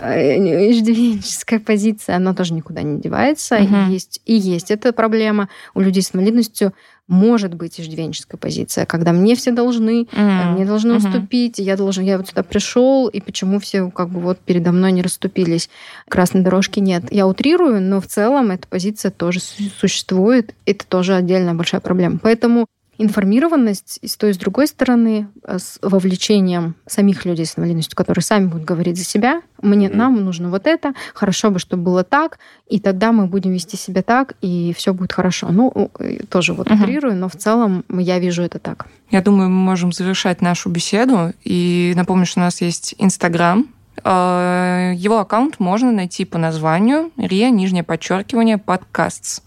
Э, 0.00 0.70
иждивенческая 0.70 1.60
позиция, 1.60 2.16
она 2.16 2.34
тоже 2.34 2.54
никуда 2.54 2.82
не 2.82 3.00
девается. 3.00 3.56
Угу. 3.56 3.74
И, 3.88 3.92
есть, 3.92 4.20
и 4.26 4.34
есть 4.34 4.70
эта 4.70 4.92
проблема. 4.92 5.48
У 5.74 5.80
людей 5.80 6.02
с 6.02 6.14
инвалидностью 6.14 6.72
может 7.08 7.54
быть 7.54 7.80
иждивенческая 7.80 8.38
позиция, 8.38 8.86
когда 8.86 9.12
мне 9.12 9.34
все 9.34 9.50
должны, 9.50 10.04
mm. 10.04 10.52
мне 10.52 10.64
должны 10.64 10.92
mm-hmm. 10.92 10.96
уступить, 10.96 11.58
я 11.58 11.76
должен, 11.76 12.04
я 12.04 12.16
вот 12.16 12.28
сюда 12.28 12.42
пришел, 12.42 13.08
и 13.08 13.20
почему 13.20 13.58
все 13.58 13.90
как 13.90 14.08
бы 14.08 14.20
вот 14.20 14.38
передо 14.38 14.72
мной 14.72 14.92
не 14.92 15.02
расступились. 15.02 15.68
Красной 16.08 16.42
дорожки 16.42 16.80
нет. 16.80 17.04
Я 17.10 17.26
утрирую, 17.26 17.82
но 17.82 18.00
в 18.00 18.06
целом 18.06 18.50
эта 18.50 18.66
позиция 18.66 19.10
тоже 19.10 19.40
существует. 19.40 20.54
Это 20.64 20.86
тоже 20.86 21.14
отдельная 21.14 21.54
большая 21.54 21.80
проблема. 21.80 22.18
Поэтому 22.22 22.66
информированность 23.02 23.98
и 24.02 24.08
с 24.08 24.16
той, 24.16 24.30
и 24.30 24.32
с 24.32 24.36
другой 24.36 24.66
стороны, 24.66 25.28
э, 25.44 25.58
с 25.58 25.78
вовлечением 25.82 26.74
самих 26.86 27.24
людей 27.24 27.46
с 27.46 27.58
инвалидностью, 27.58 27.96
которые 27.96 28.22
сами 28.22 28.46
будут 28.46 28.64
говорить 28.64 28.96
за 28.96 29.04
себя. 29.04 29.42
Мне, 29.60 29.86
mm-hmm. 29.86 29.96
Нам 29.96 30.24
нужно 30.24 30.50
вот 30.50 30.66
это, 30.66 30.94
хорошо 31.14 31.50
бы, 31.50 31.58
чтобы 31.58 31.82
было 31.82 32.04
так, 32.04 32.38
и 32.68 32.80
тогда 32.80 33.12
мы 33.12 33.26
будем 33.26 33.52
вести 33.52 33.76
себя 33.76 34.02
так, 34.02 34.34
и 34.40 34.74
все 34.76 34.94
будет 34.94 35.12
хорошо. 35.12 35.48
Ну, 35.50 35.90
тоже 36.28 36.54
вот 36.54 36.70
утрирую, 36.70 37.14
mm-hmm. 37.14 37.18
но 37.18 37.28
в 37.28 37.36
целом 37.36 37.84
я 37.88 38.18
вижу 38.18 38.42
это 38.42 38.58
так. 38.58 38.86
Я 39.10 39.22
думаю, 39.22 39.50
мы 39.50 39.56
можем 39.56 39.92
завершать 39.92 40.40
нашу 40.40 40.70
беседу. 40.70 41.32
И 41.44 41.92
напомню, 41.96 42.26
что 42.26 42.40
у 42.40 42.42
нас 42.42 42.60
есть 42.60 42.94
Инстаграм, 42.98 43.66
э, 44.02 44.92
его 44.96 45.18
аккаунт 45.18 45.60
можно 45.60 45.92
найти 45.92 46.24
по 46.24 46.38
названию 46.38 47.10
РИА, 47.16 47.50
нижнее 47.50 47.82
подчеркивание, 47.82 48.58
подкастс. 48.58 49.42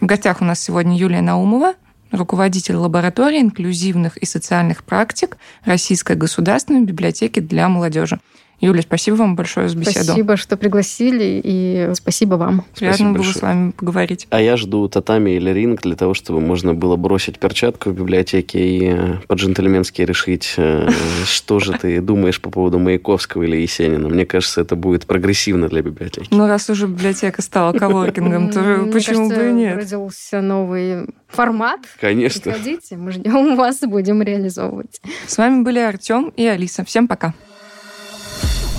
В 0.00 0.06
гостях 0.06 0.40
у 0.40 0.44
нас 0.44 0.60
сегодня 0.60 0.96
Юлия 0.96 1.22
Наумова, 1.22 1.74
руководитель 2.12 2.76
лаборатории 2.76 3.40
инклюзивных 3.40 4.16
и 4.18 4.26
социальных 4.26 4.84
практик 4.84 5.36
Российской 5.64 6.14
государственной 6.16 6.82
библиотеки 6.82 7.40
для 7.40 7.68
молодежи. 7.68 8.20
Юля, 8.62 8.80
спасибо 8.80 9.16
вам 9.16 9.34
большое 9.34 9.68
за 9.68 9.76
беседу. 9.76 10.04
Спасибо, 10.04 10.36
что 10.36 10.56
пригласили, 10.56 11.40
и 11.42 11.90
спасибо 11.94 12.36
вам. 12.36 12.64
Приятно 12.76 12.94
спасибо 12.94 13.08
было 13.08 13.16
большое. 13.16 13.34
с 13.34 13.42
вами 13.42 13.70
поговорить. 13.72 14.28
А 14.30 14.40
я 14.40 14.56
жду 14.56 14.88
татами 14.88 15.32
или 15.32 15.50
ринг 15.50 15.82
для 15.82 15.96
того, 15.96 16.14
чтобы 16.14 16.40
можно 16.40 16.72
было 16.72 16.94
бросить 16.94 17.40
перчатку 17.40 17.90
в 17.90 17.94
библиотеке 17.94 18.60
и 18.64 18.94
э, 18.94 19.14
по-джентльменски 19.26 20.02
решить, 20.02 20.54
э, 20.58 20.88
что 21.26 21.58
же 21.58 21.72
ты 21.72 22.00
думаешь 22.00 22.40
по 22.40 22.50
поводу 22.50 22.78
Маяковского 22.78 23.42
или 23.42 23.56
Есенина. 23.56 24.08
Мне 24.08 24.24
кажется, 24.24 24.60
это 24.60 24.76
будет 24.76 25.06
прогрессивно 25.06 25.68
для 25.68 25.82
библиотеки. 25.82 26.28
Ну, 26.30 26.46
раз 26.46 26.70
уже 26.70 26.86
библиотека 26.86 27.42
стала 27.42 27.72
коворкингом, 27.72 28.50
то 28.50 28.88
почему 28.92 29.28
бы 29.28 29.50
и 29.50 29.52
нет? 29.52 29.76
родился 29.76 30.40
новый 30.40 31.06
формат. 31.26 31.80
Конечно. 32.00 32.52
Приходите, 32.52 32.96
мы 32.96 33.10
ждем 33.10 33.56
вас 33.56 33.82
и 33.82 33.86
будем 33.86 34.22
реализовывать. 34.22 35.00
С 35.26 35.36
вами 35.36 35.62
были 35.62 35.80
Артем 35.80 36.32
и 36.36 36.46
Алиса. 36.46 36.84
Всем 36.84 37.08
пока. 37.08 37.34